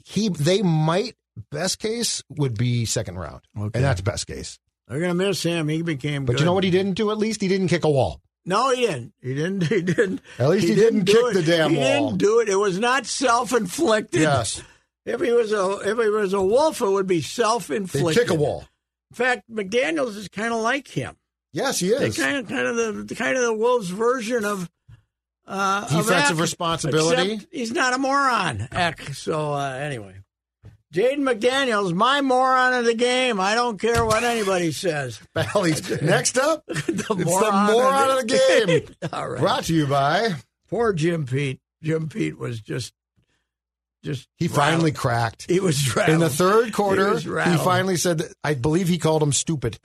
he 0.05 0.29
they 0.29 0.61
might 0.61 1.15
best 1.49 1.79
case 1.79 2.21
would 2.29 2.57
be 2.57 2.85
second 2.85 3.17
round, 3.17 3.41
Okay. 3.57 3.71
and 3.73 3.83
that's 3.83 4.01
best 4.01 4.27
case. 4.27 4.59
They're 4.87 4.99
gonna 4.99 5.13
miss 5.15 5.41
him. 5.43 5.67
He 5.67 5.81
became. 5.81 6.25
But 6.25 6.33
good. 6.33 6.39
you 6.41 6.45
know 6.45 6.53
what 6.53 6.63
he 6.63 6.69
didn't 6.71 6.93
do? 6.93 7.09
At 7.11 7.17
least 7.17 7.41
he 7.41 7.47
didn't 7.47 7.69
kick 7.69 7.85
a 7.85 7.89
wall. 7.89 8.21
No, 8.45 8.71
he 8.71 8.85
didn't. 8.87 9.13
He 9.21 9.33
didn't. 9.33 9.63
He 9.69 9.81
didn't. 9.81 10.21
At 10.39 10.49
least 10.49 10.67
he 10.67 10.75
didn't 10.75 11.05
do 11.05 11.13
kick 11.13 11.23
it. 11.31 11.33
the 11.33 11.43
damn 11.43 11.71
he 11.71 11.77
wall. 11.77 11.85
He 11.87 11.93
didn't 11.93 12.17
do 12.17 12.39
it. 12.41 12.49
It 12.49 12.55
was 12.55 12.77
not 12.79 13.05
self 13.05 13.53
inflicted. 13.53 14.21
Yes, 14.21 14.61
If 15.05 15.21
he 15.21 15.31
was 15.31 15.53
a 15.53 15.79
if 15.89 15.97
he 15.97 16.09
was 16.09 16.33
a 16.33 16.41
wolf, 16.41 16.81
it 16.81 16.89
would 16.89 17.07
be 17.07 17.21
self 17.21 17.71
inflicted. 17.71 18.15
kick 18.27 18.29
a 18.31 18.35
wall. 18.39 18.65
In 19.11 19.15
fact, 19.15 19.49
McDaniel's 19.51 20.15
is 20.17 20.27
kind 20.27 20.53
of 20.53 20.61
like 20.61 20.87
him. 20.87 21.15
Yes, 21.53 21.79
he 21.79 21.89
is. 21.89 22.17
kind 22.17 22.37
of 22.37 22.47
kind 22.47 22.67
of 22.67 22.75
the, 22.75 23.03
the 23.03 23.15
kind 23.15 23.35
of 23.35 23.43
the 23.43 23.53
Wolves 23.53 23.89
version 23.89 24.45
of 24.45 24.69
uh, 25.47 25.87
of 25.91 26.05
Defensive 26.05 26.37
Eck, 26.37 26.41
responsibility. 26.41 27.41
He's 27.51 27.71
not 27.71 27.93
a 27.93 27.97
moron, 27.97 28.67
Eck. 28.71 29.01
So 29.13 29.53
uh, 29.53 29.71
anyway, 29.73 30.15
Jaden 30.93 31.19
McDaniels, 31.19 31.93
my 31.93 32.21
moron 32.21 32.73
of 32.73 32.85
the 32.85 32.93
game. 32.93 33.39
I 33.39 33.55
don't 33.55 33.79
care 33.79 34.05
what 34.05 34.23
anybody 34.23 34.71
says. 34.71 35.19
Bally's. 35.33 36.01
Next 36.01 36.37
up, 36.37 36.65
the 36.67 36.73
it's 36.73 37.07
the 37.07 37.15
moron 37.15 38.09
of 38.11 38.27
the 38.27 38.85
game. 38.87 39.09
All 39.13 39.29
right. 39.29 39.39
Brought 39.39 39.65
to 39.65 39.73
you 39.73 39.87
by. 39.87 40.35
Poor 40.69 40.93
Jim 40.93 41.25
Pete. 41.25 41.59
Jim 41.81 42.09
Pete 42.09 42.37
was 42.37 42.59
just, 42.59 42.93
just. 44.03 44.27
He 44.37 44.47
finally 44.47 44.91
rattled. 44.91 44.95
cracked. 44.95 45.45
He 45.49 45.59
was 45.59 45.97
In 46.07 46.19
the 46.19 46.29
third 46.29 46.73
quarter, 46.73 47.09
was 47.09 47.23
he, 47.23 47.57
finally 47.57 47.95
said, 47.95 48.19
that, 48.19 48.33
I 48.43 48.53
believe 48.53 48.87
he 48.87 48.97
called 48.97 49.23
him 49.23 49.33
stupid. 49.33 49.79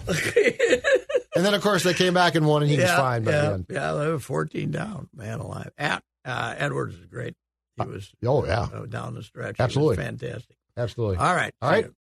And 1.36 1.44
then, 1.44 1.54
of 1.54 1.62
course, 1.62 1.82
they 1.82 1.94
came 1.94 2.14
back 2.14 2.34
and 2.34 2.46
won, 2.46 2.62
and 2.62 2.70
he 2.70 2.76
was 2.78 2.90
fine 2.90 3.22
by 3.24 3.30
yeah, 3.30 3.40
the 3.42 3.52
end. 3.54 3.66
Yeah, 3.70 3.92
they 3.92 4.08
were 4.08 4.18
14 4.18 4.70
down. 4.70 5.08
Man 5.14 5.38
alive. 5.40 5.70
At, 5.78 6.02
uh, 6.24 6.54
Edwards 6.56 6.96
is 6.96 7.06
great. 7.06 7.34
He 7.76 7.86
was 7.86 8.10
Oh, 8.24 8.44
yeah. 8.46 8.68
uh, 8.72 8.86
down 8.86 9.14
the 9.14 9.22
stretch. 9.22 9.56
Absolutely. 9.58 9.96
Fantastic. 9.96 10.56
Absolutely. 10.76 11.16
All 11.18 11.34
right. 11.34 11.52
All 11.62 11.70
right. 11.70 11.86